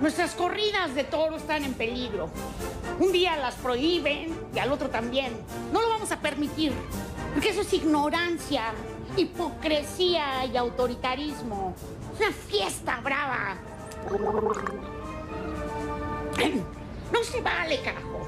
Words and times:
Nuestras 0.00 0.34
corridas 0.34 0.94
de 0.94 1.04
toro 1.04 1.36
están 1.36 1.62
en 1.62 1.74
peligro. 1.74 2.30
Un 2.98 3.12
día 3.12 3.36
las 3.36 3.54
prohíben 3.56 4.34
y 4.54 4.58
al 4.58 4.72
otro 4.72 4.88
también. 4.88 5.30
No 5.74 5.82
lo 5.82 5.90
vamos 5.90 6.10
a 6.10 6.20
permitir, 6.20 6.72
porque 7.34 7.50
eso 7.50 7.60
es 7.60 7.72
ignorancia, 7.74 8.72
hipocresía 9.18 10.46
y 10.46 10.56
autoritarismo. 10.56 11.74
Una 12.18 12.32
fiesta 12.32 13.00
brava. 13.00 13.56
No 17.12 17.24
se 17.24 17.40
vale, 17.40 17.80
carajo. 17.82 18.20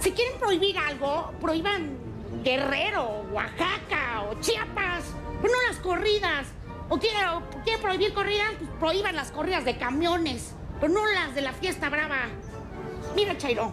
Si 0.00 0.10
quieren 0.12 0.38
prohibir 0.40 0.78
algo, 0.78 1.32
prohíban 1.38 1.98
Guerrero, 2.42 3.26
Oaxaca 3.30 4.22
o 4.22 4.40
Chiapas, 4.40 5.04
pero 5.42 5.52
no 5.52 5.68
las 5.68 5.76
corridas. 5.76 6.46
O 6.88 6.98
quieren, 6.98 7.20
quieren 7.62 7.82
prohibir 7.82 8.14
corridas, 8.14 8.48
pues 8.58 8.70
prohíban 8.80 9.14
las 9.16 9.30
corridas 9.30 9.66
de 9.66 9.76
camiones, 9.76 10.54
pero 10.82 10.94
no 10.94 11.06
las 11.06 11.32
de 11.32 11.42
la 11.42 11.52
fiesta 11.52 11.88
brava. 11.88 12.22
Mira, 13.14 13.38
Chairo, 13.38 13.72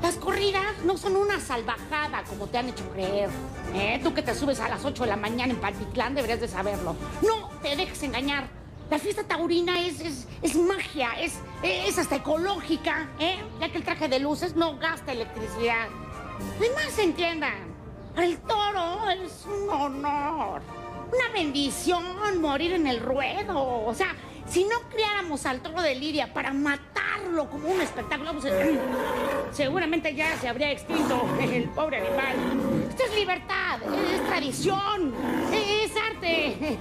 las 0.00 0.14
corridas 0.14 0.78
no 0.82 0.96
son 0.96 1.16
una 1.16 1.38
salvajada 1.38 2.24
como 2.24 2.46
te 2.46 2.56
han 2.56 2.70
hecho 2.70 2.90
creer. 2.90 3.28
¿eh? 3.74 4.00
Tú 4.02 4.14
que 4.14 4.22
te 4.22 4.34
subes 4.34 4.58
a 4.60 4.70
las 4.70 4.82
8 4.82 5.02
de 5.02 5.10
la 5.10 5.16
mañana 5.16 5.52
en 5.52 5.60
Pantitlán 5.60 6.14
deberías 6.14 6.40
de 6.40 6.48
saberlo. 6.48 6.96
No 7.20 7.50
te 7.60 7.76
dejes 7.76 8.02
engañar. 8.02 8.48
La 8.88 8.98
fiesta 8.98 9.24
taurina 9.24 9.78
es, 9.82 10.00
es, 10.00 10.26
es 10.40 10.56
magia, 10.56 11.10
es, 11.20 11.34
es 11.62 11.98
hasta 11.98 12.16
ecológica, 12.16 13.10
¿eh? 13.18 13.36
ya 13.60 13.70
que 13.70 13.76
el 13.76 13.84
traje 13.84 14.08
de 14.08 14.18
luces 14.18 14.56
no 14.56 14.78
gasta 14.78 15.12
electricidad. 15.12 15.88
Además, 16.56 16.98
entiendan, 16.98 17.74
el 18.16 18.38
toro 18.38 19.10
es 19.10 19.44
un 19.44 19.68
honor, 19.68 20.62
una 21.08 21.32
bendición 21.34 22.40
morir 22.40 22.72
en 22.72 22.86
el 22.86 23.00
ruedo. 23.00 23.84
O 23.84 23.94
sea, 23.94 24.14
si 24.48 24.64
no 24.64 24.80
criáramos 24.90 25.46
al 25.46 25.60
toro 25.60 25.80
de 25.82 25.94
Lidia 25.94 26.32
para 26.32 26.52
matarlo 26.52 27.48
como 27.48 27.68
un 27.68 27.80
espectáculo, 27.80 28.32
eh, 28.44 28.78
seguramente 29.52 30.14
ya 30.14 30.36
se 30.38 30.48
habría 30.48 30.70
extinto 30.70 31.26
el 31.40 31.64
pobre 31.70 31.98
animal. 31.98 32.36
Esto 32.88 33.04
es 33.04 33.14
libertad, 33.14 33.80
es 33.82 34.26
tradición, 34.26 35.14
es 35.52 35.92
arte. 35.96 36.78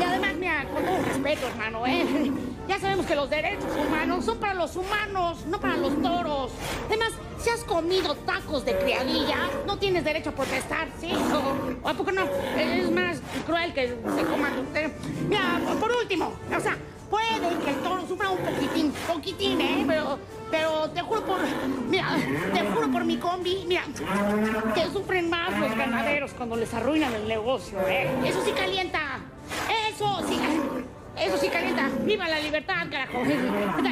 Y 0.00 0.02
además, 0.02 0.34
mira, 0.38 0.64
con 0.72 0.84
todo 0.84 1.02
respeto, 1.02 1.46
hermano, 1.48 1.86
¿eh? 1.86 2.32
ya 2.68 2.78
sabemos 2.78 3.06
que 3.06 3.14
los 3.14 3.28
derechos 3.28 3.70
humanos 3.86 4.24
son 4.24 4.38
para 4.38 4.54
los 4.54 4.76
humanos, 4.76 5.44
no 5.46 5.60
para 5.60 5.76
los 5.76 6.00
toros. 6.00 6.52
Además, 6.86 7.12
si 7.38 7.50
has 7.50 7.64
comido 7.64 8.14
tacos 8.14 8.64
de 8.64 8.78
criadilla, 8.78 9.50
no 9.66 9.76
tienes 9.76 10.04
derecho 10.04 10.30
a 10.30 10.32
protestar, 10.32 10.88
¿sí? 11.00 11.12
¿O, 11.12 11.86
o 11.86 11.88
a 11.88 11.94
poco 11.94 12.12
no? 12.12 12.22
Es 12.56 12.90
más 12.90 13.20
que 13.72 13.88
se 13.88 14.24
coman 14.24 14.58
usted. 14.58 14.90
Mira, 15.28 15.60
por 15.80 15.90
último, 15.92 16.32
o 16.56 16.60
sea, 16.60 16.76
puede 17.10 17.40
que 17.64 17.70
el 17.70 17.76
toro 17.76 18.06
sufra 18.06 18.30
un 18.30 18.38
poquitín, 18.38 18.92
poquitín, 19.06 19.60
¿eh? 19.60 19.84
Pero, 19.86 20.18
pero 20.50 20.90
te 20.90 21.02
juro 21.02 21.24
por, 21.24 21.40
mira, 21.88 22.16
te 22.52 22.60
juro 22.60 22.90
por 22.90 23.04
mi 23.04 23.16
combi, 23.18 23.64
mira, 23.66 23.84
que 24.74 24.86
sufren 24.90 25.28
más 25.28 25.58
los 25.58 25.76
ganaderos 25.76 26.32
cuando 26.32 26.56
les 26.56 26.72
arruinan 26.74 27.12
el 27.14 27.28
negocio, 27.28 27.78
¿eh? 27.88 28.08
Eso 28.24 28.42
sí 28.44 28.52
calienta, 28.52 29.20
eso 29.90 30.20
sí, 30.28 30.38
eso 31.18 31.36
sí 31.38 31.48
calienta. 31.48 31.90
¡Viva 32.04 32.28
la 32.28 32.40
libertad, 32.40 32.86
carajo! 32.90 33.22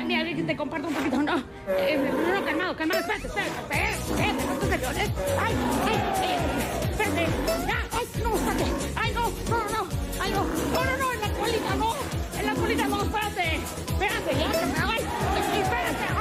Mira, 0.06 0.46
te 0.46 0.56
comparto 0.56 0.88
un 0.88 0.94
poquito, 0.94 1.22
¿no? 1.22 1.42
Eh, 1.68 1.98
no, 2.34 2.44
calmado, 2.44 2.76
calmado, 2.76 3.00
espérate, 3.00 3.26
espérate, 3.26 3.50
espérate, 3.60 3.98
espérate, 3.98 4.44
no 4.46 4.52
estés 4.52 4.68
nervioso, 4.70 5.00
¿eh? 5.00 5.10
¡Ay, 5.40 5.54
ay, 5.86 6.02
ay! 6.22 6.90
Espérate, 6.90 7.26
ya, 7.68 7.78
ay, 7.92 8.06
no, 8.22 8.34
espérate, 8.34 8.64
no, 9.50 9.58
no, 9.58 9.70
no, 9.70 9.88
ay, 10.20 10.30
no, 10.30 10.44
no, 10.44 10.84
no, 10.84 10.96
no, 10.96 11.12
en 11.12 11.20
la 11.20 11.28
colita, 11.32 11.74
no, 11.76 11.94
en 12.38 12.46
la 12.46 12.54
colita, 12.54 12.86
no, 12.86 13.02
espérate, 13.02 13.56
espérate, 13.88 14.38
ya, 14.38 14.50
ay, 14.86 15.00
espérate, 15.60 16.19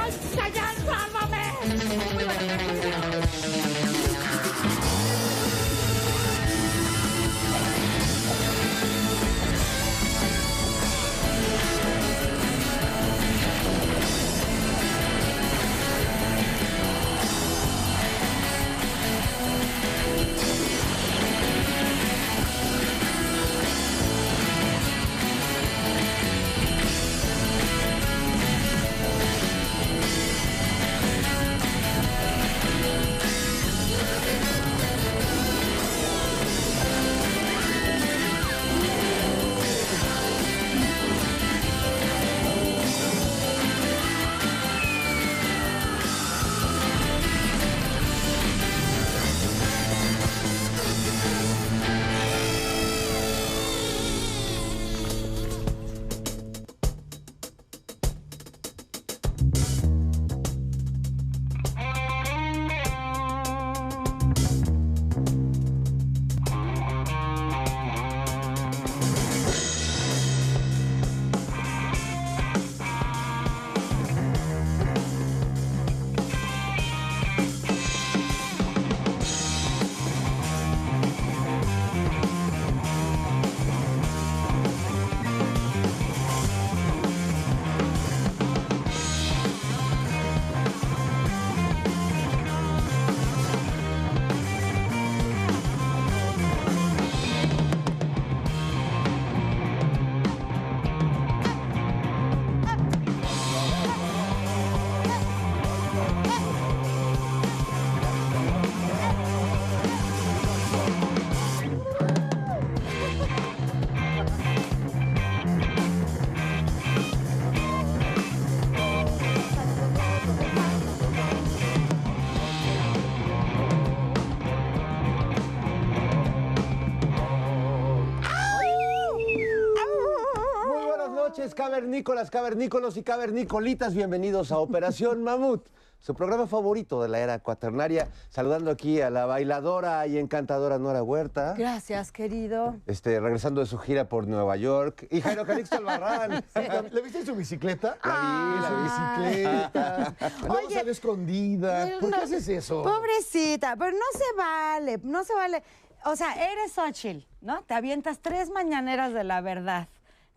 cavernícolas, 131.60 132.30
cavernícolos 132.30 132.96
y 132.96 133.02
cavernicolitas. 133.02 133.94
Bienvenidos 133.94 134.50
a 134.50 134.56
Operación 134.56 135.22
Mamut, 135.24 135.68
su 135.98 136.14
programa 136.14 136.46
favorito 136.46 137.02
de 137.02 137.10
la 137.10 137.18
era 137.18 137.38
cuaternaria. 137.40 138.08
Saludando 138.30 138.70
aquí 138.70 139.02
a 139.02 139.10
la 139.10 139.26
bailadora 139.26 140.06
y 140.06 140.16
encantadora 140.16 140.78
Nora 140.78 141.02
Huerta. 141.02 141.54
Gracias, 141.58 142.12
querido. 142.12 142.76
Este, 142.86 143.20
regresando 143.20 143.60
de 143.60 143.66
su 143.66 143.76
gira 143.76 144.08
por 144.08 144.26
Nueva 144.26 144.56
York. 144.56 145.06
Y 145.10 145.20
Jairo 145.20 145.44
Calixto 145.44 145.76
Albarrán. 145.76 146.42
¿Le 146.92 147.02
viste 147.02 147.26
su 147.26 147.36
bicicleta? 147.36 147.98
La 148.02 148.54
vi, 148.54 148.62
la 148.62 148.68
Su 148.70 149.34
bicicleta. 149.34 150.14
Luego 150.40 150.66
Oye, 150.66 150.74
sale 150.76 150.90
escondida. 150.92 151.90
¿Por 152.00 152.10
qué 152.10 152.16
no, 152.16 152.22
haces 152.22 152.48
eso? 152.48 152.82
Pobrecita, 152.82 153.76
pero 153.76 153.90
no 153.90 154.18
se 154.18 154.34
vale, 154.34 154.98
no 155.02 155.24
se 155.24 155.34
vale. 155.34 155.62
O 156.06 156.16
sea, 156.16 156.32
eres 156.32 156.72
Xochitl, 156.72 157.26
¿no? 157.42 157.62
Te 157.64 157.74
avientas 157.74 158.20
tres 158.20 158.48
mañaneras 158.48 159.12
de 159.12 159.24
la 159.24 159.42
verdad. 159.42 159.88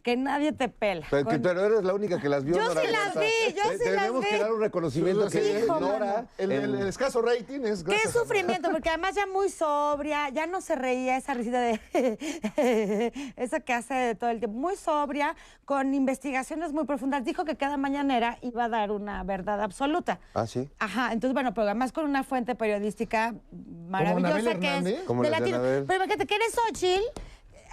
Que 0.03 0.17
nadie 0.17 0.51
te 0.51 0.67
pela. 0.67 1.07
Pero, 1.09 1.23
que- 1.25 1.31
Con- 1.35 1.41
pero 1.41 1.65
eres 1.65 1.83
la 1.83 1.93
única 1.93 2.19
que 2.19 2.27
las 2.27 2.43
vio. 2.43 2.55
Yo 2.57 2.61
Nora 2.63 2.81
sí 2.81 2.87
las 2.91 3.15
Huerta. 3.15 3.19
vi, 3.21 3.53
yo 3.55 3.61
sí 3.63 3.69
las 3.69 3.79
Tenemos 3.79 4.25
que 4.25 4.33
vi. 4.35 4.39
dar 4.41 4.53
un 4.53 4.59
reconocimiento 4.59 5.29
que 5.29 5.59
Hijo, 5.63 5.79
Nora. 5.79 6.25
El, 6.37 6.51
el- 6.51 6.63
en- 6.65 6.75
el 6.81 6.87
escaso 6.87 7.21
rating 7.21 7.61
es 7.61 7.83
Qué 7.85 7.97
sufrimiento, 8.09 8.69
porque 8.69 8.89
además 8.89 9.15
ya 9.15 9.25
muy 9.25 9.49
sobria, 9.49 10.27
ya 10.29 10.45
no 10.45 10.59
se 10.59 10.75
reía 10.75 11.15
esa 11.15 11.33
risita 11.33 11.59
de 11.61 11.79
esa 13.37 13.59
que 13.61 13.73
hace 13.73 14.15
todo 14.15 14.29
el 14.29 14.39
tiempo, 14.39 14.57
muy 14.57 14.75
sobria, 14.75 15.35
con 15.65 15.93
investigaciones 15.93 16.73
muy 16.73 16.83
profundas. 16.85 17.23
Dijo 17.23 17.45
que 17.45 17.55
cada 17.55 17.77
mañanera 17.77 18.37
iba 18.41 18.65
a 18.65 18.69
dar 18.69 18.91
una 18.91 19.23
verdad 19.23 19.61
absoluta. 19.61 20.19
Ah, 20.33 20.45
sí. 20.47 20.69
Ajá, 20.79 21.13
entonces 21.13 21.33
bueno, 21.33 21.53
pero 21.53 21.65
además 21.67 21.93
con 21.93 22.05
una 22.05 22.23
fuente 22.25 22.55
periodística 22.55 23.35
maravillosa 23.87 24.59
que 24.59 24.77
es 24.79 25.03
Como 25.05 25.23
de 25.23 25.29
las 25.29 25.39
de 25.39 25.49
latino. 25.51 25.85
Pero 25.87 25.95
imagínate 26.03 26.25
que 26.27 26.35
eres 26.35 26.53
Xochitl, 26.53 27.03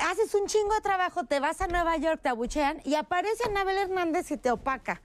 haces 0.00 0.34
un 0.34 0.46
chingo 0.46 0.74
de 0.74 0.80
trabajo, 0.80 1.24
te 1.24 1.40
vas 1.40 1.60
a 1.60 1.66
Nueva 1.66 1.96
York, 1.96 2.20
te 2.22 2.28
abuchean 2.28 2.80
y 2.84 2.94
aparece 2.94 3.44
Anabel 3.48 3.78
Hernández 3.78 4.30
y 4.30 4.36
te 4.36 4.50
opaca. 4.50 5.02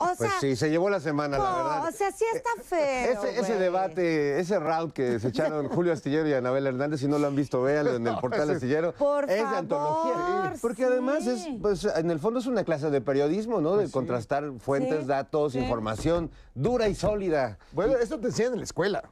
O 0.00 0.06
Pues 0.16 0.18
sea, 0.30 0.30
sí, 0.40 0.54
se 0.54 0.70
llevó 0.70 0.88
la 0.88 1.00
semana, 1.00 1.36
la 1.38 1.44
verdad. 1.56 1.88
o 1.88 1.90
sea, 1.90 2.12
sí 2.12 2.24
está 2.32 2.50
feo. 2.62 3.20
Ese, 3.24 3.58
debate, 3.58 4.38
ese 4.38 4.56
round 4.60 4.92
que 4.92 5.18
se 5.18 5.28
echaron 5.28 5.68
Julio 5.74 5.92
Astillero 5.92 6.28
y 6.28 6.34
Anabel 6.34 6.68
Hernández, 6.68 7.00
si 7.00 7.08
no 7.08 7.18
lo 7.18 7.26
han 7.26 7.34
visto, 7.34 7.60
véanlo 7.62 7.96
en 7.96 8.06
el 8.06 8.16
portal 8.20 8.48
Astillero. 8.50 8.92
Por 8.92 9.24
es 9.24 9.30
de 9.30 9.42
favor, 9.42 9.58
antología. 9.58 10.54
Porque 10.60 10.84
además 10.84 11.26
es, 11.26 11.48
pues, 11.60 11.84
en 11.84 12.12
el 12.12 12.20
fondo 12.20 12.38
es 12.38 12.46
una 12.46 12.62
clase 12.62 12.90
de 12.90 13.00
periodismo, 13.00 13.60
¿no? 13.60 13.76
De 13.76 13.90
contrastar 13.90 14.52
fuentes, 14.60 15.00
Sí, 15.00 15.06
datos, 15.06 15.54
sí. 15.54 15.58
información 15.58 16.30
dura 16.54 16.86
y 16.88 16.94
sólida. 16.94 17.58
Bueno, 17.72 17.96
esto 17.96 18.20
te 18.20 18.28
enseñan 18.28 18.52
en 18.52 18.58
la 18.58 18.64
escuela. 18.64 19.02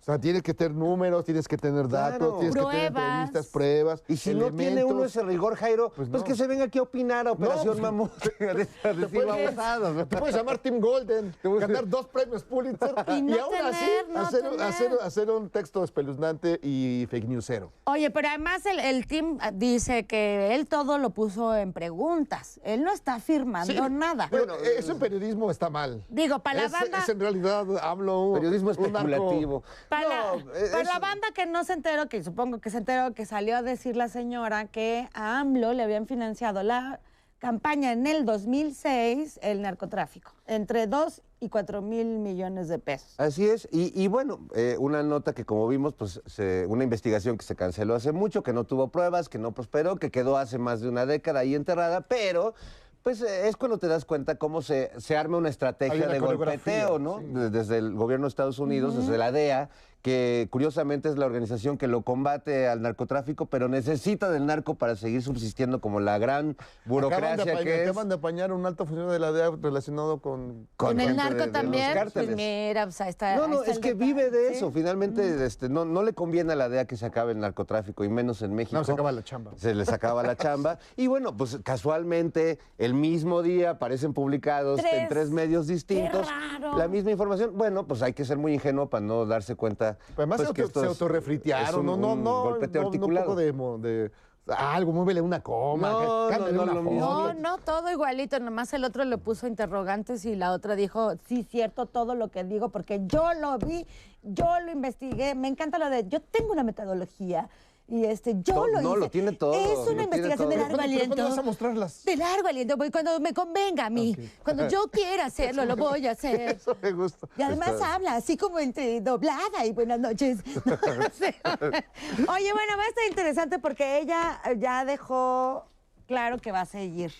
O 0.00 0.04
sea, 0.04 0.18
tienes 0.18 0.42
que 0.42 0.54
tener 0.54 0.74
números, 0.76 1.24
tienes 1.24 1.46
que 1.48 1.56
tener 1.56 1.88
datos, 1.88 2.18
Claro. 2.18 2.36
tienes 2.38 2.54
que 2.56 2.62
tener 2.62 2.86
entrevistas, 2.86 3.46
pruebas. 3.48 4.02
Y 4.08 4.16
si 4.16 4.34
no 4.34 4.52
tiene 4.52 4.84
uno 4.84 4.92
elementos. 5.04 5.16
ese 5.16 5.22
rigor, 5.22 5.56
Jairo, 5.56 5.92
pues, 5.94 6.08
Pues 6.08 6.22
que 6.22 6.34
se 6.34 6.46
venga 6.46 6.64
aquí 6.64 6.78
a 6.78 6.82
opinar 6.82 7.26
a 7.28 7.32
Operación 7.32 7.66
pues, 7.78 7.80
Mamut. 7.80 8.10
Te 8.38 9.08
puedes, 9.08 9.56
¿no? 9.56 10.06
te 10.06 10.16
puedes 10.16 10.34
llamar 10.36 10.58
Tim 10.58 10.80
Golden, 10.80 11.34
puedes- 11.42 11.60
ganar 11.68 11.88
dos 11.88 12.06
premios 12.08 12.42
Pulitzer 12.44 12.94
Y 13.08 13.22
no 13.22 13.42
aún 13.44 13.54
así 13.54 13.84
tener, 14.06 14.16
hacer, 14.18 14.40
tener. 14.42 14.60
hacer- 14.62 14.98
hacer 15.02 15.30
un 15.30 15.48
texto 15.50 15.84
espeluznante 15.84 16.58
y 16.62 17.06
fake 17.10 17.26
newsero. 17.28 17.72
Oye, 17.84 18.10
pero 18.10 18.28
además 18.28 18.64
el, 18.66 18.78
el 18.80 19.06
team 19.06 19.38
dice 19.54 20.06
que 20.06 20.54
él 20.54 20.66
todo 20.66 20.98
lo 20.98 21.10
puso 21.10 21.54
en 21.54 21.72
preguntas. 21.72 22.60
Él 22.64 22.82
no 22.84 22.92
está 22.92 23.14
afirmando 23.14 23.88
nada. 23.88 24.28
Bueno, 24.30 24.54
eso 24.56 24.92
en 24.92 24.98
periodismo 24.98 25.50
está 25.50 25.70
mal. 25.70 26.04
Digo, 26.08 26.38
para 26.40 26.60
la 26.60 26.66
es, 26.66 26.72
banda... 26.72 26.98
es 26.98 27.08
en 27.08 27.20
realidad 27.20 27.66
hablo 27.82 28.20
un 28.22 28.34
Periodismo 28.34 28.70
un 28.70 28.76
narco- 28.76 28.98
especulativo. 29.08 29.62
Para, 29.88 30.08
No, 30.08 30.36
la, 30.38 30.44
para 30.44 30.80
es- 30.82 30.88
la 30.88 30.98
banda 30.98 31.28
que 31.34 31.46
no 31.46 31.64
se 31.64 31.72
enteró, 31.74 32.08
que 32.08 32.22
supongo 32.22 32.60
que 32.60 32.70
se 32.70 32.78
enteró, 32.78 33.12
que 33.14 33.26
salió 33.26 33.56
a 33.56 33.62
decir 33.62 33.96
la 33.96 34.08
señora 34.08 34.66
que 34.66 35.08
a 35.14 35.40
AMLO 35.40 35.72
le 35.74 35.82
habían 35.82 36.06
financiado 36.06 36.62
la 36.62 37.00
campaña 37.38 37.90
en 37.92 38.06
el 38.06 38.24
2006 38.24 39.40
el 39.42 39.62
narcotráfico, 39.62 40.32
entre 40.46 40.86
2 40.86 41.22
y 41.40 41.48
4 41.48 41.82
mil 41.82 42.06
millones 42.06 42.68
de 42.68 42.78
pesos. 42.78 43.14
Así 43.18 43.48
es, 43.48 43.66
y, 43.72 43.92
y 44.00 44.06
bueno, 44.06 44.46
eh, 44.54 44.76
una 44.78 45.02
nota 45.02 45.32
que 45.32 45.44
como 45.44 45.66
vimos, 45.66 45.92
pues 45.94 46.20
se- 46.26 46.66
una 46.68 46.84
investigación 46.84 47.36
que 47.36 47.44
se 47.44 47.56
canceló 47.56 47.96
hace 47.96 48.12
mucho, 48.12 48.44
que 48.44 48.52
no 48.52 48.62
tuvo 48.62 48.88
pruebas, 48.92 49.28
que 49.28 49.38
no 49.38 49.50
prosperó, 49.52 49.96
que 49.96 50.12
quedó 50.12 50.36
hace 50.38 50.58
más 50.58 50.80
de 50.82 50.88
una 50.88 51.04
década 51.04 51.40
ahí 51.40 51.56
enterrada, 51.56 52.02
pero 52.02 52.54
pues 53.02 53.20
eh, 53.22 53.48
es 53.48 53.56
cuando 53.56 53.78
te 53.78 53.88
das 53.88 54.04
cuenta 54.04 54.36
cómo 54.36 54.62
se, 54.62 54.90
se 54.98 55.16
arma 55.16 55.38
una 55.38 55.48
estrategia 55.48 56.04
una 56.04 56.12
de 56.12 56.20
golpeteo, 56.20 56.98
¿no? 56.98 57.18
sí. 57.18 57.26
Desde 57.50 57.78
el 57.78 57.94
gobierno 57.94 58.26
de 58.26 58.28
Estados 58.28 58.58
Unidos, 58.58 58.96
desde 58.96 59.18
la 59.18 59.32
DEA, 59.32 59.70
que 60.02 60.48
curiosamente 60.50 61.08
es 61.08 61.16
la 61.16 61.26
organización 61.26 61.78
que 61.78 61.86
lo 61.86 62.02
combate 62.02 62.66
al 62.68 62.82
narcotráfico, 62.82 63.46
pero 63.46 63.68
necesita 63.68 64.30
del 64.30 64.46
narco 64.46 64.74
para 64.74 64.96
seguir 64.96 65.22
subsistiendo 65.22 65.80
como 65.80 66.00
la 66.00 66.18
gran 66.18 66.50
Acaban 66.50 66.56
de, 66.56 66.90
burocracia 66.90 67.42
apañar, 67.44 67.62
que 67.64 67.74
es. 67.84 67.88
acaban 67.88 68.08
de 68.08 68.14
apañar 68.16 68.52
un 68.52 68.66
alto 68.66 68.84
funcionario 68.84 69.12
de 69.12 69.18
la 69.20 69.30
DEA 69.32 69.52
relacionado 69.62 70.20
con... 70.20 70.66
con 70.76 70.88
Con 70.90 71.00
el 71.00 71.14
narco 71.16 71.34
de- 71.34 71.40
de 71.40 71.46
los 71.46 71.52
también, 71.52 71.98
pues 72.12 72.28
mira, 72.34 72.84
pues 72.86 73.00
está. 73.00 73.36
No, 73.36 73.46
no, 73.46 73.60
está 73.60 73.70
es 73.72 73.78
que 73.78 73.94
detalle, 73.94 74.12
vive 74.12 74.30
de 74.30 74.48
¿sí? 74.48 74.54
eso. 74.56 74.72
Finalmente, 74.72 75.44
este, 75.46 75.68
no, 75.68 75.84
no 75.84 76.02
le 76.02 76.12
conviene 76.14 76.52
a 76.52 76.56
la 76.56 76.68
DEA 76.68 76.84
que 76.86 76.96
se 76.96 77.06
acabe 77.06 77.30
el 77.32 77.38
narcotráfico, 77.38 78.02
y 78.04 78.08
menos 78.08 78.42
en 78.42 78.54
México. 78.54 78.76
No, 78.76 78.84
se 78.84 78.92
acaba 78.92 79.12
la 79.12 79.22
chamba. 79.22 79.52
Se 79.56 79.72
les 79.74 79.88
acaba 79.90 80.22
la 80.24 80.36
chamba. 80.36 80.78
Y 80.96 81.06
bueno, 81.06 81.36
pues 81.36 81.58
casualmente, 81.62 82.58
el 82.78 82.94
mismo 82.94 83.42
día 83.42 83.70
aparecen 83.70 84.14
publicados 84.14 84.80
en 84.92 85.08
Tres. 85.08 85.30
medios 85.30 85.66
distintos 85.68 86.26
raro. 86.28 86.76
la 86.76 86.88
misma 86.88 87.10
información. 87.12 87.52
Bueno, 87.56 87.86
pues 87.86 88.02
hay 88.02 88.12
que 88.12 88.24
ser 88.24 88.36
muy 88.38 88.54
ingenuo 88.54 88.88
para 88.90 89.04
no 89.04 89.26
darse 89.26 89.54
cuenta. 89.54 89.91
Pero 89.98 90.14
además 90.18 90.36
pues, 90.38 90.48
se, 90.48 90.54
que 90.54 90.62
auto, 90.62 90.80
se 90.80 90.86
autorrefritearon, 90.86 91.80
un- 91.80 91.86
no, 91.86 91.96
no, 91.96 92.12
un 92.14 92.24
no, 92.24 92.42
golpeteo 92.42 92.82
no, 92.82 92.84
no, 92.84 92.88
un 92.88 92.94
articulado. 92.94 93.26
poco 93.26 93.78
de, 93.80 94.10
algo, 94.48 94.90
muévele 94.92 95.20
una 95.20 95.40
coma, 95.40 95.90
No, 95.92 96.30
no, 96.30 96.52
no, 96.52 96.62
una 96.62 96.74
foto. 96.74 96.90
No, 96.90 97.34
no, 97.34 97.58
todo 97.58 97.90
igualito, 97.90 98.40
nomás 98.40 98.72
el 98.72 98.84
otro 98.84 99.04
le 99.04 99.16
puso 99.16 99.46
interrogantes 99.46 100.24
y 100.24 100.34
la 100.34 100.50
otra 100.52 100.74
dijo, 100.74 101.12
sí, 101.26 101.44
cierto, 101.44 101.86
todo 101.86 102.16
lo 102.16 102.28
que 102.28 102.42
digo, 102.42 102.70
porque 102.70 103.02
yo 103.06 103.34
lo 103.34 103.56
vi, 103.58 103.86
yo 104.22 104.58
lo 104.64 104.72
investigué, 104.72 105.36
me 105.36 105.46
encanta 105.46 105.78
lo 105.78 105.88
de, 105.90 106.08
yo 106.08 106.20
tengo 106.20 106.52
una 106.52 106.64
metodología 106.64 107.48
y 107.92 108.06
este, 108.06 108.36
yo 108.42 108.54
No, 108.54 108.66
lo 108.68 108.80
no, 108.80 108.90
hice. 108.92 109.00
lo 109.00 109.10
tiene 109.10 109.32
todo, 109.32 109.52
Es 109.52 109.86
una 109.90 110.04
investigación 110.04 110.48
de 110.48 110.56
largo 110.56 110.76
¿Cuándo- 110.76 110.82
pero 110.82 110.82
aliento. 110.94 111.14
cuándo 111.14 111.28
vas 111.28 111.38
a 111.38 111.42
mostrarlas? 111.42 112.04
De 112.06 112.16
largo 112.16 112.48
aliento, 112.48 112.76
voy 112.78 112.90
cuando 112.90 113.20
me 113.20 113.34
convenga 113.34 113.84
a 113.86 113.90
mí. 113.90 114.16
Cuando 114.42 114.66
yo 114.66 114.84
quiera 114.90 115.26
hacerlo, 115.26 115.66
lo 115.66 115.76
voy 115.76 116.06
a 116.06 116.12
hacer. 116.12 116.52
Eso 116.56 116.74
me 116.80 116.90
gusta. 116.92 117.28
Y 117.36 117.42
además 117.42 117.72
Está- 117.72 117.94
habla 117.94 118.14
así 118.16 118.38
como 118.38 118.58
entre 118.58 119.02
doblada 119.02 119.66
y 119.66 119.72
buenas 119.72 120.00
noches. 120.00 120.38
No. 120.64 120.72
Oye, 122.32 122.52
bueno, 122.52 122.76
va 122.78 122.84
a 122.84 122.88
estar 122.88 123.04
interesante 123.08 123.58
porque 123.58 123.98
ella 124.00 124.40
ya 124.58 124.84
dejó 124.84 125.66
claro 126.06 126.38
que 126.38 126.50
va 126.52 126.62
a 126.62 126.66
seguir 126.66 127.12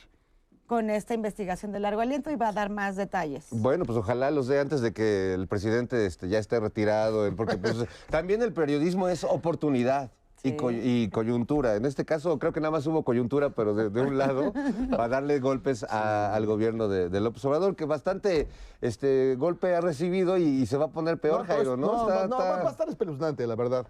con 0.66 0.88
esta 0.88 1.12
investigación 1.12 1.70
de 1.72 1.80
largo 1.80 2.00
aliento 2.00 2.30
y 2.30 2.36
va 2.36 2.48
a 2.48 2.52
dar 2.52 2.70
más 2.70 2.96
detalles. 2.96 3.46
Bueno, 3.50 3.84
pues 3.84 3.98
ojalá 3.98 4.30
los 4.30 4.46
dé 4.46 4.58
antes 4.58 4.80
de 4.80 4.92
que 4.94 5.34
el 5.34 5.46
presidente 5.48 6.06
este, 6.06 6.28
ya 6.30 6.38
esté 6.38 6.60
retirado, 6.60 7.34
porque 7.36 7.58
pues, 7.58 7.76
también 8.08 8.40
el 8.42 8.52
periodismo 8.54 9.08
es 9.08 9.22
oportunidad. 9.24 10.10
Y, 10.44 10.56
coy- 10.56 10.80
y 10.82 11.08
coyuntura. 11.10 11.76
En 11.76 11.84
este 11.84 12.04
caso, 12.04 12.36
creo 12.40 12.52
que 12.52 12.58
nada 12.60 12.72
más 12.72 12.84
hubo 12.88 13.04
coyuntura, 13.04 13.50
pero 13.50 13.74
de, 13.74 13.90
de 13.90 14.00
un 14.00 14.18
lado, 14.18 14.52
para 14.90 15.06
darle 15.06 15.38
golpes 15.38 15.84
a- 15.84 16.34
al 16.34 16.46
gobierno 16.46 16.88
de, 16.88 17.08
de 17.08 17.20
López 17.20 17.44
Obrador, 17.44 17.76
que 17.76 17.84
bastante 17.84 18.48
este, 18.80 19.36
golpe 19.36 19.72
ha 19.76 19.80
recibido 19.80 20.36
y, 20.38 20.42
y 20.42 20.66
se 20.66 20.76
va 20.76 20.86
a 20.86 20.88
poner 20.88 21.18
peor, 21.20 21.46
pues, 21.46 21.48
Jairo, 21.58 21.76
¿no? 21.76 21.86
No, 21.92 22.08
Está- 22.08 22.26
no, 22.26 22.36
está- 22.40 22.62
va 22.62 22.68
a 22.68 22.72
estar 22.72 22.88
espeluznante, 22.88 23.46
la 23.46 23.54
verdad. 23.54 23.86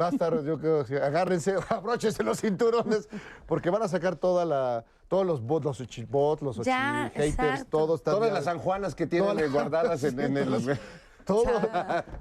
Va 0.00 0.06
a 0.06 0.10
estar, 0.10 0.42
yo 0.42 0.58
creo, 0.58 0.84
que 0.86 0.96
agárrense, 0.96 1.56
abróchense 1.68 2.22
los 2.22 2.40
cinturones, 2.40 3.10
porque 3.46 3.68
van 3.68 3.82
a 3.82 3.88
sacar 3.88 4.16
toda 4.16 4.46
la, 4.46 4.86
todos 5.08 5.26
los 5.26 5.42
bots, 5.42 5.66
los 5.66 5.78
bots, 6.08 6.40
los 6.42 6.56
Ya, 6.64 7.10
haters, 7.12 7.28
exacto. 7.34 7.66
todos 7.78 8.00
están 8.00 8.14
Todas 8.14 8.30
ya- 8.30 8.34
las 8.36 8.44
sanjuanas 8.44 8.94
que 8.94 9.06
tienen 9.06 9.52
guardadas 9.52 10.02
en, 10.04 10.18
en 10.18 10.36
el... 10.38 10.78
Todo. 11.26 11.44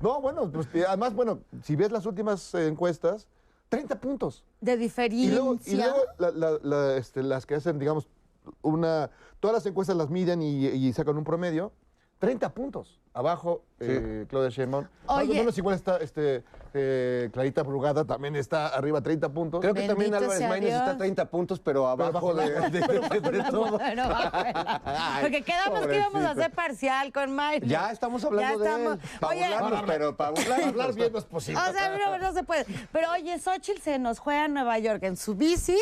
No, 0.02 0.22
bueno, 0.22 0.52
pues, 0.52 0.68
además, 0.88 1.16
bueno, 1.16 1.40
si 1.64 1.76
ves 1.78 1.90
las 1.92 2.06
últimas 2.06 2.54
eh, 2.54 2.68
encuestas, 2.68 3.28
30 3.72 4.02
puntos. 4.02 4.44
De 4.60 4.74
Y 4.74 4.78
diferencia. 4.78 5.30
luego, 5.34 5.58
y 5.66 5.76
luego 5.76 5.98
la- 6.20 6.32
la- 6.32 6.60
la, 6.62 6.98
este, 6.98 7.24
las 7.24 7.46
que 7.46 7.56
hacen, 7.56 7.80
digamos, 7.80 8.06
una. 8.62 9.10
Todas 9.40 9.56
las 9.56 9.66
encuestas 9.66 9.96
las 9.96 10.10
miden 10.10 10.42
y, 10.42 10.66
y 10.68 10.92
sacan 10.92 11.18
un 11.18 11.24
promedio. 11.24 11.72
30 12.20 12.54
puntos. 12.54 13.00
Abajo, 13.14 13.64
eh, 13.82 14.26
Claudia 14.30 14.50
Sheinbaum. 14.50 14.84
Más 14.84 14.92
o 15.08 15.20
Oye. 15.20 15.34
menos 15.40 15.58
igual 15.58 15.76
está 15.76 15.98
este, 15.98 16.44
eh, 16.74 17.30
Clarita 17.34 17.64
Brugada, 17.64 18.06
también 18.06 18.36
está 18.36 18.68
arriba 18.68 19.02
30 19.02 19.30
puntos. 19.34 19.60
Creo 19.62 19.74
que 19.74 19.82
también 19.88 20.12
Bendito 20.12 20.18
Álvarez 20.18 20.38
sea 20.40 20.48
Maínez 20.50 20.70
está 20.74 20.84
Dios. 20.86 20.96
a 20.96 20.98
30 20.98 21.26
puntos, 21.30 21.60
pero 21.60 21.88
abajo 21.88 22.34
de, 22.34 22.50
la- 22.50 22.70
de- 22.70 22.80
de- 22.80 23.32
de 23.32 23.44
todo. 23.52 23.78
Bueno, 23.92 24.04
porque 25.22 25.42
quedamos 25.44 25.88
que 25.88 25.96
íbamos 25.96 26.16
a 26.16 26.28
pobrecito. 26.30 26.42
hacer 26.42 26.52
parcial 26.52 27.12
con 27.12 27.36
Mayra. 27.36 27.68
Ya 27.68 27.92
estamos 27.92 28.24
hablando 28.24 28.64
Ya 28.64 28.72
de 28.78 28.84
estamos. 28.84 28.94
él. 29.04 29.20
Para 29.20 29.34
Oye, 29.34 29.50
burlarnos, 29.50 29.84
pero 29.88 30.16
para 30.18 30.30
burlarnos. 30.32 30.68
Hablar 30.68 30.94
bien 30.94 31.12
no 31.12 31.18
es 31.20 31.26
posible. 31.26 31.62
O 31.70 31.74
sea, 31.74 31.98
no, 31.98 32.18
no 32.18 32.34
se 32.34 32.44
puede. 32.44 32.66
Pero 32.92 33.12
oye, 33.12 33.38
Xochitl 33.40 33.82
se 33.82 34.00
nos 34.00 34.20
juega 34.20 34.46
a 34.46 34.48
Nueva 34.48 34.80
York 34.80 35.04
en 35.04 35.18
su 35.18 35.36
bici 35.36 35.78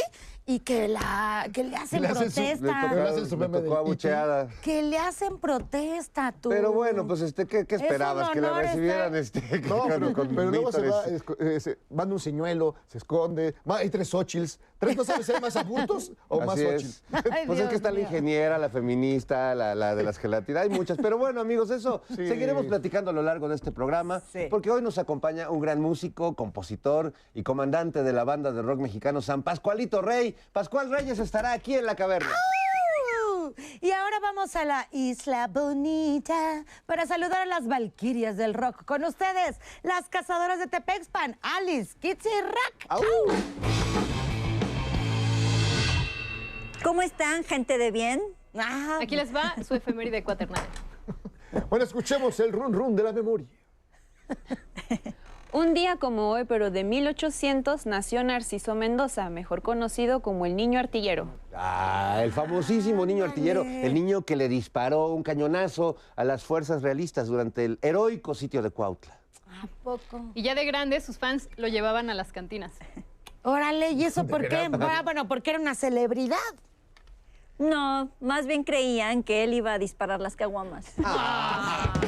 y 0.45 0.59
que, 0.61 0.87
la, 0.87 1.47
que 1.53 1.63
le 1.63 1.75
hacen 1.75 2.01
le 2.01 2.07
hacen 2.07 2.31
su- 2.31 2.39
le 2.41 2.47
protesta. 2.57 2.81
tocó- 2.81 2.95
Le 2.95 3.01
hacen 3.01 3.23
su 3.25 3.29
tocó, 3.31 3.39
meme 3.41 3.57
le 3.57 3.63
tocó 3.63 3.75
del 3.75 3.85
abucheada. 3.85 4.47
Que 4.63 4.81
le 4.81 4.97
hacen 4.97 5.37
protesta, 5.37 6.31
tú. 6.41 6.49
Pero 6.49 6.71
bueno, 6.73 7.05
pues 7.05 7.21
este, 7.21 7.45
¿qué, 7.45 7.65
qué 7.65 7.75
Es 7.75 7.81
esperabas? 7.91 8.29
Que 8.29 8.41
la 8.41 8.53
recibieran 8.61 9.15
estar- 9.15 9.43
este, 9.43 9.59
No, 9.67 9.77
con- 9.79 9.89
pero, 9.89 10.13
con 10.13 10.27
pero 10.35 10.49
luego 10.51 10.71
se 10.71 10.87
va, 10.87 11.05
es- 11.05 11.23
eh, 11.39 11.59
se- 11.59 11.77
manda 11.89 12.13
un 12.13 12.19
señuelo, 12.19 12.75
se 12.87 12.97
esconde. 12.99 13.55
Hay 13.67 13.89
tres 13.89 14.09
Xochitls. 14.09 14.59
¿Tres 14.79 14.95
no 14.95 15.03
sabes 15.03 15.25
si 15.25 15.33
hay 15.33 15.41
más 15.41 15.55
abutos 15.57 16.13
o 16.29 16.39
más 16.39 16.57
Así. 16.57 17.01
Ay, 17.31 17.45
pues 17.45 17.59
es 17.59 17.67
que 17.67 17.75
está 17.75 17.91
la 17.91 17.99
ingeniera, 17.99 18.57
la 18.57 18.69
feminista, 18.69 19.53
la, 19.53 19.75
la 19.75 19.93
de 19.93 20.03
las 20.03 20.17
gelatinas, 20.17 20.63
hay 20.63 20.69
muchas. 20.69 20.97
Pero 21.01 21.17
bueno, 21.17 21.41
amigos, 21.41 21.69
eso 21.69 22.01
Sí. 22.09 22.27
seguiremos 22.27 22.65
platicando 22.65 23.11
a 23.11 23.13
lo 23.13 23.21
largo 23.21 23.49
de 23.49 23.55
este 23.55 23.71
programa, 23.73 24.21
Sí. 24.31 24.47
porque 24.49 24.71
hoy 24.71 24.81
nos 24.81 24.97
acompaña 24.97 25.49
un 25.49 25.59
gran 25.59 25.81
músico, 25.81 26.35
compositor 26.35 27.13
y 27.33 27.43
comandante 27.43 28.03
de 28.03 28.13
la 28.13 28.23
banda 28.23 28.53
de 28.53 28.61
rock 28.61 28.79
mexicano 28.79 29.21
San 29.21 29.43
Pascualito 29.43 30.01
Rey. 30.01 30.35
Pascual 30.53 30.89
Reyes 30.89 31.19
estará 31.19 31.51
aquí 31.51 31.75
en 31.75 31.85
la 31.85 31.95
caverna. 31.95 32.29
Uh, 32.29 32.58
Y 33.81 33.91
ahora 33.91 34.19
vamos 34.19 34.55
a 34.57 34.65
la 34.65 34.87
Isla 34.91 35.47
Bonita 35.47 36.65
para 36.85 37.05
saludar 37.05 37.43
a 37.43 37.45
las 37.45 37.67
valquirias 37.67 38.35
del 38.35 38.53
rock. 38.53 38.83
Con 38.83 39.05
ustedes, 39.05 39.57
las 39.83 40.09
cazadoras 40.09 40.59
de 40.59 40.67
Tepexpan, 40.67 41.37
Alice, 41.41 41.95
Kitsi 41.97 42.27
y 42.27 42.41
Rack. 42.41 43.03
¿Cómo 46.83 47.01
están, 47.01 47.43
gente 47.45 47.77
de 47.77 47.91
bien? 47.91 48.21
Ah, 48.57 48.99
Aquí 49.01 49.15
les 49.15 49.33
va 49.33 49.55
su 49.65 49.75
efeméride 49.75 50.23
cuaternaria. 50.23 50.67
Bueno, 51.67 51.83
escuchemos 51.83 52.39
el 52.41 52.51
run 52.51 52.71
run 52.71 52.95
de 52.95 53.01
la 53.01 53.11
memoria. 53.11 53.47
Un 55.51 55.73
día 55.73 55.95
como 55.95 56.29
hoy, 56.29 56.43
pero 56.45 56.69
de 56.69 56.83
1800, 56.83 57.87
nació 57.87 58.23
Narciso 58.23 58.75
Mendoza, 58.75 59.31
mejor 59.31 59.63
conocido 59.63 60.21
como 60.21 60.45
el 60.45 60.55
Niño 60.55 60.79
Artillero. 60.79 61.27
Ah, 61.55 62.19
el 62.21 62.31
famosísimo 62.31 63.03
niño 63.07 63.23
artillero, 63.23 63.63
el 63.63 63.93
niño 63.95 64.21
que 64.21 64.35
le 64.35 64.47
disparó 64.47 65.07
un 65.07 65.23
cañonazo 65.23 65.97
a 66.15 66.23
las 66.23 66.43
fuerzas 66.43 66.83
realistas 66.83 67.27
durante 67.27 67.65
el 67.65 67.79
heroico 67.81 68.35
sitio 68.35 68.61
de 68.61 68.69
Cuautla. 68.69 69.17
¿A 69.47 69.65
poco? 69.83 70.21
Y 70.35 70.43
ya 70.43 70.53
de 70.53 70.65
grande, 70.65 71.01
sus 71.01 71.17
fans 71.17 71.49
lo 71.57 71.67
llevaban 71.67 72.11
a 72.11 72.13
las 72.13 72.31
cantinas. 72.31 72.73
Órale, 73.41 73.91
¿y 73.91 74.03
eso 74.03 74.27
por 74.27 74.47
qué? 74.47 74.69
Ah, 74.79 75.01
bueno, 75.03 75.27
porque 75.27 75.49
era 75.49 75.59
una 75.59 75.73
celebridad. 75.73 76.37
No, 77.57 78.11
más 78.19 78.45
bien 78.45 78.63
creían 78.63 79.23
que 79.23 79.43
él 79.43 79.53
iba 79.53 79.73
a 79.73 79.79
disparar 79.79 80.21
las 80.21 80.35
caguamas. 80.35 80.93
¡Qué 80.95 82.07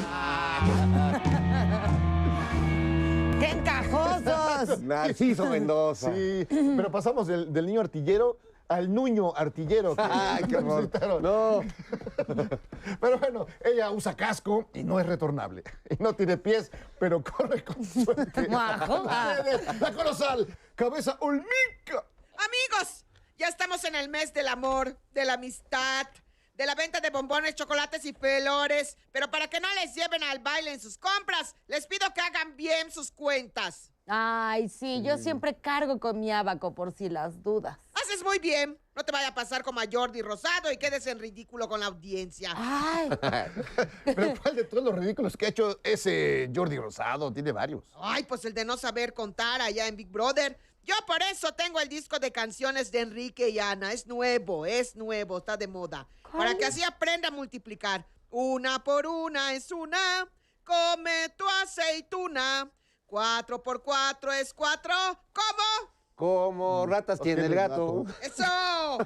encajosos! 4.62 4.82
Narciso 4.84 5.46
Mendoza. 5.46 6.14
Sí, 6.14 6.46
pero 6.48 6.90
pasamos 6.90 7.26
del, 7.26 7.52
del 7.52 7.66
niño 7.66 7.80
artillero 7.80 8.38
al 8.72 8.92
nuño 8.92 9.34
artillero. 9.36 9.94
que 9.94 10.02
Ay, 10.02 10.44
qué 10.48 10.56
horror. 10.56 10.90
No. 11.22 11.60
Pero 13.00 13.18
bueno, 13.18 13.46
ella 13.64 13.90
usa 13.90 14.16
casco 14.16 14.68
y 14.74 14.82
no 14.82 14.98
es 14.98 15.06
retornable. 15.06 15.62
Y 15.90 16.02
no 16.02 16.14
tiene 16.14 16.36
pies, 16.36 16.70
pero 16.98 17.22
corre 17.22 17.62
con 17.62 17.84
suerte. 17.84 18.48
La 18.48 19.92
colosal, 19.94 20.46
cabeza 20.74 21.16
olmeca. 21.20 22.04
Amigos, 22.36 23.04
ya 23.38 23.48
estamos 23.48 23.84
en 23.84 23.94
el 23.94 24.08
mes 24.08 24.32
del 24.32 24.48
amor, 24.48 24.96
de 25.12 25.24
la 25.24 25.34
amistad, 25.34 26.06
de 26.54 26.66
la 26.66 26.74
venta 26.74 27.00
de 27.00 27.10
bombones, 27.10 27.54
chocolates 27.54 28.04
y 28.04 28.12
flores. 28.12 28.96
Pero 29.12 29.30
para 29.30 29.48
que 29.48 29.60
no 29.60 29.68
les 29.74 29.94
lleven 29.94 30.22
al 30.24 30.40
baile 30.40 30.72
en 30.72 30.80
sus 30.80 30.98
compras, 30.98 31.54
les 31.68 31.86
pido 31.86 32.12
que 32.14 32.20
hagan 32.20 32.56
bien 32.56 32.90
sus 32.90 33.12
cuentas. 33.12 33.91
Ay, 34.14 34.68
sí, 34.68 35.00
yo 35.02 35.16
siempre 35.16 35.54
cargo 35.54 35.98
con 35.98 36.20
mi 36.20 36.30
abaco 36.30 36.74
por 36.74 36.92
si 36.92 37.08
las 37.08 37.42
dudas. 37.42 37.78
Haces 37.94 38.22
muy 38.22 38.38
bien. 38.40 38.78
No 38.94 39.02
te 39.04 39.10
vaya 39.10 39.28
a 39.28 39.34
pasar 39.34 39.62
como 39.62 39.80
a 39.80 39.84
Jordi 39.90 40.20
Rosado 40.20 40.70
y 40.70 40.76
quedes 40.76 41.06
en 41.06 41.18
ridículo 41.18 41.66
con 41.66 41.80
la 41.80 41.86
audiencia. 41.86 42.52
Ay, 42.54 43.08
Pero 44.04 44.34
¿cuál 44.42 44.54
de 44.54 44.64
todos 44.64 44.84
los 44.84 44.98
ridículos 44.98 45.34
que 45.34 45.46
ha 45.46 45.48
hecho 45.48 45.80
ese 45.82 46.50
Jordi 46.54 46.76
Rosado? 46.76 47.32
Tiene 47.32 47.52
varios. 47.52 47.84
Ay, 48.02 48.24
pues 48.24 48.44
el 48.44 48.52
de 48.52 48.66
no 48.66 48.76
saber 48.76 49.14
contar 49.14 49.62
allá 49.62 49.86
en 49.86 49.96
Big 49.96 50.10
Brother. 50.10 50.58
Yo 50.84 50.94
por 51.06 51.22
eso 51.22 51.54
tengo 51.54 51.80
el 51.80 51.88
disco 51.88 52.18
de 52.18 52.30
canciones 52.32 52.92
de 52.92 53.00
Enrique 53.00 53.48
y 53.48 53.60
Ana. 53.60 53.94
Es 53.94 54.06
nuevo, 54.06 54.66
es 54.66 54.94
nuevo, 54.94 55.38
está 55.38 55.56
de 55.56 55.68
moda. 55.68 56.06
Para 56.36 56.54
que 56.58 56.66
así 56.66 56.84
aprenda 56.84 57.28
a 57.28 57.30
multiplicar. 57.30 58.06
Una 58.28 58.84
por 58.84 59.06
una 59.06 59.54
es 59.54 59.72
una. 59.72 60.28
Come 60.64 61.30
tu 61.34 61.48
aceituna. 61.62 62.70
Cuatro 63.16 63.62
por 63.62 63.82
cuatro 63.82 64.32
es 64.32 64.54
cuatro. 64.54 64.94
¿Cómo? 65.34 65.92
Como 66.14 66.86
ratas 66.86 67.20
tiene 67.20 67.44
el 67.44 67.54
gato. 67.54 68.06
¡Eso! 68.22 68.96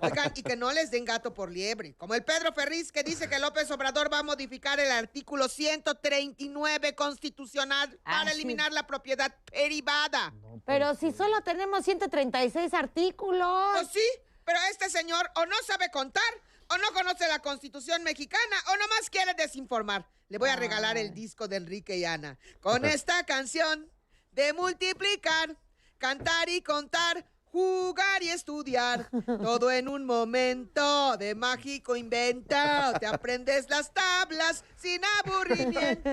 Oigan, 0.00 0.32
y 0.34 0.42
que 0.42 0.56
no 0.56 0.72
les 0.72 0.90
den 0.90 1.04
gato 1.04 1.34
por 1.34 1.50
liebre. 1.50 1.94
Como 1.98 2.14
el 2.14 2.24
Pedro 2.24 2.54
Ferriz 2.54 2.90
que 2.90 3.02
dice 3.02 3.28
que 3.28 3.38
López 3.38 3.70
Obrador 3.70 4.10
va 4.10 4.20
a 4.20 4.22
modificar 4.22 4.80
el 4.80 4.90
artículo 4.90 5.46
139 5.50 6.94
constitucional 6.94 8.00
Ah, 8.06 8.20
para 8.20 8.30
sí. 8.30 8.36
eliminar 8.36 8.72
la 8.72 8.86
propiedad 8.86 9.30
privada. 9.44 10.32
pero 10.64 10.94
si 10.94 11.12
solo 11.12 11.42
tenemos 11.42 11.84
136 11.84 12.72
artículos. 12.72 13.72
Pues 13.74 13.88
sí, 13.92 14.08
pero 14.46 14.58
este 14.70 14.88
señor 14.88 15.30
o 15.36 15.44
no 15.44 15.56
sabe 15.66 15.90
contar, 15.90 16.22
o 16.70 16.78
no 16.78 16.92
conoce 16.92 17.26
la 17.26 17.40
constitución 17.40 18.02
mexicana, 18.04 18.56
o 18.68 18.76
nomás 18.76 19.10
quiere 19.10 19.34
desinformar. 19.34 20.08
Le 20.28 20.38
voy 20.38 20.48
a 20.48 20.56
regalar 20.56 20.96
el 20.96 21.12
disco 21.12 21.48
de 21.48 21.56
Enrique 21.56 21.96
y 21.96 22.04
Ana. 22.04 22.38
Con 22.60 22.84
esta 22.84 23.24
canción 23.24 23.90
de 24.30 24.52
multiplicar, 24.52 25.56
cantar 25.98 26.48
y 26.48 26.62
contar, 26.62 27.26
jugar 27.52 28.22
y 28.22 28.28
estudiar. 28.30 29.08
Todo 29.26 29.70
en 29.70 29.88
un 29.88 30.04
momento 30.06 31.16
de 31.16 31.34
mágico 31.34 31.96
invento. 31.96 32.56
Te 32.98 33.06
aprendes 33.06 33.68
las 33.70 33.92
tablas 33.92 34.64
sin 34.76 35.00
aburrimiento. 35.24 36.10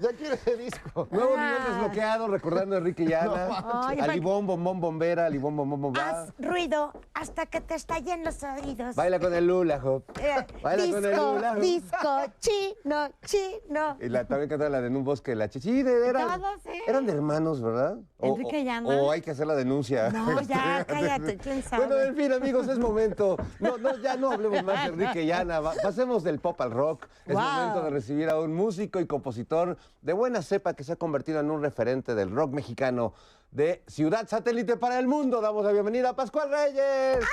Ya 0.00 0.12
quiere 0.16 0.34
ese 0.34 0.56
disco. 0.56 1.08
Nuevo 1.10 1.36
nivel 1.36 1.64
desbloqueado, 1.66 2.28
recordando 2.28 2.76
a 2.76 2.78
Enrique 2.78 3.04
y 3.04 3.12
Ana. 3.12 3.48
Ay, 3.88 3.98
Alibón, 4.00 4.46
bombón, 4.46 4.80
bombera, 4.80 5.26
alibón, 5.26 5.56
bombón, 5.56 5.80
bombera. 5.80 6.22
Haz 6.22 6.34
ruido 6.38 6.92
hasta 7.14 7.46
que 7.46 7.60
te 7.60 7.74
estallen 7.74 8.24
los 8.24 8.42
oídos. 8.42 8.94
Baila 8.94 9.18
con 9.18 9.34
el 9.34 9.46
lula, 9.46 9.80
hop. 9.82 10.04
Eh, 10.20 10.46
Baila 10.62 10.92
con 10.92 11.04
el 11.04 11.10
disco, 11.10 11.32
hula 11.32 11.52
hoop. 11.52 11.60
disco, 11.60 12.24
chino, 12.38 13.08
chino. 13.24 13.96
Y 14.00 14.08
la, 14.08 14.24
también 14.26 14.48
cantaba 14.48 14.70
la 14.70 14.80
de 14.80 14.88
En 14.88 14.96
un 14.96 15.04
bosque, 15.04 15.34
la 15.34 15.48
chichi. 15.48 15.80
Eran, 15.80 16.40
Todos, 16.40 16.62
sí. 16.62 16.80
eran 16.86 17.06
de 17.06 17.12
hermanos, 17.12 17.60
¿verdad? 17.60 17.96
O- 18.20 18.26
Enrique 18.34 18.60
y 18.60 18.68
o- 18.68 19.10
hay 19.12 19.20
que 19.20 19.30
hacer 19.30 19.46
la 19.46 19.54
denuncia. 19.54 20.10
No, 20.10 20.40
ya, 20.40 20.84
cállate, 20.88 21.36
quién 21.38 21.62
sabe. 21.62 21.86
Bueno, 21.86 22.02
en 22.02 22.16
fin, 22.16 22.32
amigos, 22.32 22.66
es 22.66 22.78
momento. 22.78 23.36
No, 23.60 23.78
no, 23.78 23.96
ya 23.98 24.16
no 24.16 24.32
hablemos 24.32 24.64
más 24.64 24.82
de 24.84 24.88
Enrique 24.92 25.22
y 25.22 25.30
Ana. 25.30 25.60
Va- 25.60 25.74
Pasemos 25.80 26.24
del 26.24 26.40
pop 26.40 26.60
al 26.60 26.72
rock. 26.72 27.06
Es 27.26 27.34
Wow. 27.34 27.42
momento 27.44 27.82
de 27.84 27.90
recibir 27.90 28.28
a 28.28 28.40
un 28.40 28.52
músico 28.54 28.98
y 28.98 29.06
compositor 29.06 29.76
de 30.02 30.12
buena 30.12 30.42
cepa 30.42 30.74
que 30.74 30.82
se 30.82 30.94
ha 30.94 30.96
convertido 30.96 31.38
en 31.38 31.50
un 31.50 31.62
referente 31.62 32.16
del 32.16 32.30
rock 32.32 32.52
mexicano 32.52 33.14
de 33.52 33.82
Ciudad 33.86 34.26
Satélite 34.28 34.76
para 34.76 34.98
el 34.98 35.06
Mundo. 35.06 35.40
Damos 35.40 35.64
la 35.64 35.70
bienvenida 35.72 36.10
a 36.10 36.16
Pascual 36.16 36.50
Reyes. 36.50 37.24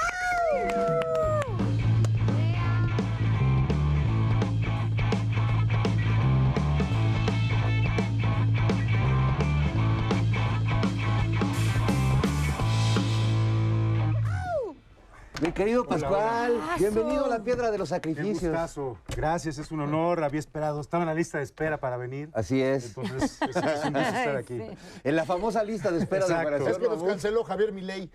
Mi 15.42 15.52
querido 15.52 15.84
Pascual, 15.86 16.54
bienvenido 16.80 17.26
a 17.26 17.28
la 17.28 17.44
Piedra 17.44 17.70
de 17.70 17.78
los 17.78 17.90
Sacrificios. 17.90 18.42
gustazo. 18.42 18.98
Gracias, 19.16 19.58
es 19.58 19.70
un 19.70 19.82
honor. 19.82 20.24
Había 20.24 20.40
esperado, 20.40 20.80
estaba 20.80 21.04
en 21.04 21.08
la 21.08 21.14
lista 21.14 21.40
de 21.40 21.44
espera 21.44 21.78
para 21.78 21.98
venir. 21.98 22.30
Así 22.34 22.62
es. 22.62 22.86
Entonces, 22.98 23.38
es, 23.42 23.56
es 23.56 23.56
un 23.86 23.94
gusto 23.94 24.00
estar 24.00 24.36
aquí. 24.38 24.62
En 25.04 25.16
la 25.16 25.26
famosa 25.26 25.62
lista 25.64 25.92
de 25.92 26.00
espera 26.00 26.22
Exacto. 26.26 26.50
de 26.52 26.56
Es 26.56 26.62
Operación 26.62 26.82
que 26.82 26.96
nos 26.98 27.04
canceló 27.10 27.44
Javier 27.44 27.74
Milei. 27.74 28.10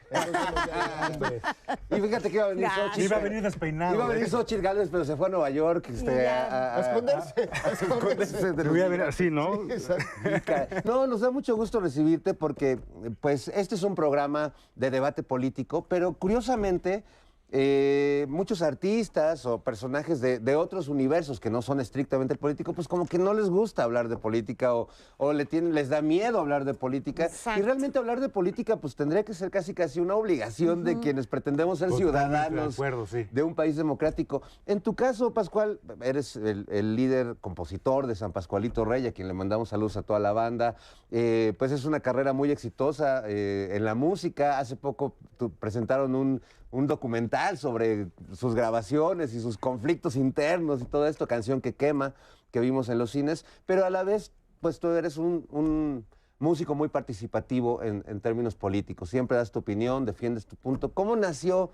Y 1.91 2.01
fíjate 2.01 2.31
que 2.31 2.37
iba 2.37 2.47
a 2.47 2.49
venir. 2.49 2.69
Xochitl. 2.69 3.03
Iba 3.03 3.17
a 3.17 3.21
venir 3.21 3.43
despeinado. 3.43 3.95
Iba 3.97 4.05
a 4.05 4.09
venir 4.09 4.25
¿eh? 4.25 4.31
Xochitl 4.31 4.63
Gálvez, 4.63 4.89
pero 4.91 5.05
se 5.05 5.15
fue 5.17 5.27
a 5.27 5.31
Nueva 5.31 5.51
York. 5.51 5.91
Este, 5.91 6.27
a, 6.27 6.47
a- 6.47 6.77
A 6.77 6.81
esconderse. 6.81 7.51
A 7.65 7.69
esconderse. 7.71 8.53
de 8.55 8.65
voy 8.69 8.81
a 8.81 8.89
ver 8.89 9.03
así, 9.03 9.31
¿no? 9.31 9.71
Exacto. 9.71 10.05
No, 10.85 11.07
nos 11.07 11.21
da 11.21 11.31
mucho 11.31 11.55
gusto 11.55 11.81
recibirte 11.81 12.33
porque, 12.35 12.79
pues, 13.21 13.49
este 13.49 13.75
es 13.75 13.83
un 13.83 13.95
programa 13.95 14.55
de 14.75 14.91
debate 14.91 15.23
político, 15.23 15.85
pero 15.87 16.15
curiosamente, 16.15 17.05
eh, 17.53 18.27
muchos 18.29 18.63
artistas 18.63 19.45
o 19.47 19.59
personajes 19.59 20.21
de, 20.21 20.39
de 20.39 20.57
otros 20.57 20.89
universos 20.89 21.41
que 21.41 21.51
no 21.51 21.63
son 21.63 21.81
estrictamente 21.81 22.35
el 22.35 22.39
político, 22.39 22.73
pues 22.73 22.87
como 22.89 23.07
que 23.07 23.19
no 23.19 23.35
les 23.35 23.49
gusta 23.51 23.83
hablar 23.83 24.09
de 24.09 24.17
política 24.17 24.75
o, 24.75 24.89
o 25.17 25.33
le 25.33 25.45
tienen, 25.47 25.75
les 25.75 25.89
da 25.89 26.01
miedo 26.03 26.39
hablar 26.39 26.65
de 26.65 26.75
política. 26.75 27.27
Exacto. 27.27 27.61
Y 27.61 27.63
realmente 27.65 27.99
hablar 27.99 28.21
de 28.21 28.29
política, 28.29 28.77
pues 28.77 28.95
tendría 28.95 29.25
que 29.25 29.35
ser 29.35 29.51
casi 29.51 29.75
casi 29.75 30.01
una 30.01 30.15
obligación 30.15 30.85
de 30.85 30.99
quienes 31.01 31.27
pretendemos 31.27 31.79
ser 31.81 31.89
Totalmente 31.89 32.13
de 32.13 32.21
ciudadanos 32.29 32.75
acuerdo, 32.75 33.07
sí. 33.07 33.27
de 33.31 33.43
un 33.43 33.55
país 33.55 33.77
democrático. 33.77 34.43
En 34.67 34.81
tu 34.81 34.95
caso, 34.95 35.33
Pascual, 35.35 35.81
eres 36.03 36.37
el, 36.37 36.67
el 36.71 36.95
líder 36.95 37.37
compositor 37.41 38.07
de 38.07 38.15
San 38.15 38.33
Pascualito 38.33 38.85
Rey, 38.85 39.07
a 39.07 39.13
quien 39.13 39.27
le 39.29 39.35
mandamos 39.35 39.71
saludos 39.71 39.97
a 39.97 40.03
toda 40.03 40.19
la 40.21 40.33
banda. 40.33 40.77
Eh, 41.11 41.55
pues 41.59 41.73
es 41.73 41.85
una 41.85 42.01
carrera 42.01 42.33
muy 42.33 42.51
exitosa 42.53 43.25
eh, 43.27 43.71
en 43.73 43.85
la 43.85 43.95
música. 43.95 44.59
Hace 44.59 44.77
poco 44.77 45.15
tu- 45.37 45.51
presentaron 45.51 46.15
un, 46.15 46.41
un 46.71 46.87
documental 46.87 47.59
sobre 47.59 48.09
sus 48.33 48.55
grabaciones 48.55 49.35
y 49.35 49.41
sus 49.41 49.59
conflictos 49.59 50.17
internos 50.17 50.83
y 50.83 50.85
todo 50.85 51.07
esto, 51.07 51.27
canción 51.27 51.61
que 51.61 51.75
quema, 51.75 52.15
que 52.51 52.61
vimos 52.61 52.89
en 52.89 52.99
los 52.99 53.11
cines. 53.11 53.45
Pero 53.67 53.85
a 53.85 53.91
la 53.91 54.05
vez, 54.05 54.33
pues 54.61 54.79
tú 54.79 54.89
eres 54.89 55.17
un- 55.17 56.07
músico 56.39 56.75
muy 56.75 56.89
participativo 56.89 57.83
en, 57.83 58.03
términos 58.21 58.55
políticos. 58.55 59.11
Siempre 59.11 59.37
das 59.37 59.53
tu 59.53 59.59
opinión, 59.59 60.07
defiendes 60.07 60.47
tu 60.47 60.57
punto. 60.57 60.95
¿Cómo 60.95 61.15
nació 61.15 61.71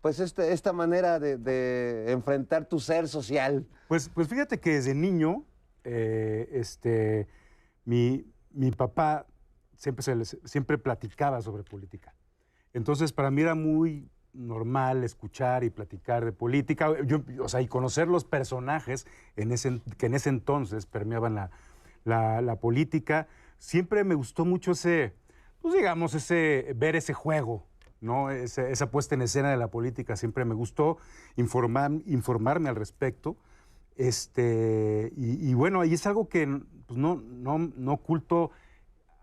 pues 0.00 0.18
este- 0.18 0.52
esta 0.52 0.72
manera 0.72 1.20
de, 1.20 2.10
enfrentar 2.10 2.66
tu 2.66 2.80
ser 2.80 3.06
social? 3.06 3.64
Pues, 3.86 4.08
pues 4.08 4.26
fíjate 4.26 4.58
que 4.58 4.70
desde 4.74 4.94
niño, 4.94 5.44
eh, 5.84 6.48
este, 6.52 7.28
mi, 7.84 8.26
mi 8.50 8.72
papá 8.72 9.26
siempre, 9.76 10.02
se 10.02 10.38
siempre 10.44 10.78
platicaba 10.78 11.40
sobre 11.40 11.62
política. 11.62 12.12
Entonces, 12.72 13.12
para 13.12 13.30
mí 13.30 13.42
era 13.42 13.54
muy 13.54 14.10
normal 14.38 15.04
escuchar 15.04 15.64
y 15.64 15.70
platicar 15.70 16.24
de 16.24 16.32
política, 16.32 16.88
yo, 17.04 17.22
o 17.42 17.48
sea, 17.48 17.60
y 17.60 17.66
conocer 17.66 18.08
los 18.08 18.24
personajes 18.24 19.06
en 19.36 19.52
ese, 19.52 19.80
que 19.98 20.06
en 20.06 20.14
ese 20.14 20.28
entonces 20.30 20.86
permeaban 20.86 21.34
la, 21.34 21.50
la- 22.04 22.40
la 22.40 22.56
política. 22.56 23.26
Siempre 23.58 24.04
me 24.04 24.14
gustó 24.14 24.44
mucho 24.44 24.72
ese, 24.72 25.14
pues 25.60 25.74
digamos, 25.74 26.14
ese, 26.14 26.72
ver 26.76 26.96
ese 26.96 27.12
juego 27.14 27.66
¿no? 28.00 28.30
Esa, 28.30 28.68
esa 28.68 28.92
puesta 28.92 29.16
en 29.16 29.22
escena 29.22 29.50
de 29.50 29.56
la 29.56 29.72
política 29.72 30.14
siempre 30.14 30.44
me 30.44 30.54
gustó, 30.54 30.98
informar, 31.34 31.90
informarme 32.06 32.68
al 32.68 32.76
respecto. 32.76 33.36
Este, 33.96 35.12
y, 35.16 35.50
y 35.50 35.54
bueno, 35.54 35.84
y 35.84 35.94
es 35.94 36.06
algo 36.06 36.28
que 36.28 36.46
pues, 36.86 36.96
no, 36.96 37.16
no, 37.16 37.58
no 37.58 37.92
oculto, 37.94 38.52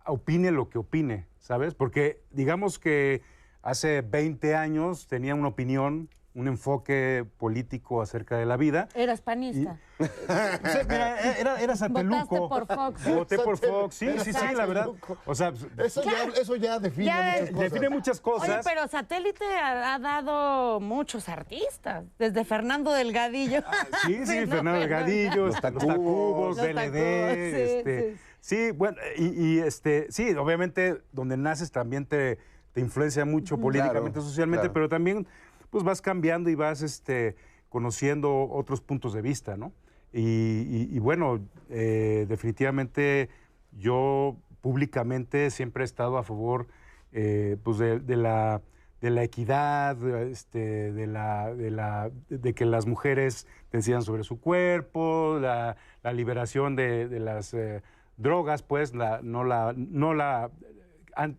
opine 0.05 0.51
lo 0.51 0.69
que 0.69 0.77
opine, 0.77 1.25
¿sabes? 1.39 1.74
Porque 1.74 2.22
digamos 2.31 2.77
que 2.77 3.22
hace 3.65 4.01
20 4.01 4.55
años 4.55 5.07
tenía 5.07 5.34
una 5.34 5.48
opinión, 5.50 6.07
un 6.36 6.48
enfoque 6.48 7.25
político 7.38 8.01
acerca 8.01 8.38
de 8.38 8.45
la 8.45 8.57
vida. 8.57 8.88
Eras 8.93 9.22
panista. 9.22 9.79
O 9.98 10.05
sea, 10.05 10.84
mira, 10.89 11.19
era, 11.39 11.62
era 11.62 11.75
sateluco. 11.75 12.15
Votaste 12.27 12.38
por 12.38 12.67
Fox. 12.67 13.15
Voté 13.15 13.39
por 13.39 13.57
Fox, 13.57 13.95
sí, 13.95 14.07
sí, 14.24 14.34
sí, 14.34 14.55
la 14.55 14.65
verdad. 14.67 14.89
O 15.25 15.34
sea, 15.34 15.51
Eso, 15.77 16.03
ya, 16.03 16.25
eso 16.39 16.55
ya 16.57 16.77
define 16.77 17.05
Ya 17.05 17.15
muchas 17.15 17.50
cosas. 17.50 17.60
define 17.72 17.89
muchas 17.89 18.22
cosas. 18.22 18.50
Oye, 18.50 18.60
pero 18.63 18.88
Satélite 18.88 19.45
ha, 19.45 19.95
ha 19.95 20.00
dado 20.00 20.79
muchos 20.79 21.27
artistas, 21.27 22.03
desde 22.19 22.45
Fernando 22.45 22.91
Delgadillo. 22.91 23.63
Sí, 24.05 24.25
sí, 24.27 24.41
¿no? 24.41 24.48
Fernando 24.48 24.79
Delgadillo, 24.79 25.45
Los 25.48 25.53
los 25.53 25.62
Tacubos. 25.62 26.57
BLD, 26.57 26.75
Tacubos, 26.75 27.34
sí, 27.34 27.62
este, 27.62 28.12
sí. 28.12 28.19
sí, 28.41 28.72
bueno, 28.72 28.98
y, 29.17 29.25
y, 29.55 29.60
este, 29.60 30.07
sí, 30.12 30.36
obviamente 30.36 31.01
donde 31.13 31.38
naces 31.38 31.72
también 31.72 32.05
te, 32.05 32.38
te 32.75 32.82
influencia 32.82 33.24
mucho 33.24 33.58
políticamente, 33.58 34.12
Claro, 34.20 34.27
socialmente, 34.27 34.63
claro. 34.63 34.74
pero 34.74 34.89
también 34.89 35.25
pues 35.70 35.86
vas 35.86 36.01
cambiando 36.01 36.50
y 36.50 36.55
vas 36.55 36.82
este, 36.82 37.38
conociendo 37.70 38.50
otros 38.50 38.82
puntos 38.82 39.13
de 39.13 39.22
vista, 39.22 39.55
¿no? 39.55 39.72
Y, 40.12 40.20
y- 40.22 40.89
y 40.91 41.00
bueno, 41.00 41.39
eh, 41.70 42.25
definitivamente 42.27 43.29
yo 43.72 44.36
públicamente 44.60 45.50
siempre 45.51 45.84
he 45.84 45.86
estado 45.86 46.17
a 46.17 46.24
favor 46.24 46.67
eh, 47.13 47.55
pues 47.63 47.77
de, 47.77 48.00
de 48.01 48.17
la, 48.17 48.62
de 49.00 49.10
la 49.10 49.24
equidad, 49.24 49.96
este, 50.24 50.91
de, 50.91 51.08
la, 51.08 51.53
de, 51.55 51.72
la, 51.72 52.12
de 52.29 52.53
que 52.53 52.65
las 52.65 52.88
mujeres 52.88 53.48
decidan 53.72 54.01
sobre 54.01 54.25
su 54.25 54.41
cuerpo, 54.41 55.38
la, 55.39 55.77
la 56.03 56.12
liberación 56.12 56.75
de, 56.75 57.08
de 57.08 57.20
las 57.22 57.53
eh, 57.53 57.84
drogas, 58.17 58.63
pues, 58.63 58.94
la, 58.94 59.22
no, 59.24 59.46
la, 59.46 59.74
no, 59.77 60.13
la, 60.13 60.50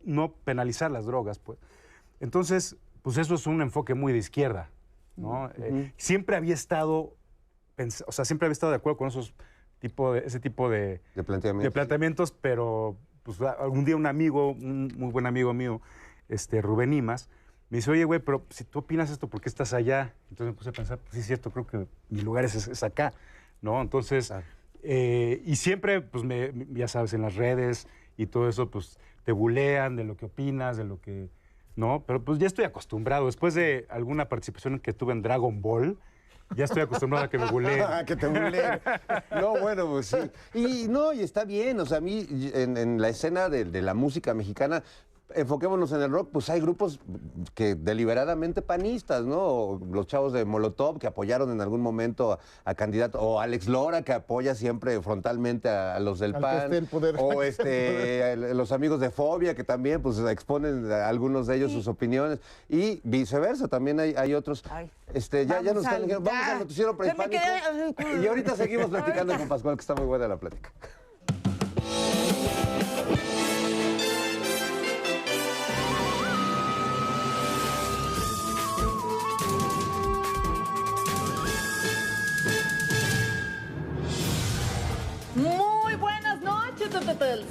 no 0.04 0.32
penalizar 0.32 0.90
las 0.90 1.06
drogas, 1.06 1.38
pues. 1.38 1.58
Entonces, 2.20 2.76
pues 3.02 3.18
eso 3.18 3.34
es 3.34 3.46
un 3.46 3.60
enfoque 3.60 3.94
muy 3.94 4.12
de 4.12 4.18
izquierda, 4.18 4.70
¿no? 5.16 5.50
Eh, 5.56 5.92
siempre 5.96 6.36
había 6.36 6.54
estado, 6.54 7.14
o 8.06 8.12
sea, 8.12 8.24
siempre 8.24 8.46
había 8.46 8.52
estado 8.52 8.72
de 8.72 8.76
acuerdo 8.76 8.96
con 8.98 9.08
esos 9.08 9.34
tipo 9.78 10.12
de, 10.14 10.20
ese 10.26 10.40
tipo 10.40 10.70
de, 10.70 11.00
De 11.14 11.22
planteamiento. 11.22 11.64
de 11.64 11.70
planteamientos, 11.70 12.32
pero 12.32 12.96
pues 13.22 13.40
a- 13.42 13.50
algún 13.52 13.84
día 13.84 13.96
un 13.96 14.06
amigo, 14.06 14.50
un 14.50 14.88
muy 14.96 15.12
buen 15.12 15.26
amigo 15.26 15.52
mío, 15.52 15.80
este 16.28 16.62
Rubén 16.62 16.92
Imas, 16.92 17.28
me 17.68 17.78
dice, 17.78 17.90
oye, 17.90 18.04
güey, 18.04 18.20
pero 18.20 18.44
si 18.50 18.64
tú 18.64 18.78
opinas 18.78 19.10
esto, 19.10 19.28
¿por 19.28 19.40
qué 19.40 19.48
estás 19.48 19.72
allá? 19.74 20.14
Entonces 20.30 20.46
me 20.46 20.56
puse 20.56 20.70
a 20.70 20.72
pensar, 20.72 20.98
pues 20.98 21.12
sí 21.14 21.20
es 21.20 21.26
cierto, 21.26 21.50
creo 21.50 21.66
que 21.66 21.86
mi 22.08 22.22
lugar 22.22 22.44
es, 22.44 22.54
es 22.68 22.82
acá, 22.82 23.12
¿no? 23.60 23.80
Entonces, 23.82 24.28
Claro. 24.28 24.44
eh, 24.82 25.42
y 25.44 25.56
siempre, 25.56 26.00
pues 26.00 26.24
me, 26.24 26.52
ya 26.72 26.88
sabes, 26.88 27.12
en 27.12 27.22
las 27.22 27.34
redes 27.34 27.86
y 28.16 28.26
todo 28.26 28.48
eso, 28.48 28.70
pues 28.70 28.98
te 29.26 29.32
bulean 29.32 29.96
de 29.96 30.04
lo 30.04 30.16
que 30.16 30.26
opinas, 30.26 30.76
de 30.76 30.84
lo 30.84 31.00
que, 31.00 31.28
¿no? 31.74 32.04
Pero 32.06 32.24
pues 32.24 32.38
ya 32.38 32.46
estoy 32.46 32.64
acostumbrado. 32.64 33.26
Después 33.26 33.54
de 33.54 33.84
alguna 33.90 34.28
participación 34.28 34.78
que 34.78 34.92
tuve 34.92 35.14
en 35.14 35.20
Dragon 35.20 35.60
Ball, 35.60 35.98
ya 36.54 36.64
estoy 36.64 36.82
acostumbrado 36.82 37.24
a 37.24 37.28
que 37.28 37.36
me 37.36 37.50
buleen. 37.50 37.84
que 38.06 38.14
te 38.14 38.28
buleen. 38.28 38.80
No, 39.32 39.58
bueno, 39.58 39.88
pues 39.88 40.06
sí. 40.06 40.30
Y 40.54 40.86
no, 40.86 41.12
y 41.12 41.22
está 41.22 41.44
bien. 41.44 41.80
O 41.80 41.86
sea, 41.86 41.98
a 41.98 42.00
mí, 42.00 42.24
en, 42.54 42.76
en 42.76 43.02
la 43.02 43.08
escena 43.08 43.48
de 43.48 43.82
la 43.82 43.94
música 43.94 44.32
mexicana, 44.32 44.84
enfoquémonos 45.34 45.90
en 45.92 46.02
el 46.02 46.10
rock, 46.10 46.28
pues 46.32 46.48
hay 46.50 46.60
grupos 46.60 47.00
que 47.54 47.74
deliberadamente 47.74 48.62
panistas, 48.62 49.24
¿no? 49.24 49.38
O 49.40 49.80
los 49.92 50.06
chavos 50.06 50.32
de 50.32 50.44
Molotov 50.44 50.98
que 50.98 51.06
apoyaron 51.06 51.50
en 51.50 51.60
algún 51.60 51.80
momento 51.80 52.32
a, 52.32 52.38
a 52.64 52.74
candidato, 52.74 53.20
o 53.20 53.40
Alex 53.40 53.66
Lora 53.68 54.02
que 54.02 54.12
apoya 54.12 54.54
siempre 54.54 55.00
frontalmente 55.02 55.68
a, 55.68 55.96
a 55.96 56.00
los 56.00 56.18
del 56.20 56.34
Al 56.36 56.40
PAN. 56.40 56.56
esté 56.64 56.78
el 56.78 56.86
poder. 56.86 57.16
O 57.18 57.42
este, 57.42 58.32
el- 58.32 58.56
los 58.56 58.72
amigos 58.72 59.00
de 59.00 59.10
Fobia 59.10 59.54
que 59.54 59.64
también 59.64 60.00
pues 60.00 60.18
exponen 60.20 60.90
a 60.92 61.08
algunos 61.08 61.46
de 61.46 61.56
ellos 61.56 61.72
sus 61.72 61.88
opiniones. 61.88 62.38
Y 62.68 63.00
viceversa, 63.04 63.68
también 63.68 63.98
hay, 64.00 64.14
hay 64.16 64.32
otros. 64.34 64.62
Ay. 64.70 64.90
Este, 65.12 65.44
ya, 65.46 65.60
ya 65.60 65.72
nos 65.74 65.82
están 65.84 65.94
al- 65.96 66.02
diciendo, 66.02 66.30
vamos 66.30 66.46
al 66.48 66.58
noticiero 66.60 66.96
prehispánico. 66.96 67.42
quedé- 67.96 68.22
Y 68.22 68.26
ahorita 68.26 68.56
seguimos 68.56 68.86
platicando 68.90 69.36
con 69.36 69.48
Pascual, 69.48 69.76
que 69.76 69.80
está 69.80 69.94
muy 69.94 70.06
buena 70.06 70.28
la 70.28 70.36
plática. 70.36 70.70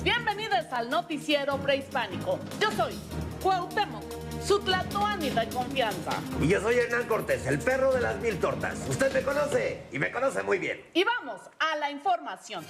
Bienvenidos 0.03 0.65
al 0.71 0.89
noticiero 0.89 1.57
prehispánico. 1.57 2.37
Yo 2.59 2.69
soy 2.71 2.93
Cuauhtémoc, 3.41 4.03
su 4.45 4.59
tlatoani 4.59 5.29
de 5.29 5.47
confianza. 5.47 6.11
Y 6.41 6.49
yo 6.49 6.59
soy 6.59 6.75
Hernán 6.75 7.07
Cortés, 7.07 7.47
el 7.47 7.59
perro 7.59 7.93
de 7.93 8.01
las 8.01 8.17
mil 8.17 8.37
tortas. 8.37 8.85
Usted 8.89 9.13
me 9.13 9.21
conoce 9.21 9.83
y 9.93 9.97
me 9.97 10.11
conoce 10.11 10.43
muy 10.43 10.59
bien. 10.59 10.85
Y 10.93 11.05
vamos 11.05 11.39
a 11.57 11.77
la 11.77 11.89
información. 11.89 12.65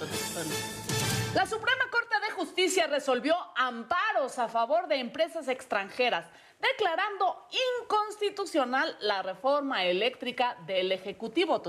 La 1.34 1.44
Suprema 1.46 1.84
Corte 1.90 2.14
de 2.24 2.30
Justicia 2.34 2.86
resolvió 2.86 3.34
amparos 3.56 4.38
a 4.38 4.46
favor 4.46 4.86
de 4.86 5.00
empresas 5.00 5.48
extranjeras, 5.48 6.26
declarando 6.60 7.48
inconstitucional 7.80 8.96
la 9.00 9.22
reforma 9.22 9.84
eléctrica 9.86 10.56
del 10.68 10.92
Ejecutivo. 10.92 11.60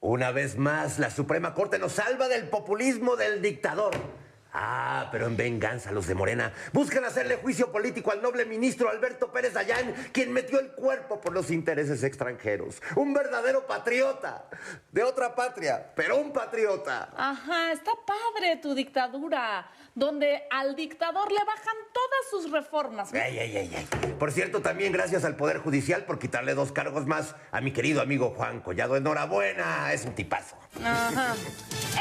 Una 0.00 0.32
vez 0.32 0.58
más, 0.58 0.98
la 0.98 1.12
Suprema 1.12 1.54
Corte 1.54 1.78
nos 1.78 1.92
salva 1.92 2.26
del 2.26 2.48
populismo 2.48 3.14
del 3.14 3.42
dictador. 3.42 3.94
Ah, 4.52 5.08
pero 5.12 5.26
en 5.26 5.36
venganza 5.36 5.92
los 5.92 6.06
de 6.06 6.14
Morena 6.14 6.52
buscan 6.72 7.04
hacerle 7.04 7.36
juicio 7.36 7.70
político 7.70 8.10
al 8.10 8.22
noble 8.22 8.44
ministro 8.44 8.88
Alberto 8.88 9.30
Pérez 9.32 9.54
Dayán, 9.54 9.94
quien 10.12 10.32
metió 10.32 10.58
el 10.58 10.72
cuerpo 10.72 11.20
por 11.20 11.32
los 11.32 11.50
intereses 11.50 12.02
extranjeros. 12.02 12.82
Un 12.96 13.14
verdadero 13.14 13.66
patriota. 13.66 14.44
De 14.90 15.02
otra 15.02 15.34
patria, 15.34 15.92
pero 15.94 16.16
un 16.16 16.32
patriota. 16.32 17.10
Ajá, 17.16 17.72
está 17.72 17.92
padre 18.06 18.56
tu 18.56 18.74
dictadura, 18.74 19.70
donde 19.94 20.42
al 20.50 20.74
dictador 20.74 21.30
le 21.30 21.44
bajan 21.44 21.76
todas 21.92 22.30
sus 22.30 22.50
reformas. 22.50 23.12
Ay, 23.12 23.38
ay, 23.38 23.56
ay, 23.56 23.74
ay. 23.76 24.12
Por 24.18 24.32
cierto, 24.32 24.60
también 24.60 24.92
gracias 24.92 25.24
al 25.24 25.36
Poder 25.36 25.58
Judicial 25.58 26.04
por 26.04 26.18
quitarle 26.18 26.54
dos 26.54 26.72
cargos 26.72 27.06
más 27.06 27.36
a 27.52 27.60
mi 27.60 27.72
querido 27.72 28.00
amigo 28.00 28.34
Juan 28.36 28.60
Collado. 28.60 28.96
Enhorabuena, 28.96 29.92
es 29.92 30.04
un 30.04 30.14
tipazo. 30.14 30.56
Ajá. 30.84 31.34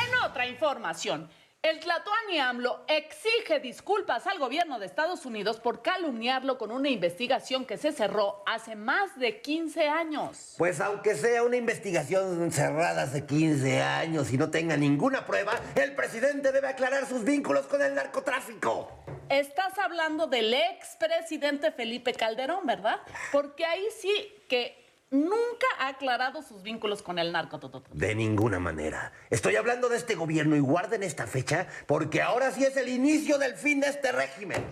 En 0.05 0.15
otra 0.23 0.47
información, 0.47 1.29
el 1.61 1.81
Tlatoani 1.81 2.39
AMLO 2.39 2.85
exige 2.87 3.59
disculpas 3.59 4.25
al 4.27 4.39
gobierno 4.39 4.79
de 4.79 4.85
Estados 4.85 5.25
Unidos 5.25 5.59
por 5.59 5.81
calumniarlo 5.81 6.57
con 6.57 6.71
una 6.71 6.87
investigación 6.87 7.65
que 7.65 7.77
se 7.77 7.91
cerró 7.91 8.43
hace 8.45 8.77
más 8.77 9.19
de 9.19 9.41
15 9.41 9.89
años. 9.89 10.55
Pues 10.57 10.79
aunque 10.79 11.15
sea 11.15 11.43
una 11.43 11.57
investigación 11.57 12.49
cerrada 12.51 13.03
hace 13.03 13.25
15 13.25 13.81
años 13.81 14.31
y 14.31 14.37
no 14.37 14.49
tenga 14.49 14.77
ninguna 14.77 15.25
prueba, 15.25 15.51
el 15.75 15.95
presidente 15.95 16.53
debe 16.53 16.69
aclarar 16.69 17.05
sus 17.05 17.25
vínculos 17.25 17.67
con 17.67 17.81
el 17.81 17.93
narcotráfico. 17.93 18.89
Estás 19.27 19.77
hablando 19.79 20.27
del 20.27 20.53
expresidente 20.53 21.73
Felipe 21.73 22.13
Calderón, 22.13 22.65
¿verdad? 22.65 23.01
Porque 23.33 23.65
ahí 23.65 23.85
sí 24.01 24.11
que 24.47 24.78
nunca 25.11 25.67
ha 25.79 25.89
aclarado 25.89 26.41
sus 26.41 26.61
vínculos 26.61 27.01
con 27.01 27.19
el 27.19 27.31
narcotráfico. 27.31 27.89
De 27.91 28.15
ninguna 28.15 28.59
manera. 28.59 29.11
Estoy 29.29 29.55
hablando 29.55 29.89
de 29.89 29.97
este 29.97 30.15
gobierno 30.15 30.55
y 30.55 30.59
guarden 30.59 31.03
esta 31.03 31.27
fecha 31.27 31.67
porque 31.87 32.21
ahora 32.21 32.51
sí 32.51 32.63
es 32.63 32.77
el 32.77 32.89
inicio 32.89 33.37
del 33.37 33.55
fin 33.55 33.79
de 33.79 33.87
este 33.87 34.11
régimen. 34.11 34.63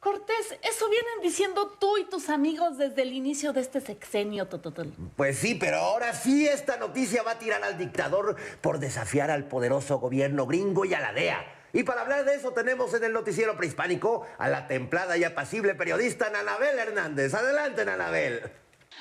Cortés, 0.00 0.56
eso 0.62 0.88
vienen 0.88 1.20
diciendo 1.20 1.76
tú 1.80 1.98
y 1.98 2.04
tus 2.04 2.28
amigos 2.28 2.78
desde 2.78 3.02
el 3.02 3.12
inicio 3.12 3.52
de 3.52 3.60
este 3.60 3.80
sexenio, 3.80 4.46
Tototol. 4.46 4.92
Pues 5.16 5.36
sí, 5.36 5.56
pero 5.56 5.78
ahora 5.78 6.14
sí 6.14 6.46
esta 6.46 6.76
noticia 6.76 7.24
va 7.24 7.32
a 7.32 7.38
tirar 7.40 7.64
al 7.64 7.76
dictador 7.76 8.36
por 8.60 8.78
desafiar 8.78 9.32
al 9.32 9.48
poderoso 9.48 9.98
gobierno 9.98 10.46
gringo 10.46 10.84
y 10.84 10.94
a 10.94 11.00
la 11.00 11.12
DEA. 11.12 11.44
Y 11.72 11.82
para 11.82 12.02
hablar 12.02 12.24
de 12.24 12.36
eso 12.36 12.52
tenemos 12.52 12.94
en 12.94 13.02
el 13.02 13.12
noticiero 13.12 13.56
prehispánico 13.56 14.24
a 14.38 14.48
la 14.48 14.68
templada 14.68 15.16
y 15.16 15.24
apacible 15.24 15.74
periodista 15.74 16.30
Nanabel 16.30 16.78
Hernández. 16.78 17.34
Adelante, 17.34 17.84
Nanabel. 17.84 18.42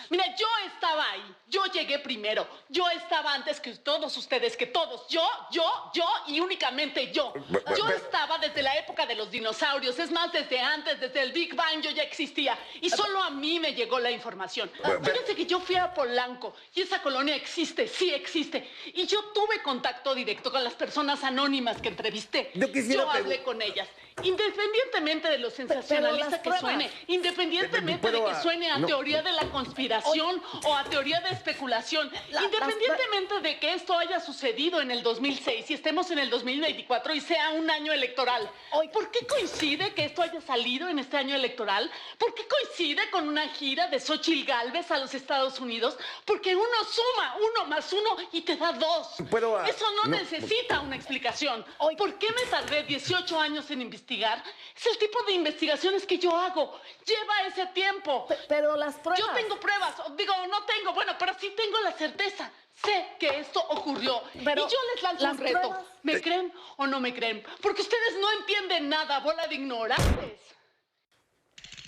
Mira, 0.09 0.35
yo 0.35 0.47
estaba 0.67 1.11
ahí, 1.11 1.35
yo 1.47 1.65
llegué 1.65 1.99
primero, 1.99 2.47
yo 2.69 2.87
estaba 2.89 3.33
antes 3.33 3.59
que 3.59 3.71
todos 3.75 4.15
ustedes, 4.17 4.55
que 4.55 4.67
todos, 4.67 5.07
yo, 5.07 5.27
yo, 5.51 5.91
yo 5.93 6.05
y 6.27 6.39
únicamente 6.39 7.11
yo. 7.11 7.33
Yo 7.77 7.89
estaba 7.89 8.37
desde 8.37 8.61
la 8.61 8.77
época 8.77 9.05
de 9.05 9.15
los 9.15 9.31
dinosaurios, 9.31 9.97
es 9.99 10.11
más, 10.11 10.31
desde 10.31 10.59
antes, 10.59 10.99
desde 10.99 11.21
el 11.21 11.31
Big 11.31 11.55
Bang 11.55 11.81
yo 11.81 11.91
ya 11.91 12.03
existía. 12.03 12.57
Y 12.81 12.89
solo 12.89 13.21
a 13.23 13.29
mí 13.29 13.59
me 13.59 13.73
llegó 13.73 13.99
la 13.99 14.11
información. 14.11 14.71
Fíjense 15.03 15.35
que 15.35 15.45
yo 15.45 15.59
fui 15.59 15.75
a 15.75 15.93
Polanco 15.93 16.53
y 16.73 16.81
esa 16.81 17.01
colonia 17.01 17.35
existe, 17.35 17.87
sí 17.87 18.11
existe, 18.13 18.69
y 18.93 19.05
yo 19.05 19.23
tuve 19.33 19.61
contacto 19.61 20.13
directo 20.13 20.51
con 20.51 20.63
las 20.63 20.73
personas 20.73 21.23
anónimas 21.23 21.81
que 21.81 21.89
entrevisté. 21.89 22.51
Yo 22.53 22.67
Yo 22.67 23.09
hablé 23.09 23.43
con 23.43 23.61
ellas, 23.61 23.87
independientemente 24.23 25.29
de 25.29 25.37
lo 25.39 25.49
sensacionalista 25.49 26.41
que 26.41 26.51
suene, 26.57 26.89
independientemente 27.07 28.11
de 28.11 28.23
que 28.23 28.35
suene 28.41 28.71
a 28.71 28.77
no. 28.77 28.87
teoría 28.87 29.21
de 29.21 29.31
la 29.33 29.43
conspiración 29.51 30.41
o 30.63 30.75
a 30.75 30.83
teoría 30.85 31.19
de 31.21 31.29
especulación, 31.31 32.09
La- 32.29 32.43
independientemente 32.43 33.39
de 33.41 33.59
que 33.59 33.73
esto 33.73 33.97
haya 33.97 34.19
sucedido 34.19 34.79
en 34.81 34.91
el 34.91 35.03
2006 35.03 35.69
y 35.69 35.73
estemos 35.73 36.11
en 36.11 36.19
el 36.19 36.29
2024 36.29 37.13
y 37.13 37.21
sea 37.21 37.49
un 37.51 37.69
año 37.69 37.91
electoral. 37.91 38.49
¿Por 38.93 39.11
qué 39.11 39.25
coincide 39.27 39.93
que 39.93 40.05
esto 40.05 40.21
haya 40.21 40.39
salido 40.41 40.87
en 40.87 40.99
este 40.99 41.17
año 41.17 41.35
electoral? 41.35 41.91
¿Por 42.17 42.33
qué 42.33 42.47
coincide 42.47 43.09
con 43.09 43.27
una 43.27 43.47
gira 43.49 43.87
de 43.87 43.99
Xochitl 43.99 44.45
Galvez 44.47 44.91
a 44.91 44.97
los 44.99 45.13
Estados 45.13 45.59
Unidos? 45.59 45.97
Porque 46.23 46.55
uno 46.55 46.65
suma 46.89 47.35
uno 47.37 47.65
más 47.65 47.91
uno 47.91 48.15
y 48.31 48.41
te 48.41 48.55
da 48.55 48.71
dos. 48.73 49.09
Ah, 49.19 49.65
Eso 49.67 49.85
no, 49.97 50.03
no. 50.03 50.17
necesita 50.17 50.79
una 50.79 50.95
explicación. 50.95 51.65
¿Por 51.97 52.17
qué 52.17 52.27
me 52.31 52.43
tardé 52.49 52.83
18 52.83 53.39
años 53.39 53.69
en 53.71 53.81
investigar? 53.81 54.04
Es 54.07 54.85
el 54.85 54.97
tipo 54.97 55.21
de 55.23 55.33
investigaciones 55.33 56.05
que 56.05 56.17
yo 56.17 56.35
hago. 56.35 56.79
Lleva 57.05 57.41
ese 57.47 57.65
tiempo. 57.67 58.27
Pero 58.47 58.75
las 58.75 58.95
pruebas. 58.95 59.19
Yo 59.19 59.33
tengo 59.33 59.59
pruebas, 59.59 59.95
digo, 60.15 60.33
no 60.47 60.63
tengo, 60.65 60.93
bueno, 60.93 61.13
pero 61.17 61.33
sí 61.39 61.51
tengo 61.55 61.79
la 61.81 61.91
certeza. 61.93 62.51
Sé 62.83 63.07
que 63.19 63.39
esto 63.39 63.59
ocurrió. 63.69 64.21
Pero 64.43 64.67
y 64.67 64.71
yo 64.71 64.77
les 64.93 65.03
lanzo 65.03 65.25
un 65.31 65.37
reto. 65.37 65.59
pruebas- 65.59 65.85
¿Me 66.03 66.21
creen 66.21 66.53
o 66.77 66.85
no 66.87 66.99
me 66.99 67.13
creen? 67.13 67.43
Porque 67.61 67.81
ustedes 67.81 68.15
no 68.19 68.31
entienden 68.39 68.89
nada, 68.89 69.19
bola 69.19 69.47
de 69.47 69.55
ignorantes. 69.55 70.41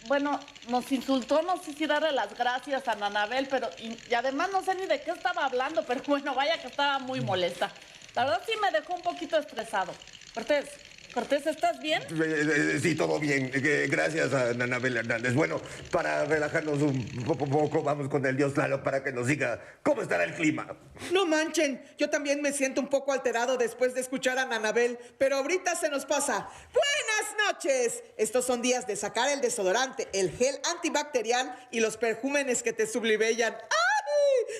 Bueno, 0.05 0.39
nos 0.69 0.89
insultó, 0.91 1.41
no 1.41 1.57
sé 1.57 1.73
si 1.73 1.85
darle 1.85 2.11
las 2.13 2.33
gracias 2.37 2.87
a 2.87 2.95
Nanabel, 2.95 3.47
pero 3.49 3.69
y, 3.79 3.97
y 4.09 4.13
además 4.13 4.49
no 4.51 4.63
sé 4.63 4.73
ni 4.75 4.85
de 4.85 5.01
qué 5.01 5.11
estaba 5.11 5.43
hablando, 5.45 5.83
pero 5.85 6.01
bueno, 6.07 6.33
vaya 6.33 6.57
que 6.61 6.67
estaba 6.67 6.97
muy 6.99 7.19
molesta. 7.19 7.69
La 8.15 8.23
verdad 8.23 8.41
sí 8.45 8.53
me 8.61 8.71
dejó 8.71 8.93
un 8.93 9.01
poquito 9.01 9.37
estresado. 9.37 9.93
Cortés, 10.33 10.69
Cortés, 11.13 11.47
¿estás 11.47 11.79
bien? 11.79 12.01
Eh, 12.03 12.75
eh, 12.75 12.79
Sí, 12.81 12.93
todo 12.95 13.19
bien. 13.19 13.49
Eh, 13.53 13.87
Gracias 13.89 14.33
a 14.33 14.53
Nanabel 14.53 14.97
Hernández. 14.97 15.33
Bueno, 15.33 15.59
para 15.91 16.25
relajarnos 16.25 16.79
un 16.81 17.05
po- 17.25 17.35
po- 17.37 17.47
poco, 17.49 17.81
vamos 17.81 18.07
con 18.09 18.25
el 18.25 18.37
dios 18.37 18.55
Lalo 18.55 18.83
para 18.83 19.03
que 19.03 19.11
nos 19.11 19.25
diga 19.27 19.59
cómo 19.83 20.01
estará 20.03 20.25
el 20.25 20.33
clima. 20.35 20.67
No 21.11 21.25
manchen, 21.25 21.81
yo 21.97 22.09
también 22.09 22.41
me 22.41 22.53
siento 22.53 22.81
un 22.81 22.87
poco 22.87 23.11
alterado 23.13 23.57
después 23.57 23.93
de 23.95 24.01
escuchar 24.01 24.37
a 24.37 24.45
Nanabel, 24.45 24.99
pero 25.17 25.37
ahorita 25.37 25.75
se 25.75 25.89
nos 25.89 26.05
pasa. 26.05 26.47
Buenas 26.73 27.53
noches. 27.53 28.03
Estos 28.17 28.45
son 28.45 28.61
días 28.61 28.85
de 28.85 28.95
sacar 28.95 29.29
el 29.29 29.41
desodorante, 29.41 30.07
el 30.13 30.29
gel 30.31 30.59
antibacterial 30.75 31.55
y 31.71 31.79
los 31.79 31.97
perjúmenes 31.97 32.61
que 32.61 32.73
te 32.73 32.85
sublimellan. 32.85 33.53
¡Ay! 33.53 33.86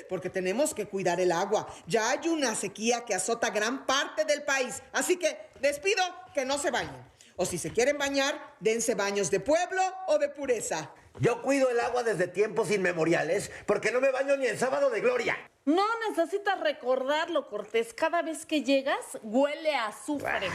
Porque 0.10 0.30
tenemos 0.30 0.74
que 0.74 0.88
cuidar 0.88 1.20
el 1.20 1.32
agua. 1.32 1.68
Ya 1.86 2.10
hay 2.10 2.28
una 2.30 2.56
sequía 2.56 3.06
que 3.06 3.14
azota 3.14 3.50
gran 3.50 3.86
parte 3.86 4.26
del 4.26 4.44
país. 4.44 4.82
Así 4.94 5.18
que 5.18 5.38
les 5.62 5.80
pido 5.80 6.04
que 6.34 6.46
no 6.46 6.58
se 6.58 6.72
bañen. 6.72 7.06
O 7.36 7.46
si 7.46 7.58
se 7.58 7.72
quieren 7.72 7.98
bañar, 7.98 8.56
dense 8.60 8.96
baños 8.96 9.30
de 9.30 9.40
pueblo 9.40 9.82
o 10.08 10.18
de 10.18 10.30
pureza. 10.30 10.92
Yo 11.20 11.42
cuido 11.42 11.70
el 11.70 11.80
agua 11.80 12.04
desde 12.04 12.28
tiempos 12.28 12.72
inmemoriales 12.72 13.52
porque 13.66 13.92
no 13.92 14.02
me 14.02 14.12
baño 14.12 14.38
ni 14.38 14.46
el 14.46 14.58
sábado 14.58 14.90
de 14.90 15.02
gloria. 15.02 15.38
No 15.66 15.86
necesitas 16.10 16.60
recordarlo, 16.60 17.48
Cortés. 17.50 17.94
Cada 17.94 18.22
vez 18.22 18.46
que 18.46 18.64
llegas, 18.64 19.20
huele 19.22 19.76
a 19.76 19.88
azufre. 19.88 20.48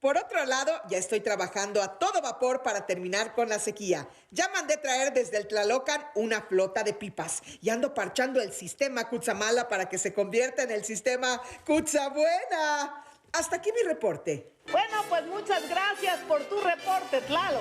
Por 0.00 0.16
otro 0.16 0.44
lado, 0.44 0.72
ya 0.88 0.96
estoy 0.96 1.20
trabajando 1.20 1.82
a 1.82 1.98
todo 1.98 2.22
vapor 2.22 2.62
para 2.62 2.86
terminar 2.86 3.34
con 3.34 3.48
la 3.48 3.58
sequía. 3.58 4.08
Ya 4.30 4.48
mandé 4.50 4.76
traer 4.76 5.12
desde 5.12 5.38
el 5.38 5.48
Tlalocan 5.48 6.06
una 6.14 6.40
flota 6.42 6.84
de 6.84 6.92
pipas 6.92 7.42
y 7.60 7.68
ando 7.70 7.94
parchando 7.94 8.40
el 8.40 8.52
sistema 8.52 9.08
Cutzamala 9.08 9.66
para 9.66 9.88
que 9.88 9.98
se 9.98 10.14
convierta 10.14 10.62
en 10.62 10.70
el 10.70 10.84
sistema 10.84 11.42
Cutzabuena. 11.66 13.04
Hasta 13.32 13.56
aquí 13.56 13.72
mi 13.72 13.82
reporte. 13.88 14.52
Bueno, 14.70 15.02
pues 15.08 15.26
muchas 15.26 15.68
gracias 15.68 16.18
por 16.28 16.44
tu 16.44 16.60
reporte, 16.60 17.20
Tlalo. 17.22 17.60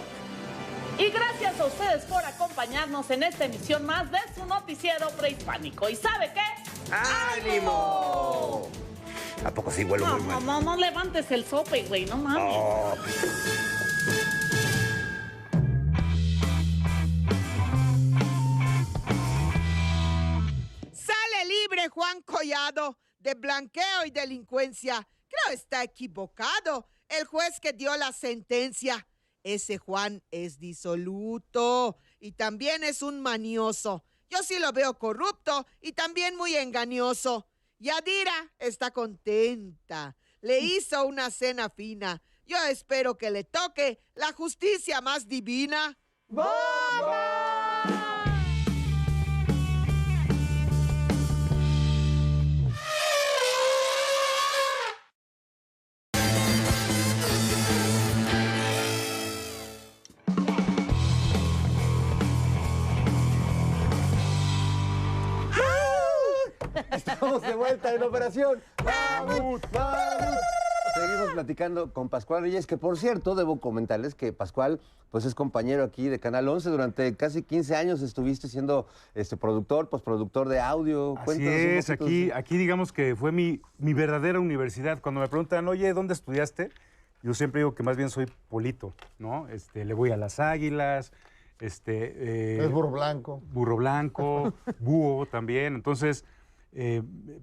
Y 0.99 1.09
gracias 1.09 1.59
a 1.59 1.65
ustedes 1.65 2.05
por 2.05 2.23
acompañarnos 2.23 3.09
en 3.09 3.23
esta 3.23 3.45
emisión 3.45 3.83
más 3.83 4.11
de 4.11 4.19
su 4.35 4.45
noticiero 4.45 5.09
prehispánico. 5.11 5.89
¿Y 5.89 5.95
sabe 5.95 6.31
qué? 6.33 6.93
¡Ánimo! 6.93 8.86
¿A 9.43 9.51
poco 9.53 9.71
sí 9.71 9.83
huelo 9.83 10.05
No, 10.05 10.17
muy 10.17 10.27
no, 10.27 10.39
no, 10.41 10.61
no 10.61 10.75
levantes 10.75 11.29
el 11.31 11.45
sope, 11.45 11.83
güey, 11.83 12.05
no 12.05 12.17
mames. 12.17 12.55
Oh. 12.57 12.97
Sale 20.91 21.45
libre 21.45 21.87
Juan 21.89 22.21
Collado 22.23 22.97
de 23.19 23.33
blanqueo 23.35 24.05
y 24.05 24.11
delincuencia. 24.11 25.07
Creo 25.27 25.53
está 25.53 25.83
equivocado 25.83 26.87
el 27.09 27.25
juez 27.25 27.59
que 27.59 27.73
dio 27.73 27.95
la 27.97 28.11
sentencia. 28.11 29.07
Ese 29.43 29.77
Juan 29.77 30.23
es 30.31 30.59
disoluto 30.59 31.97
y 32.19 32.33
también 32.33 32.83
es 32.83 33.01
un 33.01 33.21
manioso. 33.21 34.03
Yo 34.29 34.43
sí 34.43 34.59
lo 34.59 34.73
veo 34.73 34.97
corrupto 34.97 35.65
y 35.81 35.93
también 35.93 36.35
muy 36.35 36.55
engañoso. 36.55 37.46
Yadira 37.79 38.51
está 38.59 38.91
contenta. 38.91 40.15
Le 40.41 40.59
hizo 40.59 41.05
una 41.05 41.29
cena 41.31 41.69
fina. 41.69 42.21
Yo 42.45 42.57
espero 42.69 43.17
que 43.17 43.31
le 43.31 43.43
toque 43.43 43.99
la 44.15 44.31
justicia 44.33 45.01
más 45.01 45.27
divina. 45.27 45.97
Estamos 67.27 67.41
de 67.41 67.55
vuelta 67.55 67.93
en 67.93 68.03
Operación 68.03 68.59
Mamut, 68.85 69.61
Mamut. 69.73 70.39
Seguimos 70.95 71.31
platicando 71.33 71.91
con 71.91 72.07
Pascual 72.07 72.43
Reyes, 72.43 72.65
que 72.65 72.77
por 72.77 72.97
cierto, 72.97 73.35
debo 73.35 73.59
comentarles 73.59 74.15
que 74.15 74.31
Pascual 74.31 74.79
pues 75.11 75.25
es 75.25 75.35
compañero 75.35 75.83
aquí 75.83 76.07
de 76.07 76.21
Canal 76.21 76.47
11. 76.47 76.69
Durante 76.69 77.13
casi 77.17 77.43
15 77.43 77.75
años 77.75 78.01
estuviste 78.01 78.47
siendo 78.47 78.87
este, 79.13 79.35
productor, 79.35 79.89
postproductor 79.89 80.47
de 80.47 80.61
audio. 80.61 81.15
Así 81.17 81.25
Cuéntanos 81.25 81.53
es, 81.59 81.89
aquí, 81.89 82.31
aquí 82.31 82.55
digamos 82.55 82.93
que 82.93 83.13
fue 83.17 83.33
mi, 83.33 83.59
mi 83.77 83.93
verdadera 83.93 84.39
universidad. 84.39 85.01
Cuando 85.01 85.19
me 85.19 85.27
preguntan, 85.27 85.67
oye, 85.67 85.91
¿dónde 85.93 86.13
estudiaste? 86.13 86.69
Yo 87.23 87.33
siempre 87.33 87.59
digo 87.59 87.75
que 87.75 87.83
más 87.83 87.97
bien 87.97 88.09
soy 88.09 88.31
polito, 88.47 88.93
¿no? 89.19 89.49
Este, 89.49 89.83
le 89.83 89.93
voy 89.93 90.11
a 90.11 90.17
las 90.17 90.39
águilas, 90.39 91.11
este... 91.59 92.13
eh, 92.15 92.63
Es 92.63 92.71
burro 92.71 92.91
blanco. 92.91 93.41
burro 93.51 93.75
blanco, 93.75 94.53
búho 94.79 95.25
también. 95.25 95.75
Entonces, 95.75 96.23
eh, 96.73 97.01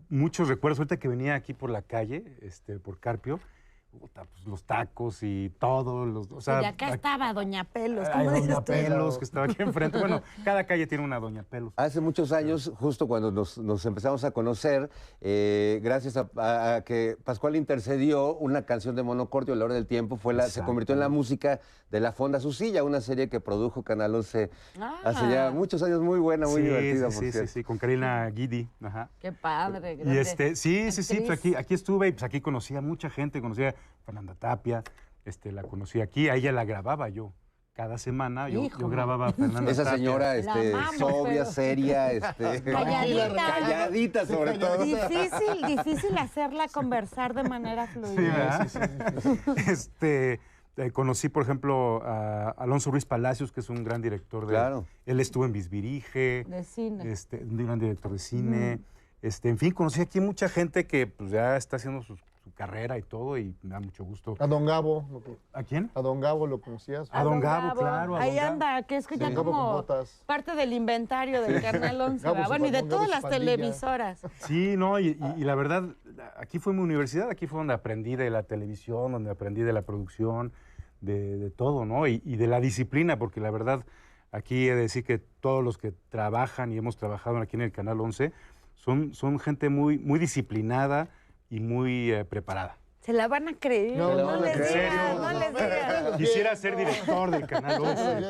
muchos 0.08 0.48
recuerdos. 0.48 0.78
Ahorita 0.78 0.98
que 0.98 1.08
venía 1.08 1.34
aquí 1.34 1.54
por 1.54 1.70
la 1.70 1.82
calle, 1.82 2.24
este, 2.40 2.78
por 2.78 2.98
Carpio, 3.00 3.40
puta, 3.98 4.24
pues, 4.24 4.44
los 4.46 4.64
tacos 4.64 5.22
y 5.22 5.50
todo. 5.58 6.06
Los, 6.06 6.30
o 6.30 6.40
sea, 6.40 6.62
y 6.62 6.64
acá 6.66 6.86
aquí- 6.86 6.94
estaba 6.96 7.32
Doña 7.32 7.64
Pelos. 7.64 8.08
¿Cómo 8.10 8.30
dices 8.32 8.48
Doña? 8.48 8.64
Pelos, 8.64 9.18
que 9.18 9.24
estaba 9.24 9.46
aquí 9.46 9.56
enfrente. 9.62 9.98
Bueno, 9.98 10.22
cada 10.44 10.64
calle 10.64 10.86
tiene 10.86 11.04
una 11.04 11.18
Doña 11.20 11.42
Pelos. 11.44 11.72
Hace 11.76 12.00
muchos 12.00 12.32
años, 12.32 12.72
justo 12.76 13.06
cuando 13.06 13.30
nos, 13.30 13.58
nos 13.58 13.84
empezamos 13.86 14.24
a 14.24 14.30
conocer, 14.32 14.90
eh, 15.20 15.80
gracias 15.82 16.16
a, 16.16 16.28
a- 16.36 16.76
a 16.76 16.80
que 16.84 17.16
Pascual 17.24 17.56
intercedió, 17.56 18.34
una 18.34 18.62
canción 18.66 18.96
de 18.96 19.02
Monocordio, 19.02 19.54
La 19.54 19.64
Hora 19.64 19.74
del 19.74 19.86
Tiempo, 19.86 20.16
fue 20.16 20.34
la, 20.34 20.48
se 20.48 20.62
convirtió 20.62 20.94
en 20.94 21.00
la 21.00 21.08
música 21.08 21.60
de 21.90 22.00
La 22.00 22.12
Fonda 22.12 22.40
Su 22.40 22.52
Silla, 22.52 22.82
una 22.84 23.00
serie 23.00 23.28
que 23.28 23.40
produjo 23.40 23.82
Canal 23.82 24.14
11 24.14 24.50
hace 25.04 25.30
ya 25.30 25.50
muchos 25.52 25.82
años, 25.82 26.00
muy 26.00 26.18
buena, 26.18 26.46
muy 26.46 26.56
Sí, 26.62 26.68
divertida, 26.68 27.10
sí, 27.10 27.14
por 27.16 27.24
sí, 27.24 27.26
sí, 27.26 27.32
cierto. 27.32 27.50
sí, 27.52 27.62
con 27.64 27.78
Karina 27.78 28.28
Guidi. 28.30 28.68
Ajá. 28.82 29.10
Qué 29.20 29.32
padre. 29.32 29.98
Y 30.04 30.16
este, 30.16 30.56
sí, 30.56 30.90
sí, 30.90 31.02
sí, 31.02 31.20
pues 31.26 31.38
aquí, 31.38 31.54
aquí 31.54 31.74
estuve 31.74 32.08
y 32.08 32.12
pues 32.12 32.22
aquí 32.24 32.40
conocí 32.40 32.74
a 32.74 32.80
mucha 32.80 33.10
gente, 33.10 33.40
conocí 33.40 33.62
a 33.64 33.74
Fernanda 34.04 34.34
Tapia, 34.34 34.82
este, 35.24 35.52
la 35.52 35.62
conocí 35.62 36.00
aquí, 36.00 36.28
a 36.28 36.34
ella 36.36 36.52
la 36.52 36.64
grababa 36.64 37.08
yo. 37.08 37.32
Cada 37.72 37.98
semana 37.98 38.48
yo, 38.48 38.68
grababa 38.88 39.28
a 39.28 39.32
Fernanda 39.32 39.72
Esa 39.72 39.82
Tapia. 39.82 39.98
señora, 39.98 40.36
este, 40.36 40.72
amamos, 40.74 40.96
sobria, 40.96 41.40
pero- 41.42 41.50
seria, 41.52 42.12
este, 42.12 42.62
Calladita. 42.72 43.34
calladita 43.34 44.26
sobre 44.26 44.58
todo. 44.58 44.84
Difícil, 44.84 45.66
difícil 45.66 46.16
hacerla 46.18 46.68
conversar 46.68 47.34
de 47.34 47.42
manera 47.42 47.86
Sí, 47.88 47.92
fluida. 47.94 48.68
¿verdad? 48.74 49.58
este, 49.68 50.40
eh, 50.76 50.90
conocí, 50.92 51.28
por 51.28 51.42
ejemplo, 51.42 52.00
a 52.04 52.50
Alonso 52.50 52.90
Ruiz 52.92 53.06
Palacios, 53.06 53.50
que 53.50 53.58
es 53.60 53.68
un 53.68 53.82
gran 53.82 54.02
director 54.02 54.46
de... 54.46 54.52
Claro. 54.52 54.86
Él 55.06 55.18
estuvo 55.18 55.44
en 55.44 55.52
Bisbirige. 55.52 56.44
De 56.48 56.62
cine. 56.64 57.10
Este, 57.10 57.38
un 57.42 57.56
gran 57.64 57.78
director 57.80 58.12
de 58.12 58.18
cine. 58.20 58.80
Este, 59.20 59.48
en 59.48 59.58
fin, 59.58 59.72
conocí 59.72 60.00
aquí 60.00 60.20
mucha 60.20 60.48
gente 60.48 60.86
que 60.86 61.06
pues, 61.06 61.30
ya 61.30 61.56
está 61.56 61.76
haciendo 61.76 62.02
su, 62.02 62.16
su 62.44 62.52
carrera 62.52 62.98
y 62.98 63.02
todo 63.02 63.38
y 63.38 63.54
me 63.62 63.70
da 63.70 63.80
mucho 63.80 64.04
gusto. 64.04 64.36
A 64.38 64.46
Don 64.46 64.66
Gabo. 64.66 65.08
lo 65.10 65.22
que- 65.22 65.38
¿A 65.54 65.62
quién? 65.62 65.90
A 65.94 66.02
Don 66.02 66.20
Gabo 66.20 66.46
lo 66.46 66.60
conocías. 66.60 67.08
A 67.10 67.24
Don 67.24 67.40
Gabo, 67.40 67.74
claro. 67.80 68.16
a 68.16 68.20
Ahí 68.20 68.30
Don 68.32 68.36
Gabo. 68.38 68.52
anda, 68.52 68.82
que 68.82 68.96
es 68.96 69.06
que 69.06 69.16
ya 69.16 69.26
Don 69.26 69.34
Gabo 69.34 69.50
con 69.50 69.60
como 69.60 69.72
botas. 69.72 70.22
parte 70.26 70.54
del 70.54 70.74
inventario 70.74 71.40
del 71.40 71.62
Canal 71.62 71.98
11, 72.00 72.22
Gabo 72.22 72.34
¿verdad? 72.34 72.44
su 72.46 72.50
Bueno, 72.50 72.66
y 72.66 72.70
de 72.70 72.82
todas 72.82 73.08
las 73.08 73.22
pandilla. 73.22 73.40
televisoras. 73.56 74.20
Sí, 74.40 74.74
no, 74.76 74.98
y, 75.00 75.08
y- 75.18 75.40
y 75.40 75.44
la 75.44 75.54
verdad, 75.54 75.84
aquí 76.36 76.58
fue 76.58 76.74
mi 76.74 76.80
universidad, 76.82 77.30
aquí 77.30 77.46
fue 77.46 77.58
donde 77.58 77.72
aprendí 77.72 78.14
de 78.14 78.28
la 78.28 78.42
televisión, 78.42 79.12
donde 79.12 79.30
aprendí 79.30 79.62
de 79.62 79.72
la 79.72 79.82
producción, 79.82 80.52
de, 81.00 81.36
de 81.38 81.50
todo, 81.50 81.86
¿no? 81.86 82.06
Y, 82.06 82.20
y 82.26 82.36
de 82.36 82.46
la 82.46 82.60
disciplina, 82.60 83.18
porque 83.18 83.40
la 83.40 83.50
verdad, 83.50 83.84
aquí 84.32 84.68
he 84.68 84.74
de 84.74 84.82
decir 84.82 85.02
que 85.04 85.18
todos 85.18 85.64
los 85.64 85.78
que 85.78 85.92
trabajan 86.10 86.72
y 86.72 86.76
hemos 86.76 86.96
trabajado 86.98 87.38
aquí 87.38 87.56
en 87.56 87.62
el 87.62 87.72
Canal 87.72 88.00
11 88.00 88.32
son, 88.74 89.14
son 89.14 89.38
gente 89.38 89.68
muy, 89.70 89.98
muy 89.98 90.18
disciplinada 90.18 91.08
y 91.50 91.60
muy 91.60 92.10
eh, 92.12 92.24
preparada. 92.24 92.78
Se 93.00 93.12
la 93.12 93.28
van 93.28 93.48
a 93.48 93.52
creer. 93.58 93.98
No, 93.98 94.14
No, 94.14 94.16
no, 94.16 94.36
no 94.36 94.40
les 94.40 94.56
digas, 94.72 95.20
no 95.20 95.32
les 95.32 95.52
digas. 95.52 96.12
Quisiera 96.16 96.56
ser 96.56 96.74
director 96.74 97.30
del 97.30 97.46
Canal 97.46 97.82
11. 97.82 98.26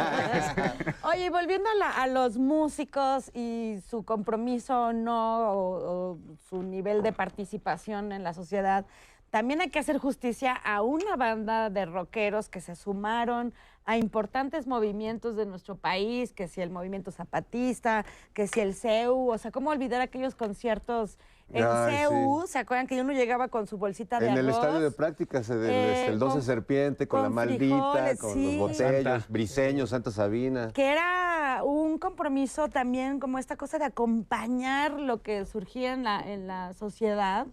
Oye, 1.05 1.27
y 1.27 1.29
volviendo 1.29 1.69
a, 1.71 1.75
la- 1.75 1.91
a 2.03 2.07
los 2.09 2.39
músicos 2.39 3.31
y 3.35 3.79
su 3.89 4.05
compromiso 4.05 4.87
o 4.87 4.93
no, 4.93 5.53
o, 5.53 6.13
o 6.15 6.19
su 6.49 6.63
nivel 6.65 7.03
de 7.03 7.13
participación 7.13 8.11
en 8.11 8.25
la 8.25 8.35
sociedad, 8.35 8.85
también 9.31 9.61
hay 9.61 9.71
que 9.71 9.79
hacer 9.79 9.99
justicia 9.99 10.53
a 10.55 10.83
una 10.83 11.15
banda 11.17 11.71
de 11.71 11.87
rockeros 11.87 12.49
que 12.49 12.61
se 12.61 12.75
sumaron 12.75 13.53
a 13.85 13.97
importantes 13.97 14.67
movimientos 14.67 15.37
de 15.37 15.45
nuestro 15.47 15.77
país, 15.77 16.33
que 16.33 16.49
si 16.49 16.61
el 16.63 16.71
movimiento 16.71 17.11
zapatista, 17.13 18.05
que 18.33 18.47
si 18.49 18.61
el 18.61 18.75
CEU, 18.75 19.31
o 19.31 19.39
sea, 19.39 19.51
¿cómo 19.53 19.71
olvidar 19.71 20.01
aquellos 20.01 20.35
conciertos 20.35 21.19
en 21.53 21.65
Ay, 21.65 21.97
CEU? 21.99 22.43
sí. 22.47 22.53
¿Se 22.53 22.59
acuerdan 22.59 22.87
que 22.87 23.01
uno 23.01 23.13
llegaba 23.13 23.49
con 23.49 23.67
su 23.67 23.77
bolsita 23.79 24.19
de 24.19 24.29
En 24.29 24.33
el 24.39 24.49
arroz? 24.49 24.57
estadio 24.65 24.81
de 24.81 24.91
prácticas, 24.91 25.49
el, 25.51 25.63
Eh, 25.65 26.07
el 26.07 26.19
12 26.19 26.33
con- 26.35 26.43
Serpiente, 26.43 27.07
con, 27.07 27.23
la 27.23 27.29
maldita, 27.29 27.59
frijoles, 27.93 28.19
con 28.21 28.33
sí. 28.33 28.45
los 28.47 28.57
botellos, 28.71 29.03
Santa. 29.05 29.27
Briseño, 29.29 29.87
Santa 29.87 30.11
Sabina. 30.11 30.71
que 30.73 30.91
era 30.91 31.61
un 31.65 31.99
compromiso 31.99 32.69
también 32.69 33.21
como 33.21 33.39
esta 33.39 33.57
cosa 33.57 33.79
de 33.79 33.85
acompañar 33.85 34.93
lo 34.93 35.23
que 35.23 35.45
surgía 35.47 35.93
en 35.93 36.05
la, 36.05 36.21
en 36.21 36.47
la 36.47 36.73
sociedad 36.73 37.47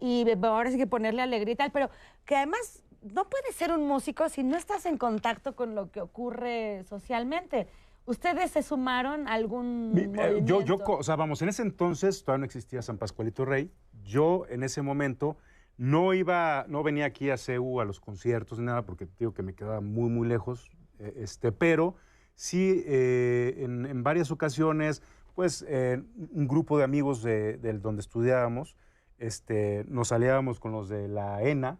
y 0.00 0.26
ahora 0.42 0.70
sí 0.70 0.76
que 0.76 0.86
ponerle 0.86 1.22
alegría 1.22 1.54
y 1.54 1.56
tal, 1.56 1.70
pero 1.70 1.88
que 2.26 2.36
además 2.36 2.82
no 3.02 3.28
puedes 3.30 3.54
ser 3.54 3.72
un 3.72 3.86
músico 3.86 4.28
si 4.28 4.42
no 4.42 4.56
estás 4.58 4.84
en 4.84 4.98
contacto 4.98 5.56
con 5.56 5.74
lo 5.74 5.90
que 5.90 6.02
ocurre 6.02 6.84
socialmente. 6.88 7.66
¿Ustedes 8.10 8.50
se 8.50 8.62
sumaron 8.64 9.28
a 9.28 9.34
algún 9.34 9.92
Mi- 9.94 10.02
eh, 10.20 10.40
yo, 10.42 10.62
yo, 10.62 10.78
o 10.84 11.02
sea, 11.04 11.14
vamos, 11.14 11.42
en 11.42 11.48
ese 11.48 11.62
entonces 11.62 12.24
todavía 12.24 12.40
no 12.40 12.44
existía 12.46 12.82
San 12.82 12.98
Pascualito 12.98 13.44
Rey. 13.44 13.70
Yo 14.02 14.46
en 14.48 14.64
ese 14.64 14.82
momento 14.82 15.36
no 15.76 16.12
iba, 16.12 16.64
no 16.66 16.82
venía 16.82 17.04
aquí 17.04 17.30
a 17.30 17.36
CEU 17.36 17.80
a 17.80 17.84
los 17.84 18.00
conciertos 18.00 18.58
ni 18.58 18.64
nada, 18.66 18.82
porque 18.82 19.06
digo 19.18 19.32
que 19.32 19.44
me 19.44 19.54
quedaba 19.54 19.80
muy, 19.80 20.10
muy 20.10 20.26
lejos. 20.26 20.68
eh, 20.98 21.14
este, 21.18 21.52
pero 21.52 21.94
sí, 22.34 22.82
eh, 22.84 23.54
en, 23.58 23.86
en 23.86 24.02
varias 24.02 24.32
ocasiones, 24.32 25.02
pues 25.36 25.64
eh, 25.68 26.02
un 26.32 26.48
grupo 26.48 26.78
de 26.78 26.84
amigos 26.84 27.22
de, 27.22 27.58
del 27.58 27.80
donde 27.80 28.00
estudiábamos, 28.00 28.76
este, 29.18 29.84
nos 29.88 30.08
salíamos 30.08 30.58
con 30.58 30.72
los 30.72 30.88
de 30.88 31.06
la 31.06 31.42
ENA. 31.44 31.78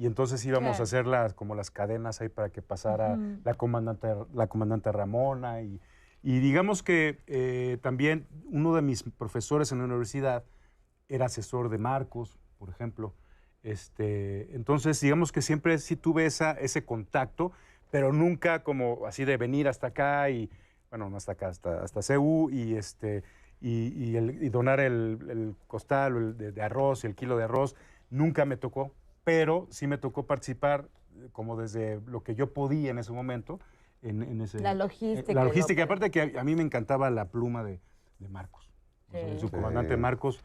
Y 0.00 0.06
entonces 0.06 0.42
íbamos 0.46 0.78
Claro. 0.78 0.82
a 0.82 0.84
hacer 0.84 1.06
las, 1.06 1.34
como 1.34 1.54
las 1.54 1.70
cadenas 1.70 2.22
ahí 2.22 2.30
para 2.30 2.48
que 2.48 2.62
pasara 2.62 3.16
Ujú. 3.16 3.40
la, 3.44 3.52
comandante, 3.52 4.08
la 4.32 4.46
comandante 4.46 4.90
Ramona 4.90 5.60
y, 5.60 5.78
y 6.22 6.38
digamos 6.38 6.82
que 6.82 7.18
eh, 7.26 7.76
también 7.82 8.26
uno 8.46 8.74
de 8.74 8.80
mis 8.80 9.02
profesores 9.02 9.72
en 9.72 9.78
la 9.80 9.84
universidad 9.84 10.42
era 11.10 11.26
asesor 11.26 11.68
de 11.68 11.76
Marcos, 11.76 12.38
por 12.58 12.70
ejemplo. 12.70 13.12
Este, 13.62 14.54
entonces, 14.56 14.98
digamos 15.02 15.32
que 15.32 15.42
siempre 15.42 15.76
sí 15.76 15.96
tuve 15.96 16.24
esa, 16.24 16.52
ese 16.52 16.82
contacto, 16.82 17.52
pero 17.90 18.10
nunca 18.10 18.62
como 18.62 19.04
así 19.06 19.26
de 19.26 19.36
venir 19.36 19.68
hasta 19.68 19.88
acá 19.88 20.30
y, 20.30 20.48
bueno, 20.88 21.10
no 21.10 21.18
hasta 21.18 21.32
acá, 21.32 21.48
hasta, 21.48 21.82
hasta 21.82 22.00
CEU 22.00 22.48
y, 22.50 22.74
este, 22.74 23.22
y, 23.60 23.88
y 24.02 24.16
el- 24.16 24.42
y 24.42 24.48
donar 24.48 24.80
el, 24.80 25.18
el 25.28 25.54
costal 25.66 26.16
el 26.16 26.38
de, 26.38 26.52
de 26.52 26.62
arroz 26.62 27.04
el 27.04 27.14
kilo 27.14 27.36
de 27.36 27.44
arroz. 27.44 27.76
Nunca 28.08 28.46
me 28.46 28.56
tocó, 28.56 28.94
pero 29.24 29.66
sí 29.70 29.86
me 29.86 29.98
tocó 29.98 30.26
participar 30.26 30.88
eh, 31.16 31.28
como 31.32 31.56
desde 31.56 32.00
lo 32.06 32.22
que 32.22 32.34
yo 32.34 32.52
podía 32.52 32.90
en 32.90 32.98
ese 32.98 33.12
momento. 33.12 33.58
En, 34.02 34.22
en 34.22 34.40
ese, 34.40 34.60
La 34.60 34.72
logística 34.74 35.30
y 35.30 35.34
La 35.34 35.42
lo 35.42 35.48
logística, 35.48 35.82
aparte 35.82 36.10
que 36.10 36.32
a, 36.36 36.40
a 36.40 36.44
mí 36.44 36.56
me 36.56 36.62
encantaba 36.62 37.10
la 37.10 37.26
pluma 37.26 37.62
de, 37.62 37.80
de 38.18 38.28
Marcos. 38.28 38.70
O 39.08 39.12
sea, 39.12 39.20
Sí. 39.26 39.30
el 39.32 39.38
subcomandante 39.40 39.94
Sí. 39.94 40.00
Marcos, 40.00 40.42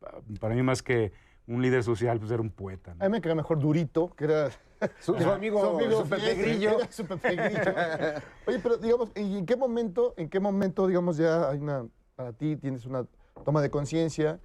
pa- 0.00 0.20
para 0.40 0.54
mí 0.54 0.62
más 0.62 0.82
que 0.82 1.12
un 1.46 1.60
líder 1.60 1.82
social, 1.82 2.18
pues 2.18 2.30
era 2.30 2.40
un 2.40 2.48
poeta. 2.50 2.94
¿no? 2.94 3.04
A 3.04 3.08
mí 3.08 3.12
me 3.12 3.20
queda 3.20 3.34
mejor 3.34 3.58
Durito, 3.58 4.08
que 4.16 4.24
era 4.24 4.48
Su, 5.00 5.14
su 5.18 5.30
amigo, 5.30 5.78
su 6.02 6.08
Pepe 6.08 6.20
fiel, 6.22 6.38
Grillo. 6.38 6.78
era 6.78 6.90
su 6.92 7.04
Pepe 7.06 7.36
Grillo. 7.36 7.60
Oye, 8.46 8.58
pero 8.62 8.76
digamos, 8.78 9.10
¿y 9.16 9.36
¿en 9.38 9.44
qué 9.44 9.56
momento, 9.56 10.14
en 10.16 10.28
qué 10.30 10.40
momento, 10.40 10.86
digamos, 10.86 11.18
ya 11.18 11.50
hay 11.50 11.58
una, 11.58 11.86
para 12.16 12.32
ti 12.32 12.56
tienes 12.56 12.86
una 12.86 13.04
toma 13.44 13.60
de 13.60 13.68
conciencia 13.70 14.40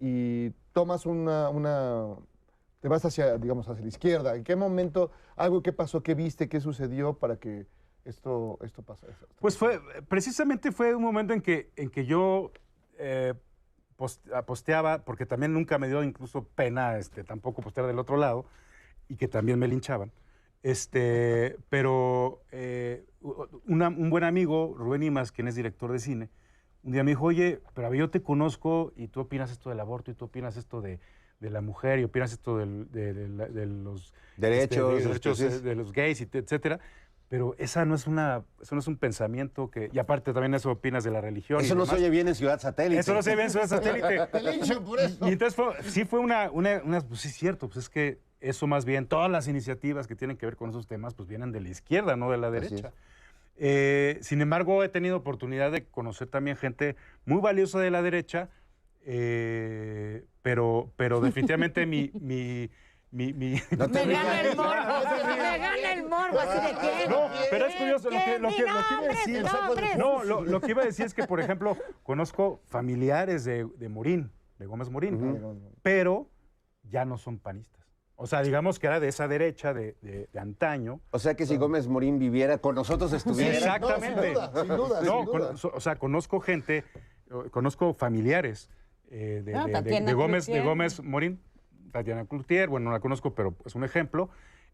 y 0.00 0.50
tomas 0.72 1.06
una, 1.06 1.48
una, 1.50 2.06
te 2.80 2.88
vas 2.88 3.04
hacia, 3.04 3.36
digamos, 3.38 3.68
hacia 3.68 3.82
la 3.82 3.88
izquierda? 3.88 4.34
¿En 4.34 4.44
qué 4.44 4.56
momento, 4.56 5.10
algo 5.36 5.62
que 5.62 5.72
pasó, 5.72 6.02
qué 6.02 6.14
viste, 6.14 6.48
qué 6.48 6.60
sucedió 6.60 7.14
para 7.14 7.36
que 7.36 7.66
esto, 8.04 8.58
esto 8.62 8.82
pasara? 8.82 9.14
Pues 9.38 9.56
fue, 9.58 9.80
precisamente 10.08 10.72
fue 10.72 10.94
un 10.94 11.02
momento 11.02 11.32
en 11.34 11.42
que, 11.42 11.70
en 11.76 11.90
que 11.90 12.06
yo 12.06 12.52
eh, 12.98 13.34
post- 13.96 14.26
posteaba, 14.46 15.04
porque 15.04 15.26
también 15.26 15.52
nunca 15.52 15.78
me 15.78 15.88
dio 15.88 16.02
incluso 16.02 16.44
pena 16.44 16.98
este, 16.98 17.22
tampoco 17.24 17.62
postear 17.62 17.86
del 17.86 17.98
otro 17.98 18.16
lado, 18.16 18.46
y 19.08 19.16
que 19.16 19.28
también 19.28 19.58
me 19.58 19.68
linchaban. 19.68 20.12
Este, 20.62 21.56
pero 21.68 22.42
eh, 22.50 23.04
un 23.22 24.10
buen 24.10 24.24
amigo, 24.24 24.74
Rubén 24.76 25.02
Imas, 25.02 25.32
quien 25.32 25.48
es 25.48 25.54
director 25.54 25.90
de 25.92 25.98
cine, 25.98 26.30
un 26.82 26.92
día 26.92 27.04
me 27.04 27.10
dijo, 27.10 27.24
oye, 27.24 27.60
pero 27.74 27.86
a 27.86 27.90
ver, 27.90 27.98
yo 27.98 28.10
te 28.10 28.22
conozco 28.22 28.92
y 28.96 29.08
tú 29.08 29.20
opinas 29.20 29.50
esto 29.50 29.68
del 29.68 29.80
aborto 29.80 30.10
y 30.10 30.14
tú 30.14 30.26
opinas 30.26 30.56
esto 30.56 30.80
de, 30.80 30.98
de 31.40 31.50
la 31.50 31.60
mujer 31.62 31.98
y 31.98 32.04
opinas 32.04 32.32
esto 32.32 32.58
del- 32.58 32.90
de, 32.92 33.14
de 33.14 33.66
los 33.66 34.12
Derechos, 34.36 34.90
de, 34.92 34.96
este, 34.98 35.08
derechos 35.08 35.38
sí. 35.38 35.44
eh, 35.46 35.58
de 35.60 35.74
los 35.74 35.92
gays, 35.92 36.20
etcétera. 36.20 36.78
Pero 37.28 37.54
esa 37.58 37.84
no 37.84 37.94
es 37.94 38.06
una, 38.06 38.42
eso 38.60 38.74
no 38.74 38.80
es 38.80 38.88
un 38.88 38.96
pensamiento 38.96 39.70
que, 39.70 39.88
y 39.92 39.98
aparte 40.00 40.32
también 40.32 40.52
eso 40.54 40.70
opinas 40.70 41.04
de 41.04 41.10
la 41.12 41.20
religión. 41.20 41.60
Eso 41.60 41.74
no 41.74 41.86
se 41.86 41.92
demás. 41.92 42.00
oye 42.00 42.10
bien 42.10 42.28
en 42.28 42.34
Ciudad 42.34 42.60
Satélite. 42.60 43.00
Eso 43.00 43.14
no 43.14 43.22
se 43.22 43.36
ve 43.36 43.44
en 43.44 43.50
Ciudad 43.50 43.68
Satélite. 43.68 44.26
Por 44.84 44.98
eso. 45.00 45.28
Y 45.28 45.32
entonces 45.32 45.54
fue- 45.54 45.82
sí 45.84 46.04
fue 46.04 46.18
una, 46.18 46.50
una, 46.50 46.82
una- 46.84 47.00
pues 47.00 47.20
sí 47.20 47.28
es 47.28 47.34
cierto, 47.34 47.68
pues 47.68 47.78
es 47.84 47.88
que 47.88 48.18
eso 48.40 48.66
más 48.66 48.84
bien, 48.84 49.06
todas 49.06 49.30
las 49.30 49.48
iniciativas 49.48 50.06
que 50.06 50.16
tienen 50.16 50.36
que 50.36 50.46
ver 50.46 50.56
con 50.56 50.70
esos 50.70 50.86
temas, 50.86 51.14
pues 51.14 51.28
vienen 51.28 51.52
de 51.52 51.60
la 51.60 51.68
izquierda, 51.68 52.16
no 52.16 52.30
de 52.30 52.38
la 52.38 52.50
derecha. 52.50 52.92
Eh, 53.56 54.18
sin 54.22 54.40
embargo, 54.40 54.82
he 54.82 54.88
tenido 54.88 55.16
oportunidad 55.16 55.70
de 55.70 55.84
conocer 55.84 56.26
también 56.28 56.56
gente 56.56 56.96
muy 57.26 57.40
valiosa 57.40 57.78
de 57.78 57.90
la 57.90 58.02
derecha, 58.02 58.48
eh, 59.04 60.24
pero, 60.42 60.90
pero 60.96 61.20
definitivamente 61.20 61.86
mi... 61.86 62.10
mi 62.20 62.70
mi, 63.12 63.32
mi- 63.32 63.60
No 63.76 63.88
te 63.90 64.06
Me 64.06 64.12
gana 64.12 64.40
el 64.40 64.56
morbo, 64.56 65.26
me 65.26 65.36
gana 65.58 65.92
el 65.94 66.08
morbo, 66.08 66.38
así 66.38 66.64
de 66.64 66.78
quién. 66.80 67.10
No, 67.10 67.28
pero 67.50 67.66
es 67.66 67.74
curioso 67.74 68.08
lo 68.08 68.16
que, 68.16 68.24
¿Quién? 68.24 68.42
lo 68.42 68.48
que, 68.50 68.54
Di 68.54 68.60
lo 68.60 68.66
que 68.68 68.70
iba 68.70 69.00
a 69.00 69.08
decir. 69.08 69.42
nombres. 69.42 69.98
No, 69.98 70.22
lo, 70.22 70.44
lo 70.44 70.60
que 70.60 70.70
iba 70.70 70.82
a 70.82 70.84
decir 70.84 71.06
es 71.06 71.14
que, 71.14 71.24
por 71.26 71.40
ejemplo, 71.40 71.76
conozco 72.04 72.60
familiares 72.66 73.42
de, 73.44 73.66
de 73.78 73.88
Morín, 73.88 74.30
de 74.60 74.66
Gómez 74.66 74.90
Morín, 74.90 75.60
pero 75.82 76.28
ya 76.84 77.04
no 77.04 77.18
son 77.18 77.40
panistas. 77.40 77.84
O 78.14 78.28
sea, 78.28 78.42
digamos 78.42 78.78
que 78.78 78.86
era 78.86 79.00
de 79.00 79.08
esa 79.08 79.26
derecha 79.26 79.74
de, 79.74 79.96
de- 80.02 80.28
de 80.32 80.38
antaño. 80.38 81.00
O 81.10 81.18
sea 81.18 81.34
que 81.34 81.46
si 81.46 81.56
Gómez 81.56 81.88
Morín 81.88 82.20
viviera 82.20 82.58
con 82.58 82.76
nosotros 82.76 83.12
estuviera. 83.12 83.54
Exactamente. 83.56 84.34
No, 84.34 84.40
sin 84.46 84.52
duda, 84.52 84.62
sin 84.62 84.76
duda, 84.76 85.00
No, 85.02 85.16
sin 85.16 85.24
duda. 85.26 85.48
con- 85.60 85.72
o 85.74 85.80
sea, 85.80 85.96
conozco 85.96 86.38
gente, 86.38 86.76
eh, 86.78 86.84
conozco 87.50 87.92
familiares 87.92 88.70
eh, 89.10 89.42
de, 89.44 89.52
No, 89.52 89.60
de- 89.60 89.66
de- 89.66 89.72
Tatiana 89.72 90.06
de 90.06 90.12
Gómez, 90.14 90.46
de. 90.46 90.60
Gómez 90.60 91.02
Morín, 91.02 91.40
Tatiana 91.92 92.24
Cloutier, 92.26 92.68
bueno, 92.68 92.86
no 92.86 92.92
la 92.92 93.00
conozco, 93.00 93.34
pero 93.34 93.56
es 93.64 93.74
un 93.74 93.84
ejemplo, 93.84 94.30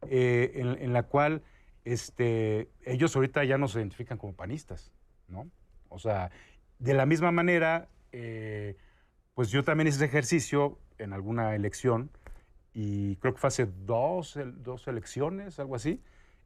eh, 0.08 0.52
en, 0.56 0.82
en 0.82 0.92
la 0.92 1.04
cual 1.04 1.42
este, 1.84 2.68
ellos 2.84 3.14
ahorita 3.16 3.44
ya 3.44 3.58
no 3.58 3.68
se 3.68 3.78
identifican 3.78 4.18
como 4.18 4.34
panistas, 4.34 4.92
¿no? 5.28 5.48
O 5.88 5.98
sea, 5.98 6.30
de 6.78 6.94
la 6.94 7.06
misma 7.06 7.30
manera, 7.32 7.88
eh, 8.12 8.76
pues 9.34 9.50
yo 9.50 9.64
también 9.64 9.88
hice 9.88 9.96
ese 9.96 10.04
ejercicio 10.06 10.78
en 10.98 11.12
alguna 11.12 11.54
elección, 11.54 12.10
y 12.74 13.16
creo 13.16 13.32
que 13.34 13.40
fue 13.40 13.48
hace 13.48 13.66
dos, 13.86 14.38
dos 14.58 14.86
elecciones, 14.88 15.58
algo 15.58 15.76
así, 15.76 16.02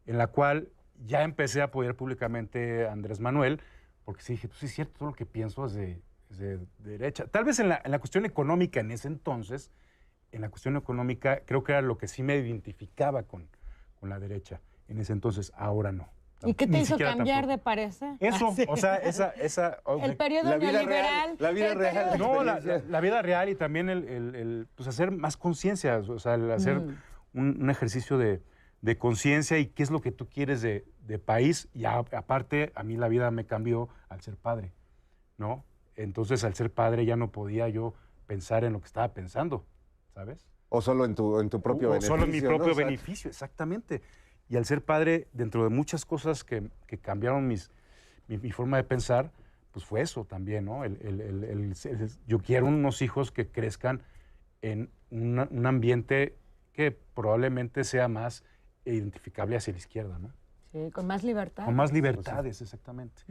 en 0.07 0.19
la 0.19 0.29
cual 0.29 0.69
ya 1.07 1.23
empecé 1.25 1.61
a 1.61 1.65
apoyar 1.65 1.97
públicamente 1.97 2.87
a 2.87 2.93
Andrés 2.93 3.19
Manuel, 3.19 3.61
porque 4.05 4.23
sí 4.23 4.35
dije, 4.35 4.47
pues 4.47 4.61
sí 4.61 4.67
es 4.67 4.73
cierto, 4.75 4.93
todo 4.99 5.09
lo 5.09 5.15
que 5.15 5.27
pienso 5.27 5.65
es 5.67 5.73
de, 5.75 6.01
de 6.39 6.59
derecha. 6.79 7.27
Tal 7.27 7.45
vez 7.45 7.59
en 7.59 7.69
la, 7.69 7.81
en 7.85 7.91
la 7.91 7.99
cuestión 7.99 8.25
económica 8.25 8.81
en 8.81 8.91
ese 8.91 9.09
entonces, 9.09 9.71
en 10.33 10.41
la 10.43 10.49
cuestión 10.49 10.77
económica 10.77 11.41
creo 11.45 11.65
que 11.65 11.73
era 11.73 11.83
lo 11.83 11.99
que 11.99 12.07
sí 12.09 12.23
me 12.23 12.37
identificaba 12.37 13.25
con, 13.25 13.49
con 13.99 14.09
la 14.11 14.19
derecha. 14.19 14.61
en 14.89 14.99
ese 15.01 15.13
entonces, 15.13 15.53
ahora 15.57 15.93
no. 15.93 16.09
¿Y 16.43 16.55
qué 16.55 16.67
te 16.67 16.73
Ni 16.73 16.81
hizo 16.81 16.97
cambiar 16.97 17.43
tampoco. 17.43 17.51
de 17.51 17.59
parecer? 17.59 18.15
Eso, 18.19 18.49
Ah, 18.49 18.55
sí. 18.57 18.65
o 18.67 18.77
sea, 18.77 18.97
esa... 18.97 19.29
esa 19.33 19.79
El 20.03 20.17
periodo 20.17 20.49
La 20.51 20.57
vida 20.57 20.73
neoliberal. 20.73 20.87
real, 21.05 21.37
la 21.39 21.51
vida 21.51 21.75
real. 21.75 22.19
No, 22.19 22.43
la, 22.43 22.53
experiencia. 22.55 22.87
la- 22.87 22.91
la 22.93 23.01
vida 23.01 23.23
real 23.23 23.49
y 23.51 23.55
también 23.55 23.89
el, 23.91 24.05
el- 24.09 24.35
el, 24.35 24.69
pues 24.75 24.89
hacer 24.89 25.11
más 25.11 25.37
conciencia, 25.37 25.99
o 25.99 26.19
sea, 26.19 26.35
el 26.35 26.51
hacer 26.51 26.81
Mm. 26.81 26.97
un, 27.35 27.63
un 27.63 27.71
ejercicio 27.71 28.17
de, 28.19 28.43
de 28.81 28.97
conciencia 28.99 29.59
y 29.59 29.67
qué 29.67 29.83
es 29.83 29.91
lo 29.91 30.01
que 30.01 30.13
tú 30.13 30.29
quieres 30.29 30.63
de, 30.63 30.87
de 31.03 31.19
país. 31.19 31.69
Y 31.75 31.85
a- 31.85 31.99
aparte, 31.99 32.73
a 32.75 32.83
mí 32.85 32.97
la 32.97 33.09
vida 33.09 33.31
me 33.31 33.45
cambió 33.45 33.89
al 34.09 34.23
ser 34.23 34.37
padre, 34.37 34.73
¿no? 35.37 35.65
Entonces, 36.03 36.45
al 36.45 36.55
ser 36.55 36.73
padre 36.73 37.05
ya 37.05 37.17
no 37.17 37.31
podía 37.31 37.69
yo 37.69 37.95
pensar 38.27 38.65
en 38.65 38.73
lo 38.73 38.81
que 38.81 38.87
estaba 38.87 39.13
pensando, 39.13 39.67
¿sabes? 40.15 40.47
O 40.69 40.81
solo 40.81 41.05
en 41.05 41.15
tu, 41.15 41.41
en 41.41 41.51
tu 41.51 41.61
propio 41.61 41.89
O 41.89 41.93
beneficio. 41.93 42.15
Solo 42.15 42.25
en 42.25 42.31
mi 42.31 42.41
¿no? 42.41 42.49
propio 42.49 42.75
beneficio, 42.75 43.29
exactamente. 43.31 44.03
Y 44.49 44.57
al 44.57 44.65
ser 44.65 44.85
padre, 44.85 45.29
dentro 45.33 45.65
de 45.65 45.71
muchas 45.71 46.05
cosas 46.05 46.45
que, 46.45 46.71
que 46.87 46.99
cambiaron 46.99 47.47
mis, 47.47 47.71
mi, 48.29 48.39
mi 48.39 48.51
forma 48.53 48.77
de 48.77 48.85
pensar, 48.85 49.31
pues 49.73 49.85
fue 49.85 50.01
eso 50.01 50.25
también, 50.25 50.65
¿no? 50.65 50.85
El- 50.85 50.99
el- 51.03 51.21
el- 51.21 51.45
el- 51.45 51.75
el- 51.85 52.11
yo 52.27 52.39
quiero 52.41 52.67
unos 52.67 53.03
hijos 53.03 53.31
que 53.31 53.49
crezcan 53.49 54.03
en 54.63 54.91
una- 55.11 55.49
un 55.51 55.67
ambiente 55.67 56.37
que 56.73 56.93
probablemente 56.93 57.85
sea 57.85 58.09
más 58.09 58.43
identificable 58.85 59.57
hacia 59.57 59.73
la 59.73 59.79
izquierda, 59.79 60.19
¿no? 60.19 60.33
Sí, 60.73 60.91
con 60.93 61.07
más 61.07 61.25
libertad. 61.25 61.65
Con 61.65 61.75
más 61.77 61.93
libertades, 61.93 62.63
exactamente. 62.63 63.23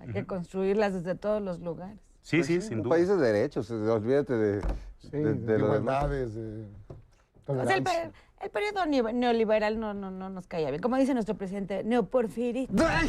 Hay 0.00 0.08
que 0.12 0.26
construirlas 0.26 0.94
desde 0.94 1.14
todos 1.14 1.40
los 1.42 1.60
lugares. 1.60 1.98
Sí, 2.22 2.38
Pues 2.38 2.46
sí, 2.48 2.60
sin 2.60 2.78
un 2.78 2.82
duda. 2.84 2.96
país 2.96 3.08
de 3.08 3.16
derechos, 3.16 3.70
olvídate 3.70 4.34
de, 4.34 4.60
Sí, 4.98 5.10
de, 5.12 5.18
de, 5.18 5.34
de 5.34 5.58
lo 5.58 5.72
demás. 5.72 6.04
igualdades, 6.04 6.34
de 6.34 6.66
O 7.46 7.64
sea, 7.66 7.76
el, 7.76 7.84
el 8.40 8.50
periodo 8.50 8.84
neo- 8.86 9.12
neoliberal 9.12 9.78
no, 9.78 9.92
no, 9.94 10.10
no 10.10 10.30
nos 10.30 10.46
caía 10.46 10.70
bien. 10.70 10.80
Como 10.82 10.96
dice 10.96 11.12
nuestro 11.14 11.34
presidente, 11.36 11.84
neoporfirista. 11.84 12.74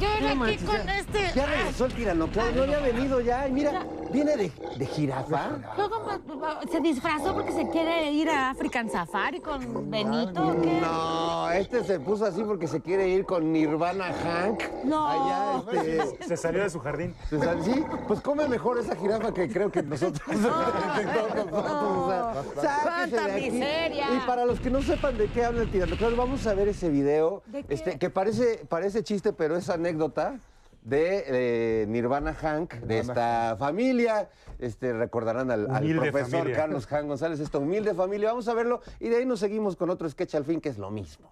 Yo 0.00 0.44
aquí 0.44 0.56
con 0.64 0.88
este. 0.88 1.30
Ya 1.34 1.46
regresó 1.46 1.86
el 1.86 1.94
tiranoclado, 1.94 2.52
no 2.52 2.62
había 2.62 2.80
venido 2.80 3.20
ya. 3.20 3.48
Y 3.48 3.52
mira, 3.52 3.82
viene 4.12 4.36
de, 4.36 4.52
de 4.76 4.86
jirafa. 4.86 5.50
Luego 5.76 6.00
ma- 6.04 6.60
se 6.70 6.80
disfrazó 6.80 7.34
porque 7.34 7.52
se 7.52 7.68
quiere 7.70 8.10
ir 8.12 8.28
a 8.30 8.50
African 8.50 8.90
Safari 8.90 9.40
con 9.40 9.90
Benito. 9.90 10.48
¿o 10.48 10.60
qué? 10.60 10.80
No, 10.80 11.50
este 11.50 11.84
se 11.84 11.98
puso 12.00 12.26
así 12.26 12.42
porque 12.44 12.66
se 12.66 12.80
quiere 12.80 13.08
ir 13.08 13.24
con 13.24 13.52
Nirvana 13.52 14.06
Hank. 14.22 14.62
No. 14.84 15.06
Allá, 15.08 15.62
este. 15.72 16.28
Se 16.28 16.36
salió 16.36 16.62
de 16.62 16.68
su 16.70 16.78
jardín. 16.80 17.14
se 17.30 17.38
sal- 17.38 17.62
Sí, 17.64 17.84
pues 18.06 18.20
come 18.20 18.46
mejor 18.48 18.78
esa 18.78 18.94
jirafa 18.96 19.32
que 19.32 19.48
creo 19.48 19.70
que 19.72 19.82
nosotros. 19.82 20.20
nosotros, 21.44 22.56
o 22.56 22.60
sea, 22.60 22.78
¡Cuánta 22.82 23.26
de 23.26 23.32
aquí. 23.32 23.50
miseria! 23.50 24.06
Y 24.14 24.26
para 24.26 24.44
los 24.44 24.60
que 24.60 24.70
no 24.70 24.82
sepan 24.82 25.16
de 25.16 25.28
qué 25.28 25.44
habla 25.44 25.62
el 25.62 25.70
tiranoclado, 25.70 26.16
vamos 26.16 26.46
a 26.46 26.54
ver 26.54 26.68
ese 26.68 26.88
video. 26.88 27.42
¿De 27.46 27.64
qué? 27.64 27.74
Este, 27.74 27.98
que 27.98 28.10
parece, 28.10 28.64
parece 28.68 29.02
chiste, 29.02 29.32
pero 29.32 29.56
es 29.56 29.68
anécdota 29.70 30.38
de 30.82 31.24
eh, 31.26 31.86
Nirvana 31.88 32.34
Hank, 32.34 32.74
de 32.74 33.00
esta 33.00 33.56
familia. 33.58 34.28
Este, 34.58 34.92
recordarán 34.92 35.50
al, 35.50 35.66
profesor 35.66 36.30
familia. 36.30 36.56
Carlos 36.56 36.86
Jan 36.86 37.08
González, 37.08 37.40
esta 37.40 37.58
humilde 37.58 37.94
familia. 37.94 38.30
Vamos 38.30 38.48
a 38.48 38.54
verlo 38.54 38.80
y 38.98 39.08
de 39.08 39.18
ahí 39.18 39.26
nos 39.26 39.40
seguimos 39.40 39.76
con 39.76 39.90
otro 39.90 40.08
sketch 40.08 40.34
al 40.34 40.44
fin 40.44 40.60
que 40.60 40.68
es 40.68 40.78
lo 40.78 40.90
mismo. 40.90 41.30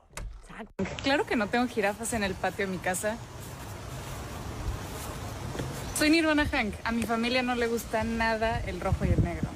Claro 1.03 1.27
que 1.27 1.37
no 1.37 1.49
tengo 1.49 1.67
jirafas 1.67 2.13
en 2.13 2.25
el 2.25 2.35
patio 2.35 2.67
de 2.67 2.73
mi 2.73 2.79
casa. 2.79 3.17
Soy 5.99 6.11
Nirvana 6.11 6.47
Hank. 6.47 6.75
A 6.85 6.93
mi 6.93 7.03
familia 7.03 7.43
no 7.43 7.55
le 7.55 7.67
gusta 7.67 8.05
nada 8.05 8.61
el 8.67 8.81
rojo 8.81 9.05
y 9.05 9.09
el 9.09 9.25
negro. 9.25 9.56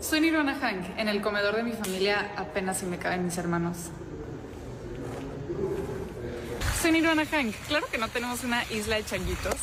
Soy 0.00 0.20
Nirvana 0.20 0.54
Hank. 0.54 0.98
En 0.98 1.08
el 1.08 1.20
comedor 1.20 1.56
de 1.56 1.62
mi 1.62 1.72
familia 1.72 2.32
apenas 2.36 2.78
se 2.78 2.86
me 2.86 2.98
caben 2.98 3.24
mis 3.24 3.36
hermanos. 3.36 3.90
Soy 6.80 6.92
Nirvana 6.92 7.26
Hank. 7.26 7.54
Claro 7.68 7.86
que 7.92 7.98
no 7.98 8.08
tenemos 8.08 8.42
una 8.42 8.64
isla 8.70 8.96
de 8.96 9.04
changuitos. 9.04 9.56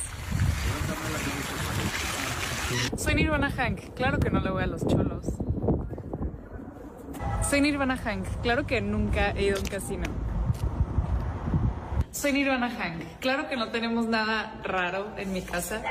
Soy 2.97 3.15
Nirvana 3.15 3.50
Hank. 3.50 3.95
Claro 3.95 4.19
que 4.19 4.30
no 4.30 4.39
le 4.39 4.52
voy 4.52 4.63
a 4.63 4.67
los 4.67 4.86
cholos. 4.86 5.26
Soy 7.50 7.62
Nirvana 7.62 7.97
Hank. 7.97 8.28
Claro 8.43 8.67
que 8.67 8.80
nunca 8.80 9.32
he 9.32 9.45
ido 9.45 9.58
a 9.58 9.60
un 9.60 9.65
casino. 9.65 10.04
Soy 12.12 12.32
Nirvana 12.34 12.69
Hank. 12.69 13.19
Claro 13.19 13.50
que 13.50 13.58
no 13.58 13.69
tenemos 13.69 14.06
nada 14.06 14.62
raro 14.63 15.13
en 15.17 15.34
mi 15.34 15.41
casa. 15.41 15.82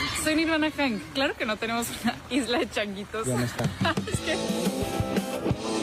Soy 0.24 0.34
Nirvana 0.36 0.70
Hank. 0.70 1.00
Claro 1.14 1.34
que 1.36 1.44
no 1.46 1.56
tenemos 1.56 1.86
una 2.02 2.16
isla 2.30 2.58
de 2.58 2.70
changuitos. 2.70 3.26
Es 4.12 4.20
que- 4.20 4.36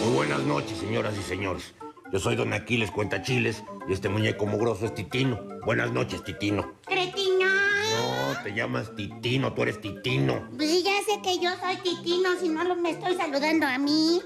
Muy 0.05 0.13
buenas 0.15 0.41
noches, 0.41 0.77
señoras 0.77 1.15
y 1.19 1.23
señores. 1.23 1.73
Yo 2.11 2.19
soy 2.19 2.35
Don 2.37 2.53
Aquiles 2.53 2.89
Cuentachiles 2.91 3.63
y 3.89 3.93
este 3.93 4.07
muñeco 4.07 4.45
mugroso 4.45 4.85
es 4.85 4.93
Titino. 4.93 5.41
Buenas 5.65 5.91
noches, 5.91 6.23
Titino. 6.23 6.73
Cretino. 6.85 7.45
No, 7.45 8.43
te 8.43 8.53
llamas 8.53 8.95
Titino, 8.95 9.53
tú 9.53 9.63
eres 9.63 9.81
Titino. 9.81 10.47
Pues 10.55 10.69
sí, 10.69 10.83
ya 10.83 10.91
sé 11.05 11.21
que 11.21 11.37
yo 11.39 11.49
soy 11.59 11.75
Titino, 11.83 12.29
si 12.39 12.47
no 12.47 12.63
lo- 12.63 12.75
me 12.77 12.91
estoy 12.91 13.15
saludando 13.17 13.65
a 13.67 13.77
mí. 13.77 14.21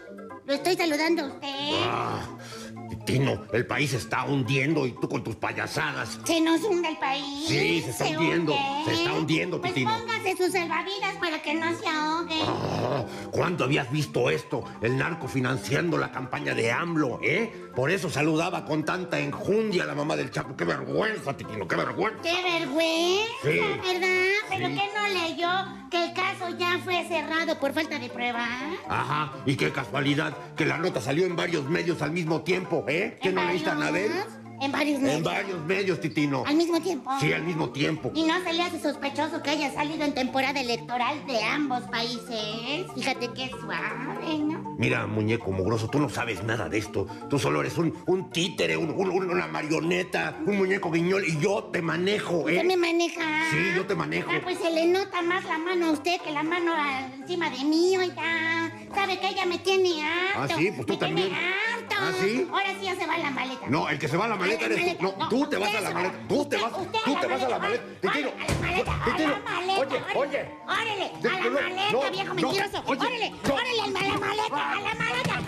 Lo 0.46 0.54
estoy 0.54 0.76
saludando 0.76 1.24
a 1.24 1.28
usted. 1.28 1.48
Ah, 1.86 2.20
Titino, 2.90 3.46
el 3.54 3.66
país 3.66 3.92
se 3.92 3.98
está 3.98 4.26
hundiendo 4.26 4.86
y 4.86 4.92
tú 4.94 5.08
con 5.08 5.24
tus 5.24 5.36
payasadas. 5.36 6.20
Se 6.26 6.42
nos 6.42 6.62
hunde 6.62 6.90
el 6.90 6.98
país. 6.98 7.48
Sí, 7.48 7.82
se 7.82 7.92
está 7.92 8.06
hundiendo, 8.06 8.54
hunde. 8.54 8.86
se 8.86 8.94
está 8.94 9.14
hundiendo, 9.14 9.62
Pues 9.62 9.74
Titino. 9.74 9.92
póngase 9.98 10.36
sus 10.38 10.52
salvavidas 10.52 11.16
para 11.20 11.42
que 11.42 11.54
no 11.54 11.68
se 11.78 11.88
ahogue. 11.88 12.42
Ah, 12.46 13.06
¿Cuándo 13.32 13.64
habías 13.66 13.90
visto 13.92 14.30
esto? 14.30 14.64
El 14.82 14.98
narco 14.98 15.28
financiando 15.28 15.98
la 15.98 16.12
campaña 16.12 16.54
de 16.54 16.72
AMLO, 16.72 17.20
¿eh? 17.24 17.70
Por 17.76 17.90
eso 17.92 18.10
saludaba 18.10 18.66
con 18.66 18.84
tanta 18.84 19.20
enjundia 19.20 19.84
a 19.84 19.88
la 19.88 19.96
mamá 19.96 20.16
del 20.16 20.32
Chapo. 20.32 20.56
¡Qué 20.58 20.66
vergüenza, 20.66 21.36
Titino! 21.38 21.68
¡Qué 21.68 21.76
vergüenza! 21.78 22.22
¡Qué 22.22 22.60
vergüenza! 22.60 23.32
Sí. 23.44 23.60
¿Verdad? 23.60 24.32
¿Pero 24.50 24.68
qué 24.68 24.90
no 24.94 25.01
leyó 25.14 25.50
que 25.90 26.06
el 26.06 26.14
caso 26.14 26.50
ya 26.58 26.80
fue 26.84 27.06
cerrado 27.08 27.60
por 27.60 27.74
falta 27.74 28.00
de 28.00 28.10
prueba? 28.10 28.48
Ajá, 28.88 29.34
y 29.46 29.56
qué 29.56 29.72
casualidad 29.72 30.36
que 30.56 30.66
la 30.66 30.78
nota 30.78 31.02
salió 31.02 31.26
en 31.26 31.36
varios 31.36 31.66
medios 31.66 32.02
al 32.02 32.12
mismo 32.12 32.42
tiempo, 32.42 32.86
¿eh? 32.88 33.18
¿Qué 33.22 33.30
¿En 33.30 33.36
no 33.36 33.46
leíste, 33.46 33.70
varios? 33.70 33.84
Anabel? 33.84 34.12
En 34.62 34.72
varios 34.72 35.00
medios. 35.02 35.18
En 35.18 35.24
varios 35.24 35.66
medios, 35.66 36.00
Titino. 36.00 36.44
Al 36.46 36.56
mismo 36.56 36.80
tiempo. 36.80 37.10
Sí, 37.20 37.34
al 37.34 37.44
mismo 37.44 37.70
tiempo. 37.72 38.12
Y 38.14 38.24
no 38.24 38.40
se 38.44 38.54
le 38.54 38.62
hace 38.62 38.80
sospechoso 38.80 39.42
que 39.42 39.50
haya 39.50 39.72
salido 39.74 40.04
en 40.06 40.14
temporada 40.14 40.60
electoral 40.62 41.26
de 41.26 41.44
ambos 41.44 41.82
países. 41.90 42.86
Fíjate 42.96 43.30
qué 43.34 43.50
suave, 43.60 44.38
¿no? 44.40 44.76
Mira, 44.78 45.08
muñeco 45.08 45.52
mugroso, 45.52 45.88
tú 45.90 46.00
no 46.00 46.10
sabes 46.10 46.44
nada 46.44 46.70
de 46.70 46.78
esto. 46.78 47.08
Tú 47.30 47.40
solo 47.40 47.62
eres 47.62 47.78
un, 47.80 47.94
un 48.06 48.30
títere, 48.32 48.78
un- 48.78 48.92
un- 48.92 49.10
un- 49.10 49.30
una 49.32 49.48
marioneta, 49.48 50.38
un 50.46 50.58
muñeco 50.58 50.92
guiñol 50.92 51.24
y 51.28 51.40
yo 51.40 51.64
te 51.72 51.82
manejo, 51.82 52.38
¿Usted 52.40 52.58
¿eh? 52.60 52.64
me 52.64 52.78
maneja? 52.78 53.22
Sí, 53.50 53.58
yo 53.76 53.86
te 53.88 53.96
manejo. 53.96 54.30
Ah, 54.32 54.40
pues 54.44 54.60
se 54.60 54.70
le 54.70 54.86
nota 54.86 55.22
más 55.24 55.44
la 55.46 55.58
mano 55.58 55.88
a 55.88 55.92
usted 55.92 56.20
que 56.22 56.32
la 56.32 56.44
mano 56.44 56.72
encima 57.20 57.50
de 57.50 57.64
mí, 57.64 57.98
oiga. 57.98 58.61
Sabe 58.94 59.20
que 59.20 59.28
ella 59.30 59.46
me 59.46 59.58
tiene 59.60 60.04
harto. 60.06 60.54
Ah, 60.54 60.58
sí, 60.58 60.72
pues 60.72 60.86
tú 60.86 60.94
Me 60.94 61.00
también. 61.00 61.28
tiene 61.30 61.48
harto. 61.48 61.96
¿Ah, 62.00 62.12
sí? 62.20 62.48
Ahora 62.52 62.74
sí 62.80 62.86
ya 62.86 62.96
se 62.96 63.06
va 63.08 63.18
la 63.18 63.32
maleta. 63.32 63.68
No, 63.68 63.90
el 63.90 64.00
que 64.00 64.08
se 64.08 64.18
va 64.18 64.26
a 64.26 64.28
la 64.30 64.36
maleta 64.36 64.66
A 64.66 64.70
la 64.70 64.76
eres 64.76 64.98
tú. 64.98 65.04
No, 65.18 65.30
tú 65.30 65.48
te 65.50 65.58
vas 65.58 65.76
a 65.76 65.82
la 65.82 65.92
maleta. 65.92 66.20
Tú 66.28 66.46
te 66.50 66.58
vas, 66.58 66.72
tú 66.74 67.16
te 67.20 67.28
vas 67.28 67.42
a 67.42 67.50
la 67.50 67.60
maleta. 67.60 67.84
Titino, 68.02 68.30
A 68.30 68.48
la 68.52 68.60
maleta, 68.60 68.92
a 69.02 69.06
Titino. 69.06 69.30
la 69.30 69.40
maleta. 69.40 69.82
Oye, 69.82 69.98
órale. 69.98 70.20
oye. 70.20 70.50
Órale, 70.68 71.12
a 71.24 71.40
la 71.44 71.50
maleta, 71.50 72.10
viejo 72.10 72.34
mentiroso. 72.34 72.84
órale, 72.86 73.34
órale, 73.46 73.82
a 73.82 73.88
la 73.88 74.18
maleta, 74.18 74.72
a 74.72 74.82
la 74.82 74.96
maleta. 74.96 75.42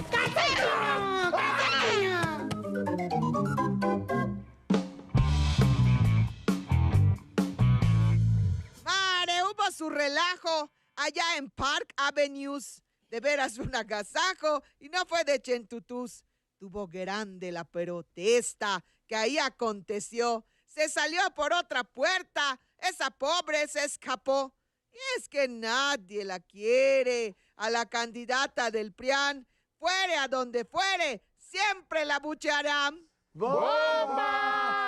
Hubo 9.55 9.71
su 9.71 9.89
relajo 9.89 10.71
allá 10.95 11.23
en 11.37 11.49
Park 11.51 11.93
Avenues. 11.97 12.81
De 13.13 13.19
veras 13.19 13.59
un 13.59 13.75
agasajo 13.75 14.63
y 14.79 14.89
no 14.89 15.05
fue 15.05 15.23
de 15.23 15.39
Chentutús. 15.39 16.23
Tuvo 16.57 16.87
grande 16.87 17.51
la 17.51 17.63
protesta 17.63 18.83
que 19.05 19.15
ahí 19.15 19.37
aconteció. 19.37 20.43
Se 20.65 20.89
salió 20.89 21.21
por 21.35 21.53
otra 21.53 21.83
puerta. 21.83 22.59
Esa 22.79 23.11
pobre 23.11 23.67
se 23.67 23.85
escapó. 23.85 24.51
Y 24.91 24.97
es 25.19 25.29
que 25.29 25.47
nadie 25.47 26.25
la 26.25 26.39
quiere. 26.39 27.37
A 27.55 27.69
la 27.69 27.85
candidata 27.85 28.71
del 28.71 28.93
PRIAN, 28.93 29.45
fuere 29.77 30.15
a 30.15 30.27
donde 30.27 30.65
fuere, 30.65 31.21
siempre 31.37 32.05
la 32.05 32.17
buchearán. 32.17 32.97
¡Bomba! 33.31 34.82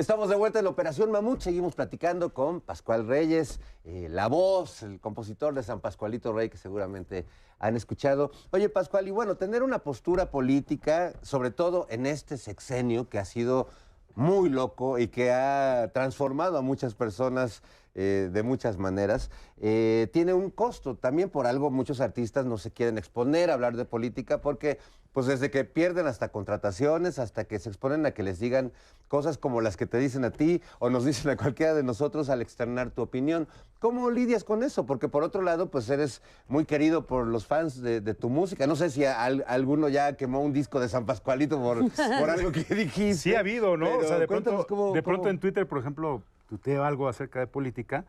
Estamos 0.00 0.30
de 0.30 0.36
vuelta 0.36 0.58
en 0.58 0.64
la 0.64 0.70
Operación 0.70 1.10
Mamut. 1.10 1.42
Seguimos 1.42 1.74
platicando 1.74 2.32
con 2.32 2.62
Pascual 2.62 3.06
Reyes, 3.06 3.60
eh, 3.84 4.08
la 4.08 4.28
voz, 4.28 4.82
el 4.82 4.98
compositor 4.98 5.52
de 5.52 5.62
San 5.62 5.80
Pascualito 5.80 6.32
Rey, 6.32 6.48
que 6.48 6.56
seguramente 6.56 7.26
han 7.58 7.76
escuchado. 7.76 8.30
Oye, 8.50 8.70
Pascual, 8.70 9.08
y 9.08 9.10
bueno, 9.10 9.36
tener 9.36 9.62
una 9.62 9.80
postura 9.80 10.30
política, 10.30 11.12
sobre 11.20 11.50
todo 11.50 11.86
en 11.90 12.06
este 12.06 12.38
sexenio 12.38 13.10
que 13.10 13.18
ha 13.18 13.26
sido 13.26 13.68
muy 14.14 14.48
loco 14.48 14.98
y 14.98 15.08
que 15.08 15.32
ha 15.32 15.90
transformado 15.92 16.56
a 16.56 16.62
muchas 16.62 16.94
personas 16.94 17.62
eh, 17.94 18.30
de 18.32 18.42
muchas 18.42 18.78
maneras, 18.78 19.30
eh, 19.60 20.08
tiene 20.12 20.32
un 20.34 20.50
costo. 20.50 20.96
También 20.96 21.28
por 21.30 21.46
algo 21.46 21.70
muchos 21.70 22.00
artistas 22.00 22.46
no 22.46 22.56
se 22.58 22.70
quieren 22.70 22.98
exponer 22.98 23.50
a 23.50 23.54
hablar 23.54 23.76
de 23.76 23.84
política 23.84 24.40
porque 24.40 24.78
pues 25.12 25.26
desde 25.26 25.50
que 25.50 25.64
pierden 25.64 26.06
hasta 26.06 26.28
contrataciones, 26.28 27.18
hasta 27.18 27.42
que 27.44 27.58
se 27.58 27.68
exponen 27.68 28.06
a 28.06 28.12
que 28.12 28.22
les 28.22 28.38
digan 28.38 28.70
cosas 29.08 29.38
como 29.38 29.60
las 29.60 29.76
que 29.76 29.84
te 29.86 29.98
dicen 29.98 30.24
a 30.24 30.30
ti 30.30 30.62
o 30.78 30.88
nos 30.88 31.04
dicen 31.06 31.30
a 31.32 31.36
cualquiera 31.36 31.74
de 31.74 31.82
nosotros 31.82 32.28
al 32.30 32.40
externar 32.42 32.90
tu 32.92 33.02
opinión. 33.02 33.48
¿Cómo 33.80 34.10
lidias 34.10 34.44
con 34.44 34.62
eso? 34.62 34.86
Porque 34.86 35.08
por 35.08 35.24
otro 35.24 35.42
lado, 35.42 35.68
pues 35.70 35.90
eres 35.90 36.22
muy 36.46 36.64
querido 36.64 37.06
por 37.06 37.26
los 37.26 37.44
fans 37.46 37.82
de, 37.82 38.00
de 38.00 38.14
tu 38.14 38.28
música. 38.28 38.68
No 38.68 38.76
sé 38.76 38.90
si 38.90 39.04
al- 39.04 39.44
alguno 39.48 39.88
ya 39.88 40.12
quemó 40.16 40.42
un 40.42 40.52
disco 40.52 40.78
de 40.78 40.88
San 40.88 41.06
Pascualito 41.06 41.58
por, 41.60 41.78
por 41.90 42.30
algo 42.30 42.52
que 42.52 42.62
dijiste. 42.72 43.14
Sí 43.14 43.34
ha 43.34 43.40
habido, 43.40 43.76
¿no? 43.76 43.86
Pero 43.86 43.98
o 44.00 44.04
sea, 44.04 44.18
de 44.20 44.28
pronto, 44.28 44.64
cómo- 44.68 44.92
de 44.92 45.02
pronto 45.02 45.22
cómo- 45.22 45.30
en 45.30 45.40
Twitter, 45.40 45.66
por 45.66 45.78
ejemplo, 45.78 46.22
tuteo 46.50 46.84
algo 46.84 47.08
acerca 47.08 47.38
de 47.38 47.46
política 47.46 48.04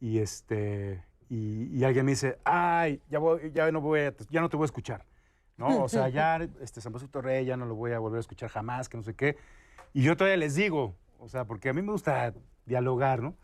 y 0.00 0.20
este 0.20 1.04
y, 1.28 1.64
y 1.76 1.84
alguien 1.84 2.04
me 2.06 2.12
dice, 2.12 2.38
ay, 2.44 3.02
ya, 3.10 3.18
voy- 3.18 3.50
ya 3.52 3.70
no 3.72 3.80
voy 3.80 4.00
a- 4.00 4.14
ya 4.30 4.40
no 4.40 4.48
te 4.48 4.56
voy 4.56 4.64
a 4.64 4.66
escuchar. 4.66 5.04
¿No? 5.56 5.82
O 5.84 5.88
sea, 5.88 6.08
ya 6.08 6.36
este 6.60 6.80
San 6.80 6.92
Pascualito 6.92 7.20
Rey 7.22 7.44
ya 7.44 7.56
no 7.56 7.64
lo 7.64 7.74
voy 7.76 7.92
a 7.92 7.98
volver 8.00 8.16
a 8.18 8.20
escuchar 8.20 8.50
jamás, 8.50 8.88
que 8.88 8.96
no 8.96 9.02
sé 9.04 9.14
qué. 9.14 9.36
Y 9.92 10.02
yo 10.02 10.16
todavía 10.16 10.36
les 10.36 10.54
digo, 10.56 10.94
o 11.20 11.28
sea, 11.28 11.44
porque 11.44 11.68
a 11.68 11.72
mí 11.72 11.80
me 11.80 11.92
gusta 11.92 12.34
dialogar, 12.66 13.22
¿no? 13.22 13.34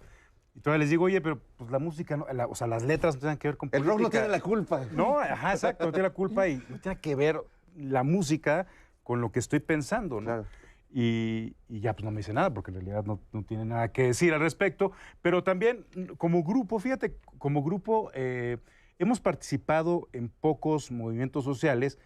Y 0.54 0.60
todavía 0.60 0.80
les 0.80 0.90
digo, 0.90 1.04
oye, 1.04 1.20
pero 1.20 1.40
pues 1.56 1.70
la 1.70 1.78
música, 1.78 2.16
no- 2.16 2.26
la- 2.32 2.46
o 2.48 2.54
sea, 2.56 2.66
las 2.66 2.82
letras 2.82 3.14
no 3.14 3.20
tienen 3.20 3.38
que 3.38 3.48
ver 3.48 3.56
con 3.56 3.68
El 3.68 3.82
política. 3.82 3.92
rock 3.92 4.00
no 4.02 4.10
tiene 4.10 4.28
la 4.28 4.40
culpa. 4.40 4.84
No, 4.92 5.18
ajá, 5.20 5.52
exacto, 5.52 5.86
no 5.86 5.92
tiene 5.92 6.08
la 6.08 6.14
culpa 6.14 6.48
y 6.48 6.62
no 6.68 6.78
tiene 6.80 6.98
que 7.00 7.14
ver 7.14 7.40
la 7.76 8.02
música 8.02 8.66
con 9.04 9.20
lo 9.20 9.30
que 9.32 9.38
estoy 9.38 9.60
pensando, 9.60 10.20
¿no? 10.20 10.44
Y, 10.92 11.54
ya 11.68 11.94
pues 11.94 12.04
no 12.04 12.10
me 12.10 12.18
dice 12.18 12.32
nada, 12.32 12.52
porque 12.52 12.70
en 12.70 12.76
realidad 12.76 13.04
no, 13.04 13.20
tiene 13.44 13.64
nada 13.64 13.92
que 13.92 14.04
decir 14.04 14.34
al 14.34 14.40
respecto. 14.40 14.92
Pero 15.22 15.44
también 15.44 15.86
como 16.16 16.42
grupo, 16.42 16.78
fíjate, 16.78 17.16
como 17.38 17.62
grupo 17.62 18.10
eh, 18.14 18.58
hemos 18.98 19.20
participado 19.20 20.08
en 20.12 20.28
pocos 20.28 20.90
movimientos 20.90 21.44
sociales 21.44 21.98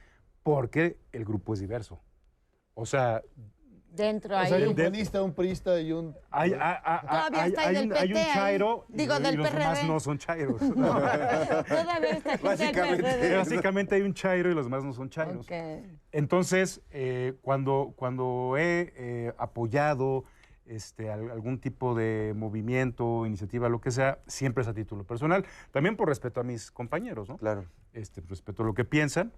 porque 0.42 0.98
el 1.12 1.24
grupo 1.24 1.54
es 1.54 1.60
diverso. 1.60 2.00
O 2.74 2.86
sea, 2.86 3.22
Dentro 3.94 4.34
sea, 4.44 4.56
hay 4.56 4.64
un 4.64 4.74
panista, 4.74 5.22
un 5.22 5.32
priista 5.34 5.80
y 5.80 5.92
un... 5.92 6.16
hay, 6.30 6.52
hay- 6.52 6.58
hay- 6.84 7.00
Todavía 7.06 7.42
hay- 7.42 7.48
está 7.50 7.60
ahí 7.62 7.66
hay 7.68 7.74
del 7.76 7.86
un, 7.86 7.96
hay 7.96 8.08
un 8.08 8.14
PT 8.14 8.20
ahí. 8.20 8.34
chairo 8.34 8.86
y- 8.88 8.96
Digo, 8.96 9.14
y, 9.18 9.22
del 9.22 9.36
los 9.36 9.52
demás 9.52 9.78
PRD. 9.78 9.88
no 9.88 10.00
son 10.00 10.18
chairos. 10.18 10.60
Todavía 11.68 12.10
está 12.10 12.36
Básicamente, 12.42 13.36
básicamente 13.36 13.94
hay 13.94 14.02
un 14.02 14.14
chairo 14.14 14.50
y 14.50 14.54
los 14.54 14.66
demás 14.66 14.84
no 14.84 14.92
son 14.92 15.10
chairos. 15.10 15.46
Entonces, 16.12 16.80
eh, 16.90 17.34
cuando, 17.42 17.92
cuando 17.96 18.56
he 18.56 18.92
eh, 18.96 19.32
apoyado 19.38 20.24
este, 20.66 21.10
al- 21.10 21.30
algún 21.30 21.58
tipo 21.60 21.94
de 21.94 22.32
movimiento, 22.36 23.26
iniciativa, 23.26 23.68
lo 23.68 23.80
que 23.80 23.90
sea, 23.90 24.18
siempre 24.26 24.62
es 24.62 24.68
a 24.68 24.74
título 24.74 25.04
personal. 25.04 25.44
También 25.72 25.96
por 25.96 26.08
respeto 26.08 26.40
a 26.40 26.44
mis 26.44 26.70
compañeros, 26.70 27.28
¿no? 27.28 27.36
Claro. 27.38 27.66
Este, 27.92 28.20
respeto 28.28 28.64
lo 28.64 28.74
que 28.74 28.84
piensan 28.84 29.32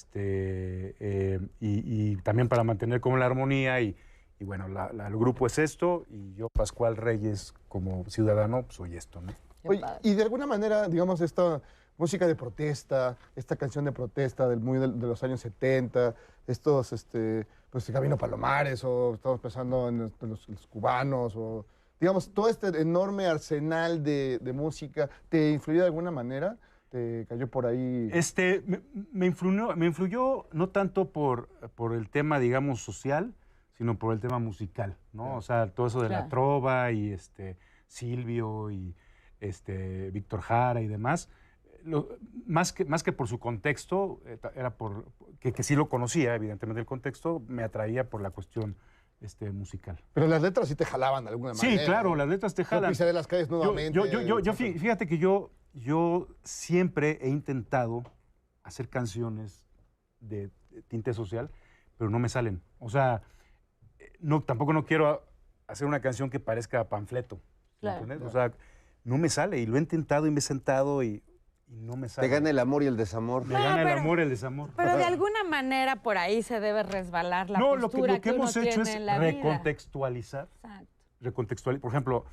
este, 0.00 0.94
eh, 1.00 1.40
y, 1.60 2.12
y 2.12 2.16
también 2.16 2.48
para 2.48 2.64
mantener 2.64 3.00
como 3.00 3.16
la 3.16 3.26
armonía 3.26 3.80
y, 3.80 3.96
y 4.38 4.44
bueno, 4.44 4.68
la- 4.68 4.92
la- 4.92 5.06
el 5.08 5.16
grupo 5.16 5.46
es 5.46 5.58
esto 5.58 6.04
y 6.10 6.34
yo, 6.34 6.48
Pascual 6.52 6.96
Reyes, 6.96 7.54
como 7.68 8.04
ciudadano, 8.08 8.64
soy 8.68 8.96
esto, 8.96 9.20
¿no? 9.20 9.32
Oye, 9.64 9.82
y 10.02 10.14
de 10.14 10.22
alguna 10.22 10.46
manera, 10.46 10.88
digamos, 10.88 11.20
esta 11.20 11.60
música 11.98 12.26
de 12.26 12.34
protesta, 12.34 13.18
esta 13.36 13.56
canción 13.56 13.84
de 13.84 13.92
protesta 13.92 14.48
del 14.48 14.60
muy 14.60 14.78
de, 14.78 14.88
los 14.88 15.22
años 15.22 15.40
70, 15.40 16.14
estos, 16.50 16.92
este, 16.92 17.46
pues, 17.70 17.90
Camino 17.90 18.16
Palomares, 18.16 18.84
o 18.84 19.14
estamos 19.14 19.40
pensando 19.40 19.88
en 19.88 19.98
los, 20.20 20.46
cubanos, 20.68 21.34
o 21.36 21.64
digamos, 22.00 22.32
todo 22.32 22.48
este 22.48 22.68
enorme 22.80 23.26
arsenal 23.26 24.02
de, 24.02 24.38
de 24.40 24.52
música, 24.52 25.08
¿te 25.28 25.50
influyó 25.50 25.80
de 25.80 25.86
alguna 25.86 26.10
manera? 26.10 26.56
¿Te 26.90 27.26
cayó 27.28 27.48
por 27.48 27.66
ahí? 27.66 28.10
Este, 28.12 28.62
me, 28.66 28.80
me 29.12 29.26
influyó, 29.26 29.76
me 29.76 29.86
influyó 29.86 30.46
no 30.52 30.70
tanto 30.70 31.10
por, 31.10 31.48
por 31.74 31.94
el 31.94 32.08
tema, 32.10 32.40
digamos, 32.40 32.82
social, 32.82 33.32
sino 33.80 33.98
por 33.98 34.12
el 34.12 34.20
tema 34.20 34.38
musical, 34.38 34.98
¿no? 35.14 35.36
O 35.36 35.40
sea, 35.40 35.68
todo 35.72 35.86
eso 35.86 36.02
de 36.02 36.10
la 36.10 36.28
trova 36.28 36.92
y 36.92 37.12
este, 37.12 37.56
Silvio 37.86 38.70
y 38.70 38.94
este, 39.40 40.10
Víctor 40.10 40.42
Jara 40.42 40.82
y 40.82 40.86
demás. 40.86 41.30
Lo- 41.84 42.08
más, 42.46 42.72
que, 42.72 42.84
más 42.84 43.02
que 43.02 43.12
por 43.12 43.28
su 43.28 43.38
contexto, 43.38 44.20
eh, 44.26 44.38
era 44.54 44.76
por, 44.76 45.06
que, 45.38 45.52
que 45.52 45.62
sí 45.62 45.74
lo 45.76 45.88
conocía, 45.88 46.34
evidentemente 46.34 46.80
el 46.80 46.86
contexto, 46.86 47.42
me 47.48 47.62
atraía 47.62 48.08
por 48.10 48.20
la 48.22 48.30
cuestión 48.30 48.76
este, 49.20 49.50
musical. 49.50 50.02
Pero 50.14 50.26
las 50.26 50.42
letras 50.42 50.68
sí 50.68 50.74
te 50.74 50.84
jalaban 50.84 51.24
de 51.24 51.30
alguna 51.30 51.54
Sí, 51.54 51.66
manera. 51.66 51.84
claro, 51.84 52.14
las 52.16 52.28
letras 52.28 52.54
te 52.54 52.62
Yo 52.62 52.68
jalan. 52.68 52.90
pisaré 52.90 53.12
las 53.12 53.26
calles 53.26 53.48
Yo- 53.48 53.56
nuevamente. 53.56 53.92
Yo, 53.96 54.06
yo, 54.06 54.20
yo, 54.22 54.40
yo 54.40 54.52
fí- 54.54 54.78
fíjate 54.78 55.06
que 55.06 55.18
yo, 55.18 55.50
yo 55.74 56.28
siempre 56.44 57.18
he 57.22 57.28
intentado 57.28 58.02
hacer 58.62 58.88
canciones 58.88 59.66
de 60.20 60.50
tinte 60.88 61.12
social, 61.14 61.50
pero 61.96 62.10
no 62.10 62.18
me 62.18 62.28
salen. 62.28 62.62
O 62.78 62.88
sea, 62.90 63.22
eh, 63.98 64.12
no, 64.20 64.42
tampoco 64.42 64.72
no 64.72 64.84
quiero 64.86 65.22
hacer 65.66 65.86
una 65.86 66.00
canción 66.00 66.30
que 66.30 66.40
parezca 66.40 66.88
panfleto. 66.88 67.36
¿me 67.36 67.80
Claro. 67.80 68.00
entiendes? 68.00 68.28
O 68.28 68.30
sea, 68.30 68.52
no 69.04 69.16
me 69.18 69.28
sale 69.30 69.58
y 69.58 69.66
lo 69.66 69.76
he 69.76 69.80
intentado 69.80 70.26
y 70.26 70.30
me 70.30 70.38
he 70.38 70.42
sentado 70.42 71.02
y, 71.02 71.22
y 71.70 71.80
no 71.80 71.96
me 71.96 72.08
sale. 72.08 72.28
Te 72.28 72.34
gana 72.34 72.50
el 72.50 72.58
amor 72.58 72.82
y 72.82 72.86
el 72.86 72.96
desamor. 72.96 73.46
Me 73.46 73.54
gana 73.54 73.82
el 73.82 73.98
amor 73.98 74.18
y 74.18 74.22
el 74.22 74.28
desamor. 74.28 74.70
Pero 74.76 74.96
de 74.96 75.04
alguna 75.04 75.44
manera 75.44 75.96
por 75.96 76.18
ahí 76.18 76.42
se 76.42 76.60
debe 76.60 76.82
resbalar 76.82 77.48
la 77.48 77.58
no, 77.58 77.76
lo 77.76 77.88
que, 77.88 77.98
postura 77.98 78.14
lo 78.14 78.20
que 78.20 78.30
hemos 78.30 78.56
hecho 78.56 78.82
es 78.82 79.06
recontextualizar. 79.18 80.48
Exacto. 80.62 80.86
recontextualizar. 81.20 81.80
Por 81.80 81.90
ejemplo, 81.90 82.24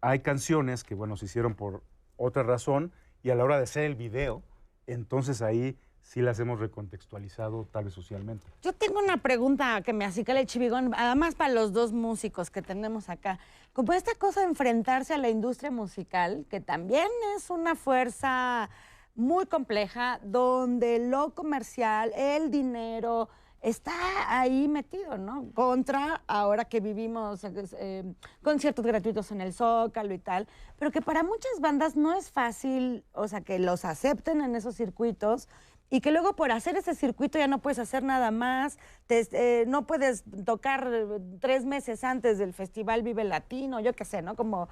hay 0.00 0.20
canciones 0.20 0.84
que, 0.84 0.94
bueno, 0.94 1.16
se 1.16 1.24
hicieron 1.24 1.54
por 1.54 1.82
otra 2.16 2.42
razón 2.42 2.92
y 3.22 3.30
a 3.30 3.34
la 3.34 3.44
hora 3.44 3.56
de 3.56 3.64
hacer 3.64 3.84
el 3.84 3.94
video, 3.94 4.42
entonces 4.86 5.42
ahí 5.42 5.78
sí 6.02 6.20
las 6.20 6.38
hemos 6.40 6.60
recontextualizado 6.60 7.66
tal 7.70 7.84
vez 7.84 7.94
socialmente. 7.94 8.46
Yo 8.62 8.72
tengo 8.72 8.98
una 8.98 9.16
pregunta 9.16 9.80
que 9.82 9.92
me 9.92 10.04
acicala 10.04 10.40
el 10.40 10.46
chivigón, 10.46 10.92
además 10.94 11.34
para 11.34 11.52
los 11.52 11.72
dos 11.72 11.92
músicos 11.92 12.50
que 12.50 12.62
tenemos 12.62 13.08
acá. 13.08 13.38
Como 13.72 13.92
esta 13.92 14.14
cosa 14.16 14.40
de 14.40 14.46
enfrentarse 14.46 15.14
a 15.14 15.18
la 15.18 15.30
industria 15.30 15.70
musical, 15.70 16.44
que 16.50 16.60
también 16.60 17.08
es 17.36 17.48
una 17.50 17.74
fuerza 17.74 18.68
muy 19.14 19.46
compleja, 19.46 20.20
donde 20.22 20.98
lo 20.98 21.34
comercial, 21.34 22.12
el 22.16 22.50
dinero, 22.50 23.28
está 23.62 23.92
ahí 24.26 24.66
metido, 24.66 25.16
¿no? 25.16 25.46
Contra 25.54 26.22
ahora 26.26 26.64
que 26.64 26.80
vivimos 26.80 27.44
eh, 27.44 27.52
eh, 27.78 28.14
conciertos 28.42 28.84
gratuitos 28.84 29.30
en 29.30 29.40
el 29.40 29.52
Zócalo 29.52 30.12
y 30.12 30.18
tal, 30.18 30.48
pero 30.78 30.90
que 30.90 31.00
para 31.00 31.22
muchas 31.22 31.60
bandas 31.60 31.96
no 31.96 32.12
es 32.12 32.30
fácil, 32.30 33.04
o 33.12 33.28
sea, 33.28 33.40
que 33.40 33.58
los 33.60 33.84
acepten 33.84 34.40
en 34.40 34.56
esos 34.56 34.74
circuitos 34.74 35.48
y 35.92 36.00
que 36.00 36.10
luego 36.10 36.34
por 36.34 36.50
hacer 36.52 36.74
ese 36.78 36.94
circuito 36.94 37.38
ya 37.38 37.46
no 37.48 37.58
puedes 37.60 37.78
hacer 37.78 38.02
nada 38.02 38.30
más, 38.30 38.78
te- 39.06 39.28
eh, 39.32 39.66
no 39.66 39.86
puedes 39.86 40.24
tocar 40.46 40.88
eh, 40.90 41.04
tres 41.38 41.66
meses 41.66 42.02
antes 42.02 42.38
del 42.38 42.54
Festival 42.54 43.02
Vive 43.02 43.24
Latino, 43.24 43.78
yo 43.78 43.92
qué 43.92 44.06
sé, 44.06 44.22
¿no? 44.22 44.34
Como 44.34 44.70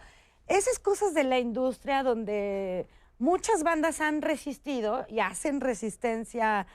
esas 0.48 0.78
cosas 0.78 1.12
de 1.12 1.24
la 1.24 1.38
industria 1.38 2.02
donde 2.02 2.86
muchas 3.18 3.62
bandas 3.64 4.00
han 4.00 4.22
resistido 4.22 5.04
y 5.10 5.20
hacen 5.20 5.60
resistencia 5.60 6.66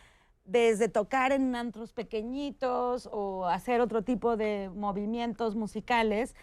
desde 0.43 0.89
tocar 0.89 1.31
en 1.31 1.55
antros 1.55 1.91
pequeñitos 1.91 3.09
o 3.11 3.47
hacer 3.47 3.81
otro 3.81 4.03
tipo 4.03 4.37
de 4.37 4.69
movimientos 4.75 5.55
musicales 5.55 6.35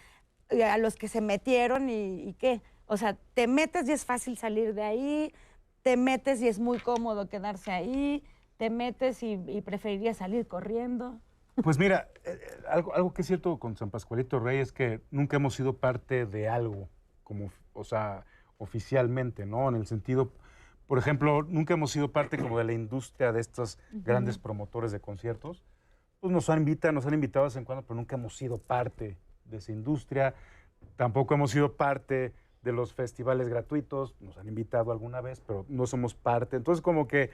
eh, 0.49 0.65
a 0.65 0.77
los 0.77 0.97
que 0.97 1.07
se 1.07 1.21
metieron 1.21 1.89
y, 1.89 2.21
y 2.27 2.33
qué. 2.33 2.61
O 2.85 2.97
sea, 2.97 3.15
te 3.33 3.47
metes 3.47 3.87
y 3.87 3.93
es 3.93 4.03
fácil 4.03 4.37
salir 4.37 4.73
de 4.73 4.83
ahí, 4.83 5.33
te 5.83 5.97
metes 5.97 6.41
y 6.41 6.47
es 6.47 6.59
muy 6.59 6.79
cómodo 6.79 7.29
quedarse 7.29 7.71
ahí, 7.71 8.23
te 8.57 8.69
metes 8.69 9.21
y, 9.21 9.33
y 9.47 9.61
preferirías 9.61 10.17
salir 10.17 10.47
corriendo. 10.47 11.19
Pues 11.61 11.77
mira, 11.77 12.09
eh, 12.23 12.39
eh, 12.41 12.63
algo, 12.67 12.95
algo 12.95 13.13
que 13.13 13.21
es 13.21 13.27
cierto 13.27 13.59
con 13.59 13.77
San 13.77 13.91
Pascualito 13.91 14.39
Rey 14.39 14.59
es 14.59 14.71
que 14.71 15.01
nunca 15.11 15.35
hemos 15.35 15.53
sido 15.53 15.77
parte 15.77 16.25
de 16.25 16.49
algo, 16.49 16.89
como, 17.23 17.51
o 17.73 17.83
sea, 17.83 18.25
oficialmente, 18.57 19.45
¿no? 19.45 19.69
En 19.69 19.75
el 19.75 19.85
sentido, 19.85 20.31
por 20.87 20.97
ejemplo, 20.97 21.43
nunca 21.43 21.75
hemos 21.75 21.91
sido 21.91 22.11
parte 22.11 22.37
como 22.37 22.57
de 22.57 22.63
la 22.63 22.73
industria 22.73 23.31
de 23.31 23.41
estos 23.41 23.77
grandes 23.91 24.37
promotores 24.37 24.91
de 24.91 24.99
conciertos. 24.99 25.63
Pues 26.21 26.31
nos 26.31 26.49
han 26.49 26.59
invitado, 26.59 26.93
nos 26.93 27.05
han 27.05 27.13
invitado 27.13 27.43
de 27.43 27.49
vez 27.49 27.55
en 27.57 27.65
cuando, 27.65 27.83
pero 27.83 27.95
nunca 27.95 28.15
hemos 28.15 28.37
sido 28.37 28.57
parte 28.57 29.17
de 29.45 29.57
esa 29.57 29.71
industria. 29.71 30.33
Tampoco 30.95 31.33
hemos 31.33 31.51
sido 31.51 31.73
parte 31.75 32.33
de 32.63 32.71
los 32.71 32.93
festivales 32.93 33.49
gratuitos. 33.49 34.15
Nos 34.21 34.37
han 34.37 34.47
invitado 34.47 34.91
alguna 34.91 35.21
vez, 35.21 35.41
pero 35.41 35.65
no 35.69 35.85
somos 35.85 36.15
parte. 36.15 36.55
Entonces, 36.57 36.81
como 36.81 37.07
que 37.07 37.29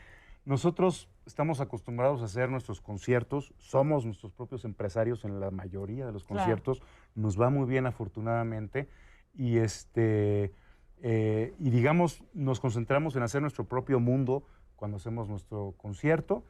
nosotros 0.45 1.09
estamos 1.25 1.59
acostumbrados 1.61 2.21
a 2.21 2.25
hacer 2.25 2.49
nuestros 2.49 2.81
conciertos, 2.81 3.53
somos 3.57 4.05
nuestros 4.05 4.31
propios 4.33 4.65
empresarios 4.65 5.23
en 5.25 5.39
la 5.39 5.51
mayoría 5.51 6.05
de 6.05 6.11
los 6.11 6.23
Claro. 6.23 6.39
conciertos, 6.39 6.81
nos 7.15 7.39
va 7.39 7.49
muy 7.49 7.67
bien 7.67 7.85
afortunadamente 7.85 8.89
y 9.35 9.57
este 9.57 10.53
eh, 11.01 11.53
y 11.59 11.69
digamos 11.69 12.23
nos 12.33 12.59
concentramos 12.59 13.15
en 13.15 13.23
hacer 13.23 13.41
nuestro 13.41 13.63
propio 13.65 13.99
mundo 13.99 14.43
cuando 14.75 14.97
hacemos 14.97 15.29
nuestro 15.29 15.73
concierto 15.77 16.43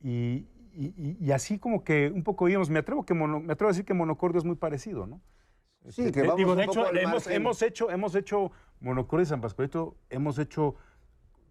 y, 0.00 0.46
y- 0.72 0.94
y- 0.96 1.16
y 1.20 1.32
así 1.32 1.58
como 1.58 1.82
que 1.84 2.10
un 2.14 2.22
poco 2.22 2.48
íbamos, 2.48 2.70
me 2.70 2.78
atrevo, 2.78 3.04
que 3.04 3.14
mono- 3.14 3.40
me 3.40 3.52
atrevo 3.52 3.68
a 3.68 3.72
decir 3.72 3.84
que 3.84 3.92
Monocordio 3.94 4.38
es 4.38 4.44
muy 4.44 4.54
parecido, 4.56 5.06
¿no? 5.06 5.20
Sí, 5.88 6.02
Este, 6.02 6.12
que 6.12 6.20
eh, 6.20 6.22
vamos 6.22 6.36
digo, 6.36 6.52
un 6.52 6.58
de 6.58 6.66
poco 6.66 6.80
hecho, 6.80 6.88
al 6.88 6.98
hemos, 7.32 7.62
hecho, 7.62 7.90
hemos 7.90 8.14
hecho 8.14 8.52
Monocordio 8.80 9.22
y 9.22 9.26
San 9.26 9.40
Pascualito, 9.40 9.96
hemos 10.10 10.38
hecho 10.38 10.74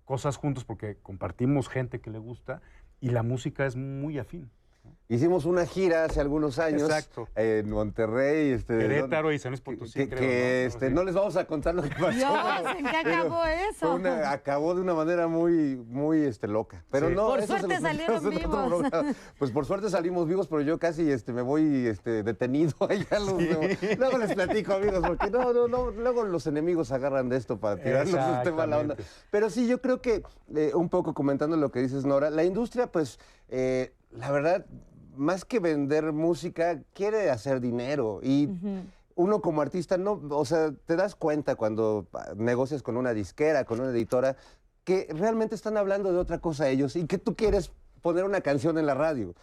cosas 0.05 0.37
juntos 0.37 0.65
porque 0.65 0.97
compartimos 1.01 1.67
gente 1.67 1.99
que 1.99 2.09
le 2.09 2.19
gusta 2.19 2.61
y 2.99 3.09
la 3.09 3.23
música 3.23 3.65
es 3.65 3.75
muy 3.75 4.19
afín. 4.19 4.49
Hicimos 5.11 5.45
una 5.45 5.65
gira 5.65 6.05
hace 6.05 6.19
algunos 6.21 6.59
años 6.59 6.83
Exacto. 6.83 7.27
en 7.35 7.67
Monterrey. 7.71 8.51
Este, 8.51 8.77
Querétaro 8.77 9.31
y 9.33 9.39
San 9.39 9.51
Luis 9.51 9.61
Potosí, 9.61 9.93
que, 9.97 10.07
creo, 10.07 10.19
que, 10.19 10.65
este, 10.65 10.91
no 10.91 11.03
les 11.03 11.15
vamos 11.15 11.35
a 11.35 11.45
contar 11.45 11.73
lo 11.73 11.81
que 11.81 11.89
pasó. 11.89 12.11
Dios, 12.11 12.75
¿en 12.77 12.85
qué 12.85 12.97
acabó 12.97 13.43
eso? 13.45 13.95
una- 13.95 14.29
acabó 14.31 14.75
de 14.75 14.81
una 14.81 14.93
manera 14.93 15.27
muy, 15.27 15.77
muy 15.77 16.21
este, 16.21 16.47
loca. 16.47 16.85
Pero 16.91 17.09
Sí. 17.09 17.15
no, 17.15 17.27
Por 17.27 17.39
eso 17.39 17.53
se 17.53 17.59
suerte 17.59 17.73
los 17.75 17.81
salieron 17.81 18.29
vivos. 18.29 18.67
programa. 18.67 19.13
Pues 19.39 19.49
por 19.51 19.65
suerte 19.65 19.89
salimos 19.89 20.27
vivos, 20.27 20.47
pero 20.47 20.61
yo 20.61 20.77
casi 20.77 21.09
este, 21.11 21.33
me 21.33 21.41
voy 21.41 21.87
este, 21.87 22.21
detenido. 22.21 22.73
Ahí 22.89 23.03
a 23.09 23.19
los- 23.19 23.97
Luego 23.97 24.17
les 24.19 24.33
platico, 24.35 24.73
amigos, 24.73 25.01
porque 25.07 25.31
no, 25.31 25.53
no, 25.53 25.67
no, 25.67 25.89
luego 25.89 26.23
los 26.23 26.45
enemigos 26.45 26.91
agarran 26.91 27.29
de 27.29 27.37
esto 27.37 27.59
para 27.59 27.81
tirarnos 27.81 28.37
este 28.37 28.51
mala 28.51 28.77
onda. 28.77 28.95
Pero 29.31 29.49
sí, 29.49 29.67
yo 29.67 29.81
creo 29.81 30.01
que 30.03 30.21
eh, 30.55 30.71
un 30.75 30.89
poco 30.89 31.15
comentando 31.15 31.57
lo 31.57 31.71
que 31.71 31.79
dices, 31.79 32.05
Nora, 32.05 32.29
la 32.29 32.43
industria, 32.43 32.87
pues, 32.87 33.19
eh, 33.49 33.91
la 34.11 34.31
verdad, 34.31 34.65
más 35.15 35.45
que 35.45 35.59
vender 35.59 36.11
música, 36.13 36.81
quiere 36.93 37.29
hacer 37.29 37.59
dinero. 37.61 38.19
Y 38.23 38.49
uno 39.15 39.41
como 39.41 39.61
artista, 39.61 39.97
no, 39.97 40.21
o 40.29 40.45
sea, 40.45 40.71
te 40.85 40.95
das 40.95 41.15
cuenta 41.15 41.55
cuando 41.55 42.07
ah, 42.13 42.33
negocias 42.35 42.81
con 42.81 42.97
una 42.97 43.13
disquera, 43.13 43.65
con 43.65 43.81
una 43.81 43.91
editora, 43.91 44.37
que 44.83 45.07
realmente 45.11 45.55
están 45.55 45.77
hablando 45.77 46.11
de 46.11 46.17
otra 46.17 46.39
cosa 46.39 46.69
ellos 46.69 46.95
y 46.95 47.05
que 47.05 47.17
tú 47.17 47.35
quieres 47.35 47.71
poner 48.01 48.23
una 48.23 48.41
canción 48.41 48.77
en 48.77 48.85
la 48.85 48.93
radio. 48.93 49.35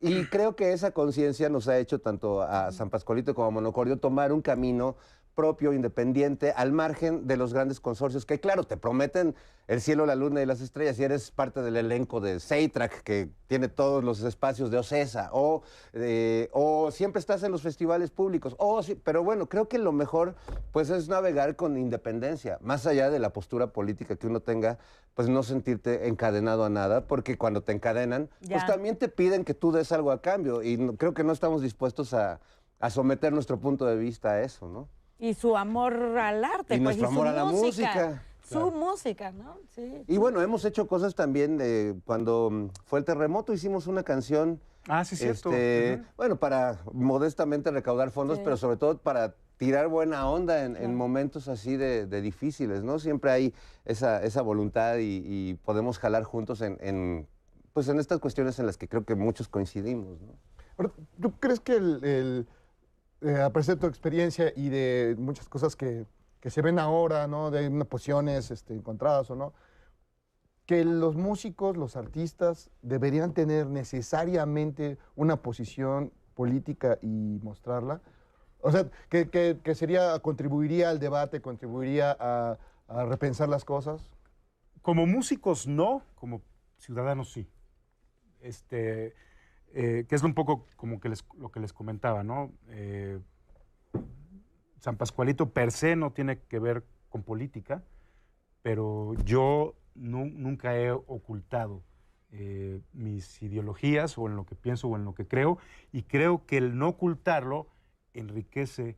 Y 0.00 0.26
creo 0.26 0.54
que 0.54 0.72
esa 0.72 0.90
conciencia 0.90 1.48
nos 1.48 1.66
ha 1.66 1.78
hecho 1.78 2.00
tanto 2.00 2.42
a 2.42 2.70
San 2.72 2.90
Pascualito 2.90 3.34
como 3.34 3.48
a 3.48 3.50
Monocordio 3.50 3.98
tomar 3.98 4.32
un 4.32 4.42
camino 4.42 4.96
propio, 5.34 5.72
independiente, 5.72 6.52
al 6.52 6.72
margen 6.72 7.26
de 7.26 7.36
los 7.36 7.52
grandes 7.52 7.80
consorcios 7.80 8.24
que, 8.24 8.40
claro, 8.40 8.64
te 8.64 8.76
prometen 8.76 9.34
el 9.66 9.80
cielo, 9.80 10.04
la 10.06 10.14
luna 10.14 10.42
y 10.42 10.46
las 10.46 10.60
estrellas 10.60 10.98
y 10.98 11.04
eres 11.04 11.30
parte 11.30 11.62
del 11.62 11.76
elenco 11.76 12.20
de 12.20 12.38
Seitrack, 12.38 13.02
que 13.02 13.30
tiene 13.46 13.68
todos 13.68 14.04
los 14.04 14.20
espacios 14.22 14.70
de 14.70 14.78
Ocesa, 14.78 15.30
o, 15.32 15.62
eh, 15.94 16.48
o 16.52 16.90
siempre 16.90 17.18
estás 17.20 17.42
en 17.42 17.50
los 17.52 17.62
festivales 17.62 18.10
públicos, 18.10 18.54
o 18.58 18.82
sí, 18.82 18.94
pero 18.94 19.24
bueno, 19.24 19.48
creo 19.48 19.68
que 19.68 19.78
lo 19.78 19.92
mejor 19.92 20.34
pues 20.70 20.90
es 20.90 21.08
navegar 21.08 21.56
con 21.56 21.76
independencia, 21.78 22.58
más 22.60 22.86
allá 22.86 23.10
de 23.10 23.18
la 23.18 23.32
postura 23.32 23.68
política 23.68 24.16
que 24.16 24.26
uno 24.26 24.40
tenga, 24.40 24.78
pues 25.14 25.28
no 25.28 25.42
sentirte 25.42 26.08
encadenado 26.08 26.64
a 26.64 26.68
nada, 26.68 27.06
porque 27.06 27.38
cuando 27.38 27.62
te 27.62 27.72
encadenan, 27.72 28.28
pues 28.50 28.66
también 28.66 28.96
te 28.96 29.08
piden 29.08 29.44
que 29.44 29.54
tú 29.54 29.72
des 29.72 29.90
algo 29.92 30.10
a 30.12 30.20
cambio, 30.20 30.62
y 30.62 30.76
no- 30.76 30.96
creo 30.96 31.14
que 31.14 31.24
no 31.24 31.32
estamos 31.32 31.62
dispuestos 31.62 32.12
a, 32.12 32.40
a 32.80 32.90
someter 32.90 33.32
nuestro 33.32 33.58
punto 33.58 33.86
de 33.86 33.96
vista 33.96 34.32
a 34.32 34.42
eso, 34.42 34.68
¿no? 34.68 34.88
Y 35.24 35.34
su 35.34 35.56
amor 35.56 35.94
al 36.18 36.44
arte. 36.44 36.74
Y 36.76 36.80
pues, 36.80 36.98
nuestro 36.98 37.06
su 37.08 37.12
amor 37.12 37.26
a 37.28 37.32
la 37.32 37.44
música. 37.46 38.22
Su 38.42 38.50
Claro. 38.56 38.70
música, 38.72 39.30
¿no? 39.32 39.56
Sí. 39.74 40.04
Y 40.06 40.18
bueno, 40.18 40.42
hemos 40.42 40.66
hecho 40.66 40.86
cosas 40.86 41.14
también 41.14 41.56
de 41.56 41.96
cuando 42.04 42.68
fue 42.84 42.98
el 42.98 43.04
terremoto, 43.06 43.54
hicimos 43.54 43.86
una 43.86 44.02
canción. 44.02 44.60
Ah, 44.86 45.02
sí, 45.02 45.16
cierto. 45.16 45.50
este. 45.50 46.02
Bueno, 46.18 46.36
para 46.36 46.78
modestamente 46.92 47.70
recaudar 47.70 48.10
fondos, 48.10 48.36
Sí. 48.36 48.42
pero 48.44 48.58
sobre 48.58 48.76
todo 48.76 48.98
para 48.98 49.34
tirar 49.56 49.88
buena 49.88 50.28
onda 50.28 50.64
en, 50.64 50.76
en 50.76 50.94
momentos 50.94 51.48
así 51.48 51.78
de, 51.78 52.04
de 52.04 52.20
difíciles, 52.20 52.82
¿no? 52.82 52.98
Siempre 52.98 53.30
hay 53.30 53.54
esa, 53.86 54.22
esa 54.22 54.42
voluntad 54.42 54.98
y, 54.98 55.22
y 55.24 55.54
podemos 55.54 55.98
jalar 55.98 56.24
juntos 56.24 56.60
en, 56.60 56.76
en, 56.82 57.26
pues 57.72 57.88
en 57.88 57.98
estas 57.98 58.18
cuestiones 58.18 58.58
en 58.58 58.66
las 58.66 58.76
que 58.76 58.88
creo 58.88 59.04
que 59.06 59.14
muchos 59.14 59.48
coincidimos, 59.48 60.20
¿no? 60.20 60.34
Ahora, 60.76 60.92
¿Tú 61.18 61.30
crees 61.38 61.60
que 61.60 61.76
el, 61.76 62.04
el, 62.04 62.46
eh, 63.24 63.76
tu 63.76 63.86
experiencia 63.86 64.52
y 64.54 64.68
de 64.68 65.16
muchas 65.18 65.48
cosas 65.48 65.76
que, 65.76 66.06
que 66.40 66.50
se 66.50 66.62
ven 66.62 66.78
ahora, 66.78 67.26
¿no? 67.26 67.50
De 67.50 67.68
unas 67.68 67.88
posiciones 67.88 68.50
este, 68.50 68.74
encontradas 68.74 69.30
o 69.30 69.36
no, 69.36 69.52
que 70.66 70.84
los 70.84 71.16
músicos, 71.16 71.76
los 71.76 71.96
artistas, 71.96 72.70
deberían 72.82 73.34
tener 73.34 73.66
necesariamente 73.66 74.98
una 75.16 75.36
posición 75.36 76.12
política 76.34 76.98
y 77.02 77.38
mostrarla? 77.42 78.00
O 78.60 78.70
sea, 78.72 78.90
que, 79.10 79.28
que- 79.28 79.58
que 79.62 79.74
sería, 79.74 80.18
contribuiría 80.20 80.90
al 80.90 80.98
debate, 80.98 81.40
contribuiría 81.42 82.16
a, 82.18 82.58
a 82.88 83.04
repensar 83.04 83.48
las 83.48 83.64
cosas. 83.64 84.10
Como 84.82 85.06
músicos 85.06 85.66
no, 85.66 86.02
como 86.14 86.42
ciudadanos 86.78 87.32
sí. 87.32 87.46
Este, 88.40 89.14
eh, 89.74 90.06
que 90.08 90.14
es 90.14 90.22
un 90.22 90.34
poco 90.34 90.66
como 90.76 91.00
que 91.00 91.08
les- 91.08 91.24
lo 91.38 91.50
que 91.50 91.60
les 91.60 91.72
comentaba, 91.72 92.22
¿no? 92.22 92.52
Eh, 92.68 93.18
San 94.80 94.96
Pascualito 94.96 95.50
per 95.50 95.72
se 95.72 95.96
no 95.96 96.12
tiene 96.12 96.38
que 96.40 96.58
ver 96.58 96.84
con 97.08 97.22
política, 97.22 97.82
pero 98.62 99.14
yo 99.24 99.74
nu- 99.94 100.30
nunca 100.30 100.76
he 100.76 100.90
ocultado 100.90 101.82
eh, 102.36 102.80
mis 102.92 103.40
ideologías 103.42 104.18
o 104.18 104.26
en 104.26 104.34
lo 104.34 104.44
que 104.44 104.56
pienso 104.56 104.88
o 104.88 104.96
en 104.96 105.04
lo 105.04 105.14
que 105.14 105.26
creo, 105.26 105.58
y 105.92 106.02
creo 106.02 106.44
que 106.46 106.56
el 106.56 106.76
no 106.76 106.88
ocultarlo 106.88 107.68
enriquece 108.12 108.96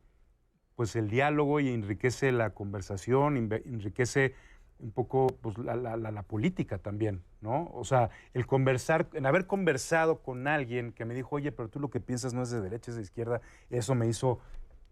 pues 0.75 0.97
el 0.97 1.09
diálogo 1.11 1.61
y 1.61 1.69
enriquece 1.69 2.33
la 2.33 2.51
conversación, 2.51 3.37
enriquece 3.37 4.35
un 4.79 4.93
poco 4.93 5.27
pues, 5.41 5.57
la, 5.59 5.75
la- 5.77 5.97
la- 5.97 6.11
la 6.11 6.23
política 6.23 6.79
también, 6.79 7.23
¿no? 7.41 7.71
O 7.73 7.85
sea, 7.85 8.11
el 8.35 8.47
conversar, 8.47 9.09
en 9.15 9.27
haber 9.27 9.47
conversado 9.47 10.23
con 10.23 10.47
alguien 10.49 10.93
que 10.93 11.05
me 11.05 11.15
dijo, 11.15 11.37
oye, 11.37 11.53
pero 11.53 11.69
tú 11.69 11.81
lo 11.81 11.91
que 11.91 12.01
piensas 12.01 12.35
no 12.35 12.43
es 12.43 12.51
de 12.51 12.61
derecha, 12.61 12.91
es 12.91 12.97
de 12.97 13.03
izquierda, 13.03 13.41
eso 13.71 13.95
me 13.95 14.07
hizo 14.07 14.41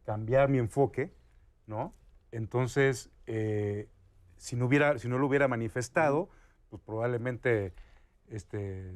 cambiar 0.05 0.49
mi 0.49 0.59
enfoque, 0.59 1.12
¿no? 1.66 1.95
Entonces, 2.32 3.11
eh, 3.26 3.89
si, 4.37 4.57
no 4.57 4.66
hubiera, 4.66 4.99
si 4.99 5.09
no 5.09 5.18
lo 5.18 5.26
hubiera 5.26 5.49
manifestado, 5.49 6.28
pues 6.70 6.82
probablemente 6.85 7.72
este, 8.28 8.93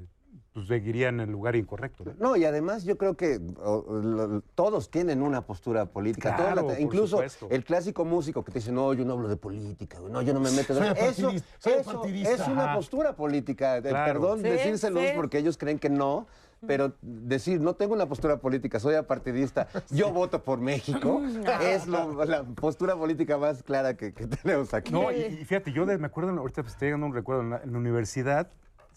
pues, 0.52 0.66
seguiría 0.66 1.08
en 1.08 1.20
el 1.20 1.30
lugar 1.30 1.56
incorrecto. 1.56 2.04
¿no? 2.04 2.12
No, 2.18 2.36
y 2.36 2.44
además 2.44 2.84
yo 2.84 2.96
creo 2.98 3.16
que 3.16 3.40
o, 3.62 3.84
lo- 4.02 4.40
todos 4.54 4.90
tienen 4.90 5.22
una 5.22 5.42
postura 5.46 5.86
política. 5.86 6.54
la 6.54 6.80
incluso 6.80 7.16
supuesto. 7.16 7.48
el 7.50 7.64
clásico 7.64 8.04
músico 8.04 8.44
que 8.44 8.52
te 8.52 8.58
dice, 8.58 8.72
no, 8.72 8.92
yo 8.94 9.04
no 9.04 9.14
hablo 9.14 9.28
de 9.28 9.36
política, 9.36 9.98
no, 10.10 10.22
yo 10.22 10.34
no 10.34 10.40
me 10.40 10.50
meto 10.50 10.72
en 10.72 10.78
Soy 10.78 10.88
eso. 10.88 11.04
Eso, 11.04 11.22
partidista, 11.22 11.48
soy 11.58 11.72
eso 11.74 11.92
partidista. 11.92 12.32
es 12.34 12.48
una 12.48 12.74
postura 12.74 13.14
política. 13.16 13.78
Eh, 13.78 13.82
Claro. 13.82 14.12
Perdón 14.12 14.38
Sí, 14.42 14.48
decírselos 14.48 15.02
sí. 15.02 15.08
porque 15.16 15.38
ellos 15.38 15.56
creen 15.58 15.78
que 15.78 15.90
no. 15.90 16.26
Pero 16.66 16.92
decir, 17.02 17.60
no 17.60 17.74
tengo 17.76 17.94
una 17.94 18.06
postura 18.08 18.38
política, 18.40 18.80
soy 18.80 18.96
apartidista, 18.96 19.68
yo 19.90 20.10
voto 20.12 20.42
por 20.42 20.58
México, 20.58 21.22
es 21.62 21.86
lo- 21.86 22.24
la 22.24 22.42
postura 22.42 22.96
política 22.96 23.38
más 23.38 23.62
clara 23.62 23.96
que, 23.96 24.12
que 24.12 24.26
tenemos 24.26 24.74
aquí. 24.74 24.90
No, 24.92 25.12
y, 25.12 25.20
y 25.20 25.44
fíjate, 25.44 25.70
yo 25.72 25.86
de- 25.86 25.98
me 25.98 26.06
acuerdo, 26.08 26.30
ahorita 26.32 26.62
pues, 26.62 26.72
estoy 26.72 26.86
llegando 26.88 27.06
a 27.06 27.10
un 27.10 27.14
recuerdo, 27.14 27.42
en 27.42 27.50
la, 27.50 27.58
en 27.62 27.72
la 27.72 27.78
universidad 27.78 28.48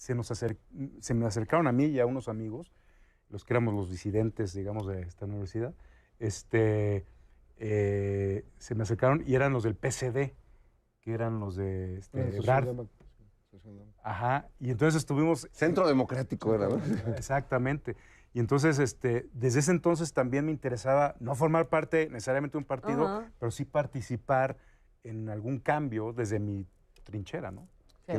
se, 0.01 0.15
nos 0.15 0.31
acer- 0.31 0.57
se 0.99 1.13
me 1.13 1.27
acercaron 1.27 1.67
a 1.67 1.71
mí 1.71 1.85
y 1.85 1.99
a 1.99 2.07
unos 2.07 2.27
amigos, 2.27 2.73
los 3.29 3.45
que 3.45 3.53
éramos 3.53 3.75
los 3.75 3.91
disidentes, 3.91 4.51
digamos, 4.51 4.87
de 4.87 5.03
esta 5.03 5.25
universidad, 5.27 5.75
este, 6.17 7.05
eh, 7.57 8.43
se 8.57 8.73
me 8.73 8.81
acercaron 8.81 9.23
y 9.27 9.35
eran 9.35 9.53
los 9.53 9.61
del 9.61 9.75
PCD, 9.75 10.33
que 11.01 11.13
eran 11.13 11.39
los 11.39 11.55
de 11.55 11.99
este, 11.99 12.35
Ebrard. 12.35 12.87
Ajá, 14.01 14.49
y 14.59 14.71
entonces 14.71 14.97
estuvimos... 14.97 15.47
Centro 15.51 15.87
Democrático 15.87 16.55
era, 16.55 16.67
¿no? 16.67 16.81
Exactamente. 17.15 17.95
Y 18.33 18.39
entonces, 18.39 18.79
este, 18.79 19.29
desde 19.33 19.59
ese 19.59 19.69
entonces 19.69 20.13
también 20.13 20.45
me 20.47 20.51
interesaba 20.51 21.13
no 21.19 21.35
formar 21.35 21.69
parte 21.69 22.09
necesariamente 22.09 22.53
de 22.53 22.57
un 22.57 22.65
partido, 22.65 23.05
Ajá. 23.05 23.31
pero 23.39 23.51
sí 23.51 23.65
participar 23.65 24.57
en 25.03 25.29
algún 25.29 25.59
cambio 25.59 26.11
desde 26.11 26.39
mi 26.39 26.65
trinchera, 27.03 27.51
¿no? 27.51 27.67
Sí. 28.07 28.13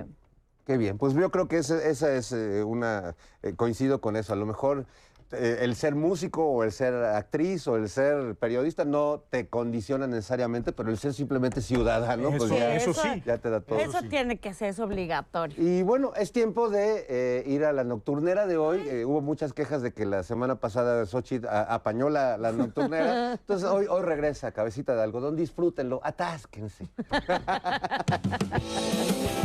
Qué 0.67 0.77
bien, 0.77 0.99
pues 0.99 1.15
yo 1.15 1.31
creo 1.31 1.49
que 1.49 1.59
esa 1.59 2.13
es 2.15 2.33
eh, 2.33 2.63
una, 2.63 3.15
eh, 3.43 3.55
coincido 3.57 4.01
con 4.01 4.17
eso, 4.17 4.33
a 4.33 4.37
lo 4.37 4.47
mejor 4.47 4.87
eh, 5.33 5.59
el 5.63 5.75
ser 5.77 5.95
músico 5.95 6.45
o 6.47 6.63
el 6.63 6.73
ser 6.73 6.93
actriz 6.95 7.67
o 7.67 7.77
el 7.77 7.89
ser 7.89 8.35
periodista 8.37 8.85
no 8.85 9.23
te 9.31 9.49
condiciona 9.49 10.07
necesariamente, 10.07 10.73
pero 10.73 10.91
el 10.91 10.99
ser 10.99 11.15
simplemente 11.15 11.63
ciudadano, 11.63 12.29
pues 12.31 12.43
Eso, 12.45 12.55
ya, 12.59 12.75
eso 12.77 12.91
eso- 12.91 13.03
sí. 13.03 13.23
ya 13.25 13.39
te 13.39 13.49
da 13.49 13.61
todo. 13.63 13.79
Eso 13.79 14.03
tiene 14.11 14.39
que 14.39 14.53
ser, 14.53 14.69
es 14.69 14.79
obligatorio. 14.79 15.57
Y 15.59 15.83
bueno, 15.83 16.13
es 16.17 16.33
tiempo 16.33 16.69
de 16.69 17.07
eh, 17.09 17.45
ir 17.47 17.65
a 17.65 17.73
la 17.73 17.83
nocturnera 17.83 18.47
de 18.47 18.59
hoy. 18.59 18.87
Eh, 18.87 19.07
hubo 19.07 19.23
muchas 19.23 19.55
quejas 19.55 19.81
de 19.81 19.93
que 19.95 20.05
la 20.05 20.23
semana 20.23 20.57
pasada 20.61 21.07
Xochitl 21.07 21.47
a- 21.49 21.63
apañó 21.63 22.11
la, 22.11 22.37
la 22.37 22.53
nocturnera. 22.53 23.33
Entonces 23.41 23.67
hoy, 23.69 23.87
hoy 23.89 24.03
regresa, 24.03 24.53
cabecita 24.53 24.95
de 24.95 25.03
algodón. 25.03 25.35
Disfrútenlo, 25.35 26.01
atásquense. 26.05 26.89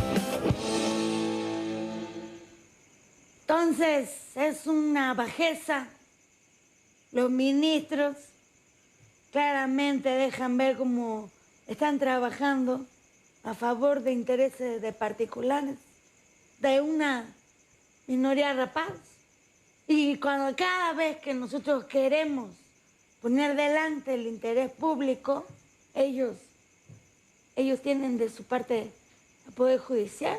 Entonces, 3.50 4.10
es 4.34 4.66
una 4.66 5.14
bajeza. 5.14 5.88
Los 7.12 7.30
ministros 7.30 8.14
claramente 9.32 10.10
dejan 10.10 10.58
ver 10.58 10.76
cómo 10.76 11.30
están 11.66 11.98
trabajando 11.98 12.84
a 13.44 13.54
favor 13.54 14.02
de 14.02 14.12
intereses 14.12 14.82
de 14.82 14.92
particulares, 14.92 15.76
de 16.58 16.82
una 16.82 17.24
minoría 18.06 18.52
rapaz. 18.52 18.92
Y 19.86 20.18
cuando 20.18 20.54
cada 20.54 20.92
vez 20.92 21.16
que 21.18 21.32
nosotros 21.32 21.84
queremos 21.84 22.50
poner 23.22 23.56
delante 23.56 24.12
el 24.12 24.26
interés 24.26 24.70
público, 24.72 25.46
ellos, 25.94 26.36
ellos 27.56 27.80
tienen 27.80 28.18
de 28.18 28.28
su 28.28 28.44
parte 28.44 28.92
el 29.46 29.52
Poder 29.54 29.78
Judicial. 29.78 30.38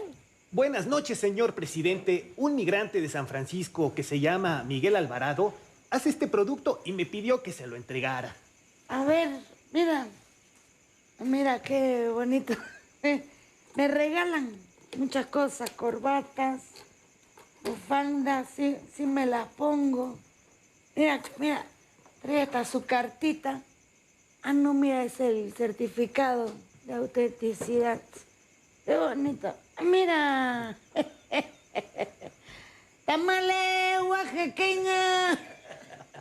Buenas 0.51 0.87
noches, 0.87 1.19
señor 1.19 1.53
presidente. 1.53 2.33
Un 2.35 2.55
migrante 2.55 3.01
de 3.01 3.07
San 3.07 3.27
Francisco 3.27 3.93
que 3.93 4.01
se 4.01 4.19
llama 4.19 4.63
Miguel 4.63 4.95
Alvarado 4.95 5.53
hace 5.91 6.09
este 6.09 6.27
producto 6.27 6.81
y 6.83 6.91
me 6.91 7.05
pidió 7.05 7.43
que 7.43 7.51
se 7.51 7.67
lo 7.67 7.75
entregara. 7.75 8.35
A 8.87 9.03
ver, 9.05 9.29
mira, 9.71 10.07
mira 11.19 11.61
qué 11.61 12.09
bonito. 12.09 12.55
Me 13.75 13.87
regalan 13.87 14.49
muchas 14.97 15.27
cosas, 15.27 15.69
corbatas, 15.69 16.63
bufandas, 17.63 18.47
sí, 18.55 18.75
sí 18.95 19.05
me 19.05 19.27
las 19.27 19.47
pongo. 19.49 20.17
Mira, 20.95 21.21
mira, 21.37 21.63
trae 22.23 22.65
su 22.65 22.83
cartita. 22.85 23.61
Ah, 24.41 24.53
no, 24.53 24.73
mira, 24.73 25.03
es 25.03 25.19
el 25.19 25.53
certificado 25.53 26.51
de 26.85 26.93
autenticidad. 26.95 28.01
Qué 28.85 28.97
bonito. 28.97 29.53
Mira. 29.81 30.75
Tamale 33.05 33.99
oaxaqueña. 34.01 35.37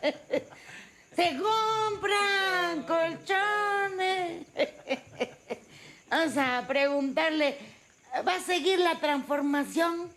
Se 1.16 1.36
compran 1.36 2.82
colchones. 2.84 4.46
Vamos 6.10 6.36
a 6.38 6.64
preguntarle, 6.66 7.58
¿va 8.26 8.36
a 8.36 8.40
seguir 8.40 8.78
la 8.78 8.94
transformación? 8.94 10.10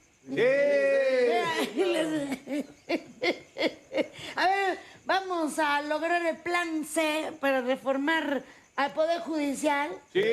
A 4.36 4.46
ver, 4.46 4.80
vamos 5.06 5.60
a 5.60 5.82
lograr 5.82 6.26
el 6.26 6.38
plan 6.38 6.86
C 6.86 7.34
para 7.42 7.60
reformar 7.60 8.44
al 8.82 8.94
Poder 8.94 9.22
Judicial. 9.22 9.90
Sí. 10.14 10.22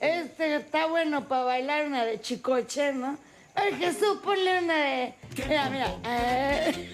Este 0.00 0.54
está 0.54 0.86
bueno 0.86 1.26
para 1.26 1.42
bailar 1.42 1.86
una 1.86 2.04
de 2.04 2.20
chicoche, 2.20 2.92
¿no? 2.92 3.18
Ay, 3.56 3.74
Jesús, 3.74 4.18
ponle 4.22 4.60
una 4.60 4.74
de... 4.74 5.14
Mira, 5.48 5.70
mira. 5.70 5.92
eh. 6.04 6.88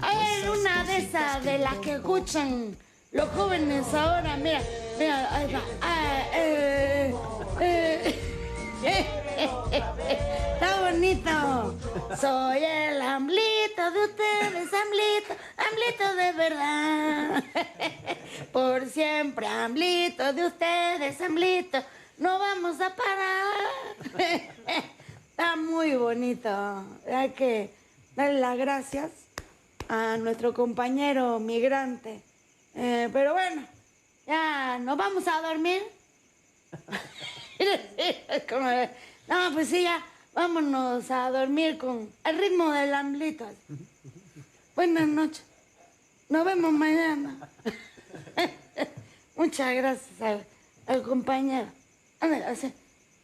Ver, 0.00 0.50
una 0.50 0.82
de 0.82 0.96
esas 0.96 1.44
de 1.44 1.58
las 1.58 1.76
que 1.76 1.92
escuchan 1.92 2.76
los 3.12 3.28
jóvenes 3.30 3.94
ahora. 3.94 4.36
Mira, 4.36 4.60
mira, 4.98 5.32
ahí 5.32 5.52
va. 5.52 5.62
Está 9.72 10.80
bonito. 10.90 11.78
Soy 12.20 12.62
el 12.62 13.00
amblito 13.00 13.90
de 13.90 14.04
ustedes, 14.04 14.72
amblito, 14.72 15.34
amblito 15.56 16.14
de 16.16 16.32
verdad. 16.32 17.44
Por 18.52 18.86
siempre, 18.86 19.46
amblito 19.46 20.32
de 20.34 20.46
ustedes, 20.46 21.20
amblito. 21.20 21.82
No 22.18 22.38
vamos 22.38 22.78
a 22.80 22.94
parar. 22.94 23.84
Está 25.30 25.56
muy 25.56 25.94
bonito. 25.94 26.84
Hay 27.10 27.30
que 27.30 27.74
darle 28.14 28.40
las 28.40 28.58
gracias 28.58 29.10
a 29.88 30.18
nuestro 30.18 30.52
compañero 30.52 31.38
migrante. 31.38 32.20
Eh, 32.74 33.08
pero 33.12 33.32
bueno, 33.32 33.66
ya 34.26 34.78
nos 34.78 34.96
vamos 34.98 35.26
a 35.26 35.40
dormir. 35.40 35.82
Como 38.48 38.68
de, 38.68 38.90
no, 39.28 39.52
pues 39.52 39.68
sí, 39.68 39.82
ya 39.82 40.04
vámonos 40.32 41.10
a 41.10 41.30
dormir 41.30 41.78
con 41.78 42.10
el 42.24 42.38
ritmo 42.38 42.70
del 42.72 42.94
amblito. 42.94 43.46
Buenas 44.74 45.06
noches. 45.06 45.44
Nos 46.28 46.44
vemos 46.44 46.72
mañana. 46.72 47.36
Muchas 49.36 49.74
gracias 49.74 50.44
al, 50.86 51.02
compañero. 51.02 51.68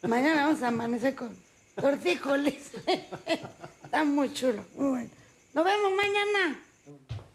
Mañana 0.02 0.46
vamos 0.46 0.62
a 0.62 0.68
amanecer 0.68 1.14
con 1.14 1.36
tortícolis. 1.74 2.72
Está 3.84 4.04
muy 4.04 4.32
chulo, 4.32 4.64
muy 4.76 4.88
bueno. 4.88 5.10
Nos 5.54 5.64
vemos 5.64 5.92
mañana. 5.92 6.60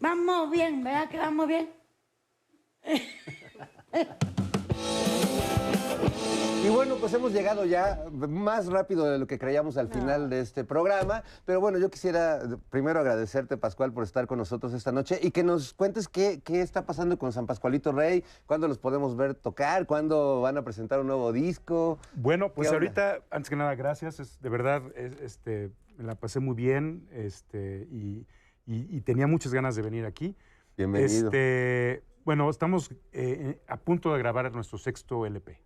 Vamos 0.00 0.50
bien, 0.50 0.84
¿verdad 0.84 1.08
que 1.08 1.18
vamos 1.18 1.48
bien? 1.48 1.70
Y 6.66 6.68
bueno, 6.68 6.96
pues 6.96 7.12
hemos 7.14 7.32
llegado 7.32 7.64
ya 7.64 8.06
más 8.10 8.66
rápido 8.66 9.04
de 9.08 9.18
lo 9.20 9.28
que 9.28 9.38
creíamos 9.38 9.76
al 9.76 9.88
final 9.88 10.28
de 10.28 10.40
este 10.40 10.64
programa. 10.64 11.22
Pero 11.44 11.60
bueno, 11.60 11.78
yo 11.78 11.88
quisiera 11.90 12.40
primero 12.70 12.98
agradecerte, 12.98 13.56
Pascual, 13.56 13.92
por 13.92 14.02
estar 14.02 14.26
con 14.26 14.38
nosotros 14.38 14.72
esta 14.74 14.90
noche 14.90 15.20
y 15.22 15.30
que 15.30 15.44
nos 15.44 15.74
cuentes 15.74 16.08
qué, 16.08 16.40
qué 16.42 16.62
está 16.62 16.84
pasando 16.84 17.18
con 17.18 17.30
San 17.32 17.46
Pascualito 17.46 17.92
Rey, 17.92 18.24
cuándo 18.46 18.66
los 18.66 18.78
podemos 18.78 19.16
ver 19.16 19.34
tocar, 19.34 19.86
cuándo 19.86 20.40
van 20.40 20.56
a 20.58 20.64
presentar 20.64 20.98
un 20.98 21.06
nuevo 21.06 21.32
disco. 21.32 21.98
Bueno, 22.14 22.52
pues 22.52 22.68
ahorita, 22.72 23.20
antes 23.30 23.48
que 23.48 23.54
nada, 23.56 23.76
gracias. 23.76 24.18
Es, 24.18 24.40
de 24.42 24.48
verdad, 24.48 24.82
es- 24.96 25.20
este, 25.20 25.70
me 25.98 26.04
la 26.04 26.16
pasé 26.16 26.40
muy 26.40 26.56
bien 26.56 27.06
este, 27.12 27.86
y, 27.92 28.26
y- 28.66 28.96
y 28.96 29.00
tenía 29.02 29.28
muchas 29.28 29.54
ganas 29.54 29.76
de 29.76 29.82
venir 29.82 30.04
aquí. 30.04 30.34
Bienvenido. 30.76 31.26
Este, 31.28 32.02
bueno, 32.24 32.50
estamos 32.50 32.90
eh, 33.12 33.60
a 33.68 33.76
punto 33.76 34.12
de 34.12 34.18
grabar 34.18 34.52
nuestro 34.52 34.78
sexto 34.78 35.24
LP. 35.26 35.64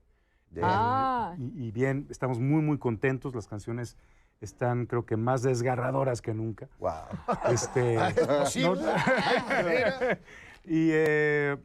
Ya. 0.50 0.62
Ah. 0.64 1.34
Y, 1.38 1.66
y 1.68 1.70
bien, 1.70 2.06
estamos 2.10 2.38
muy, 2.40 2.62
muy 2.62 2.78
contentos. 2.78 3.34
Las 3.34 3.46
canciones 3.46 3.96
están, 4.40 4.86
creo 4.86 5.04
que, 5.06 5.16
más 5.16 5.42
desgarradoras 5.42 6.20
que 6.22 6.34
nunca. 6.34 6.68
Wow. 6.78 6.92
Este, 7.50 7.94
¿Es 8.08 8.26
posible? 8.26 8.82
no- 8.82 8.92
Ay, 8.94 9.42
manera. 9.48 10.18
y, 10.64 10.88
eh, 10.92 11.56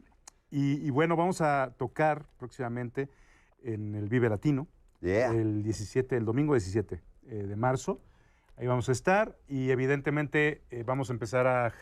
y- 0.50 0.86
y 0.86 0.90
bueno, 0.90 1.16
vamos 1.16 1.40
a 1.40 1.72
tocar 1.76 2.24
próximamente 2.38 3.08
en 3.62 3.94
el 3.94 4.08
Vive 4.08 4.28
Latino, 4.28 4.68
Yeah. 5.00 5.30
el 5.32 5.62
17, 5.62 6.16
el 6.16 6.24
domingo 6.24 6.54
17 6.54 7.02
eh, 7.28 7.34
de 7.34 7.56
marzo. 7.56 8.00
Ahí 8.56 8.66
vamos 8.66 8.88
a 8.88 8.92
estar 8.92 9.36
y 9.48 9.70
evidentemente 9.70 10.62
eh, 10.70 10.82
vamos 10.84 11.10
a 11.10 11.12
empezar 11.12 11.46
a... 11.46 11.74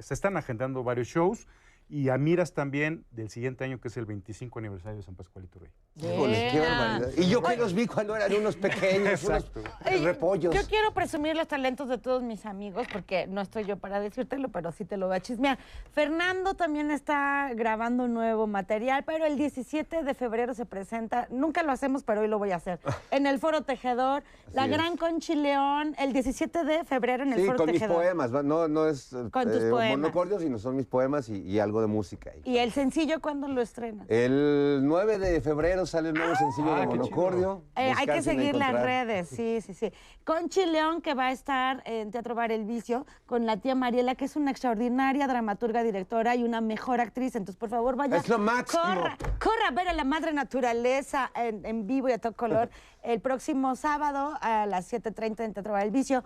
se 0.00 0.12
están 0.14 0.36
agendando 0.36 0.82
varios 0.82 1.06
shows 1.06 1.46
y 1.88 2.08
a 2.08 2.18
miras 2.18 2.52
también 2.52 3.04
del 3.12 3.30
siguiente 3.30 3.64
año 3.64 3.80
que 3.80 3.88
es 3.88 3.96
el 3.96 4.06
25 4.06 4.58
aniversario 4.58 4.96
de 4.96 5.02
San 5.02 5.14
Pascualito 5.14 5.58
Rey. 5.60 5.70
Qué 6.00 6.60
barbaridad. 6.60 7.08
Y 7.16 7.28
yo 7.28 7.42
que 7.42 7.56
los 7.56 7.72
vi 7.74 7.86
cuando 7.86 8.16
eran 8.16 8.32
unos 8.34 8.56
pequeños, 8.56 9.22
unos 9.24 9.44
Exacto. 9.44 9.62
Repollos. 10.02 10.54
Yo 10.54 10.60
quiero 10.68 10.92
presumir 10.92 11.36
los 11.36 11.46
talentos 11.48 11.88
de 11.88 11.98
todos 11.98 12.22
mis 12.22 12.44
amigos, 12.44 12.86
porque 12.92 13.26
no 13.26 13.40
estoy 13.40 13.64
yo 13.64 13.76
para 13.78 14.00
decírtelo, 14.00 14.48
pero 14.48 14.72
sí 14.72 14.84
te 14.84 14.96
lo 14.96 15.06
voy 15.06 15.16
a 15.16 15.20
chismear. 15.20 15.58
Fernando 15.92 16.54
también 16.54 16.90
está 16.90 17.50
grabando 17.54 18.08
nuevo 18.08 18.46
material, 18.46 19.04
pero 19.04 19.24
el 19.24 19.36
17 19.38 20.02
de 20.02 20.14
febrero 20.14 20.54
se 20.54 20.66
presenta, 20.66 21.28
nunca 21.30 21.62
lo 21.62 21.72
hacemos, 21.72 22.02
pero 22.02 22.20
hoy 22.22 22.28
lo 22.28 22.38
voy 22.38 22.50
a 22.50 22.56
hacer, 22.56 22.80
en 23.10 23.26
el 23.26 23.38
Foro 23.38 23.62
Tejedor, 23.62 24.22
La 24.52 24.64
es. 24.66 24.70
Gran 24.72 24.96
Conchi 24.96 25.34
León, 25.34 25.94
el 25.98 26.12
17 26.12 26.64
de 26.64 26.84
febrero 26.84 27.22
en 27.22 27.32
el 27.32 27.40
Sí, 27.40 27.46
Foro 27.46 27.58
con 27.58 27.66
mis 27.66 27.74
Tejedor. 27.80 27.96
poemas, 27.96 28.30
no, 28.44 28.68
no 28.68 28.86
es 28.86 29.12
eh, 29.12 29.28
Con 29.30 29.44
tus 29.44 29.62
poemas. 29.62 29.98
monocordio, 29.98 30.38
sino 30.40 30.58
son 30.58 30.76
mis 30.76 30.86
poemas 30.86 31.28
y, 31.28 31.40
y 31.40 31.58
algo 31.58 31.75
de 31.80 31.86
música. 31.86 32.30
ahí. 32.32 32.42
¿Y 32.44 32.58
el 32.58 32.72
sencillo 32.72 33.20
cuándo 33.20 33.48
lo 33.48 33.60
estrenas? 33.62 34.06
El 34.08 34.80
9 34.84 35.18
de 35.18 35.40
febrero 35.40 35.86
sale 35.86 36.08
el 36.10 36.14
nuevo 36.14 36.34
sencillo 36.34 36.74
Ah, 36.74 36.80
de 36.80 36.86
qué 36.86 36.92
chido. 36.92 37.04
Monocordio. 37.04 37.62
Eh, 37.76 37.92
hay 37.96 38.06
que 38.06 38.22
seguir 38.22 38.54
las 38.54 38.72
redes, 38.82 39.28
sí, 39.28 39.60
sí, 39.60 39.74
sí. 39.74 39.92
Conchi 40.24 40.66
León, 40.66 41.00
que 41.02 41.14
va 41.14 41.26
a 41.26 41.32
estar 41.32 41.82
en 41.86 42.10
Teatro 42.10 42.34
Bar 42.34 42.52
El 42.52 42.64
Vicio, 42.64 43.06
con 43.26 43.46
la 43.46 43.56
tía 43.58 43.74
Mariela, 43.74 44.14
que 44.14 44.24
es 44.24 44.36
una 44.36 44.50
extraordinaria 44.50 45.26
dramaturga, 45.26 45.82
directora 45.82 46.34
y 46.34 46.42
una 46.44 46.60
mejor 46.60 47.00
actriz. 47.00 47.36
Entonces, 47.36 47.56
por 47.58 47.68
favor, 47.68 47.96
vaya. 47.96 48.16
Es 48.16 48.28
lo 48.28 48.38
máximo. 48.38 48.82
Corra, 48.82 49.16
corra 49.40 49.68
a 49.68 49.70
ver 49.72 49.88
a 49.88 49.92
la 49.92 50.04
madre 50.04 50.32
naturaleza 50.32 51.30
en, 51.34 51.64
en 51.64 51.86
vivo 51.86 52.08
y 52.08 52.12
a 52.12 52.18
todo 52.18 52.32
color 52.34 52.70
el 53.02 53.20
próximo 53.20 53.76
sábado 53.76 54.34
a 54.40 54.66
las 54.66 54.92
7.30 54.92 55.44
en 55.44 55.54
Teatro 55.54 55.72
Bar 55.72 55.84
El 55.84 55.90
Vicio. 55.90 56.24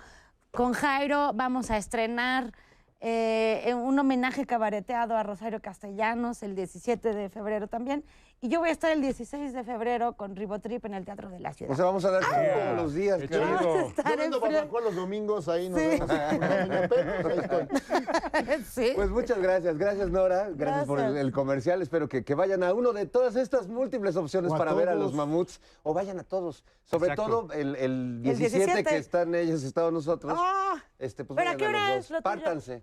Con 0.50 0.72
Jairo 0.72 1.32
vamos 1.34 1.70
a 1.70 1.76
estrenar 1.76 2.52
eh, 3.00 3.72
un 3.74 3.98
homenaje 3.98 4.44
cabareteado 4.44 5.16
a 5.16 5.22
Rosario 5.22 5.60
Castellanos 5.60 6.42
el 6.42 6.54
17 6.54 7.14
de 7.14 7.28
febrero 7.30 7.66
también. 7.66 8.04
Y 8.42 8.48
yo 8.48 8.60
voy 8.60 8.70
a 8.70 8.72
estar 8.72 8.90
el 8.90 9.02
16 9.02 9.52
de 9.52 9.64
febrero 9.64 10.14
con 10.14 10.34
Ribotrip 10.34 10.82
en 10.86 10.94
el 10.94 11.04
Teatro 11.04 11.28
de 11.28 11.40
la 11.40 11.52
Ciudad. 11.52 11.72
O 11.74 11.76
sea, 11.76 11.84
vamos 11.84 12.06
a 12.06 12.10
dar 12.10 12.22
todos 12.22 12.76
los 12.82 12.94
días. 12.94 13.20
Qué. 13.28 13.36
Vamos 13.36 13.66
a 13.66 13.80
estar 13.82 14.06
Yo 14.06 14.12
en 14.14 14.18
vendo 14.18 14.40
barbacoa 14.40 14.80
los 14.80 14.96
domingos, 14.96 15.46
ahí 15.46 15.68
nos 15.68 15.78
Sí. 15.78 15.86
vemos. 15.86 16.08
Pepe, 16.08 17.00
ahí. 17.54 17.68
Sí. 18.64 18.92
Pues 18.94 19.10
muchas 19.10 19.38
gracias, 19.42 19.76
gracias 19.76 20.08
Nora, 20.10 20.48
gracias, 20.54 20.86
por 20.86 21.00
el, 21.00 21.32
comercial. 21.32 21.82
Espero 21.82 22.08
que, 22.08 22.24
que 22.24 22.34
vayan 22.34 22.62
a 22.62 22.72
uno 22.72 22.94
de 22.94 23.04
todas 23.04 23.36
estas 23.36 23.68
múltiples 23.68 24.16
opciones 24.16 24.52
O 24.52 24.54
a 24.54 24.58
para 24.58 24.72
ver 24.72 24.88
a 24.88 24.94
los 24.94 25.12
mamuts 25.12 25.60
o 25.82 25.92
vayan 25.92 26.18
a 26.18 26.24
todos. 26.24 26.64
Sobre 26.84 27.10
Exacto. 27.10 27.30
todo 27.46 27.52
el, 27.52 27.76
el 27.76 27.82
El 27.82 28.22
17, 28.22 28.56
17. 28.64 28.84
que 28.88 28.96
están 28.96 29.34
ellos, 29.34 29.62
estado 29.64 29.90
nosotros. 29.90 30.32
Ah, 30.34 30.82
este, 30.98 31.26
pues 31.26 31.36
¿pero 31.36 31.50
a 31.50 31.56
qué 31.56 31.66
hora 31.66 31.88
los 31.90 31.98
es 31.98 32.08
dos. 32.08 32.10
lo? 32.18 32.22
Pártanse 32.22 32.82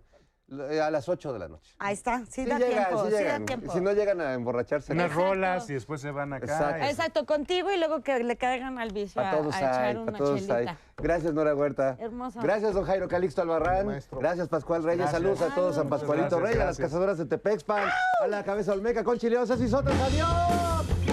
a 0.50 0.90
las 0.90 1.08
8 1.08 1.32
de 1.32 1.38
la 1.38 1.48
noche. 1.48 1.74
ahí 1.78 1.92
está, 1.94 2.20
sí, 2.26 2.42
Sí 2.42 2.44
da 2.46 2.58
llegan, 2.58 2.86
tiempo, 2.86 3.04
sí 3.04 3.06
sí, 3.08 3.12
da 3.14 3.18
llegan. 3.20 3.46
tiempo. 3.46 3.72
Si 3.72 3.80
no 3.80 3.92
llegan 3.92 4.20
a 4.20 4.32
emborracharse. 4.34 4.92
Unas 4.92 5.06
Exacto. 5.06 5.24
rolas 5.28 5.70
y 5.70 5.74
después 5.74 6.00
se 6.00 6.10
van 6.10 6.32
acá. 6.32 6.46
Exacto. 6.46 6.84
y- 6.84 6.88
Exacto, 6.88 7.26
contigo 7.26 7.70
y 7.70 7.76
luego 7.78 8.00
que 8.02 8.18
le 8.24 8.36
caigan 8.36 8.78
al 8.78 8.90
vicio 8.92 9.14
Para 9.16 9.32
a, 9.32 9.36
todos 9.38 9.54
a 9.54 9.58
echar 9.58 9.98
una 9.98 10.12
todos 10.18 10.40
hay. 10.40 10.46
chelita. 10.46 10.78
Gracias, 10.96 11.32
Nora 11.34 11.54
Huerta. 11.54 11.96
Hermoso. 12.00 12.40
Gracias, 12.40 12.74
don 12.74 12.84
Jairo 12.84 13.08
Calixto 13.08 13.42
Albarrán. 13.42 13.86
Maestro. 13.86 14.18
Gracias, 14.20 14.48
Pascual 14.48 14.82
Reyes. 14.82 14.98
Gracias. 15.00 15.20
Saludos 15.22 15.42
a 15.42 15.54
todos, 15.54 15.74
San 15.76 15.88
Pascualito 15.88 16.38
gracias, 16.38 16.42
Reyes, 16.50 16.62
a 16.62 16.66
las 16.66 16.78
cazadoras 16.78 17.18
de 17.18 17.26
Tepexpan, 17.26 17.88
a 18.22 18.26
la 18.26 18.42
cabeza 18.42 18.72
Olmeca 18.72 19.04
con 19.04 19.18
chileosas 19.18 19.60
y 19.60 19.68
sotas. 19.68 19.94
¡Adiós! 20.00 21.07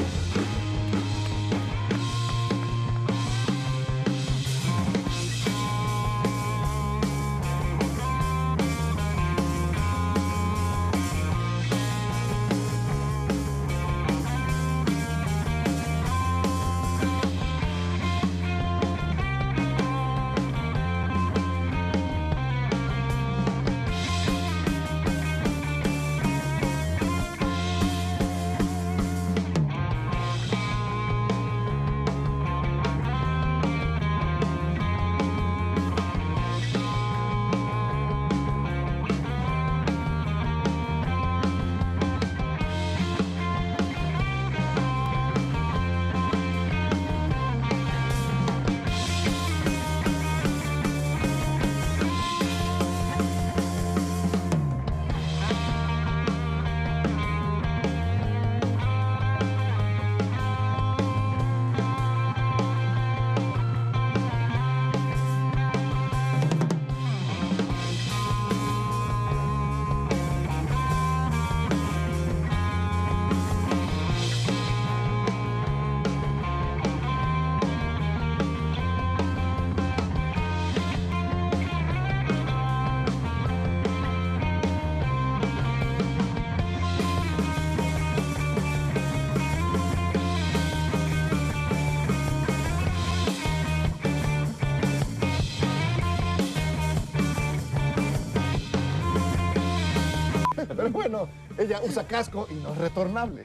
Bueno, 100.96 101.28
ella 101.58 101.82
usa 101.84 102.08
casco 102.08 102.48
y 102.50 102.54
no 102.56 102.72
es 102.72 102.78
retornable. 102.78 103.44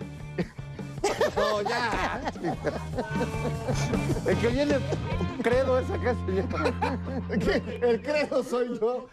No, 1.36 1.62
ya. 1.68 2.20
El 4.26 4.38
que 4.38 4.48
viene 4.48 4.76
credo 5.42 5.80
es 5.80 5.90
acá, 5.90 6.14
señor. 6.26 6.46
¿Qué? 7.40 7.80
El 7.82 8.02
credo 8.02 8.44
soy 8.44 8.78
yo. 8.78 9.08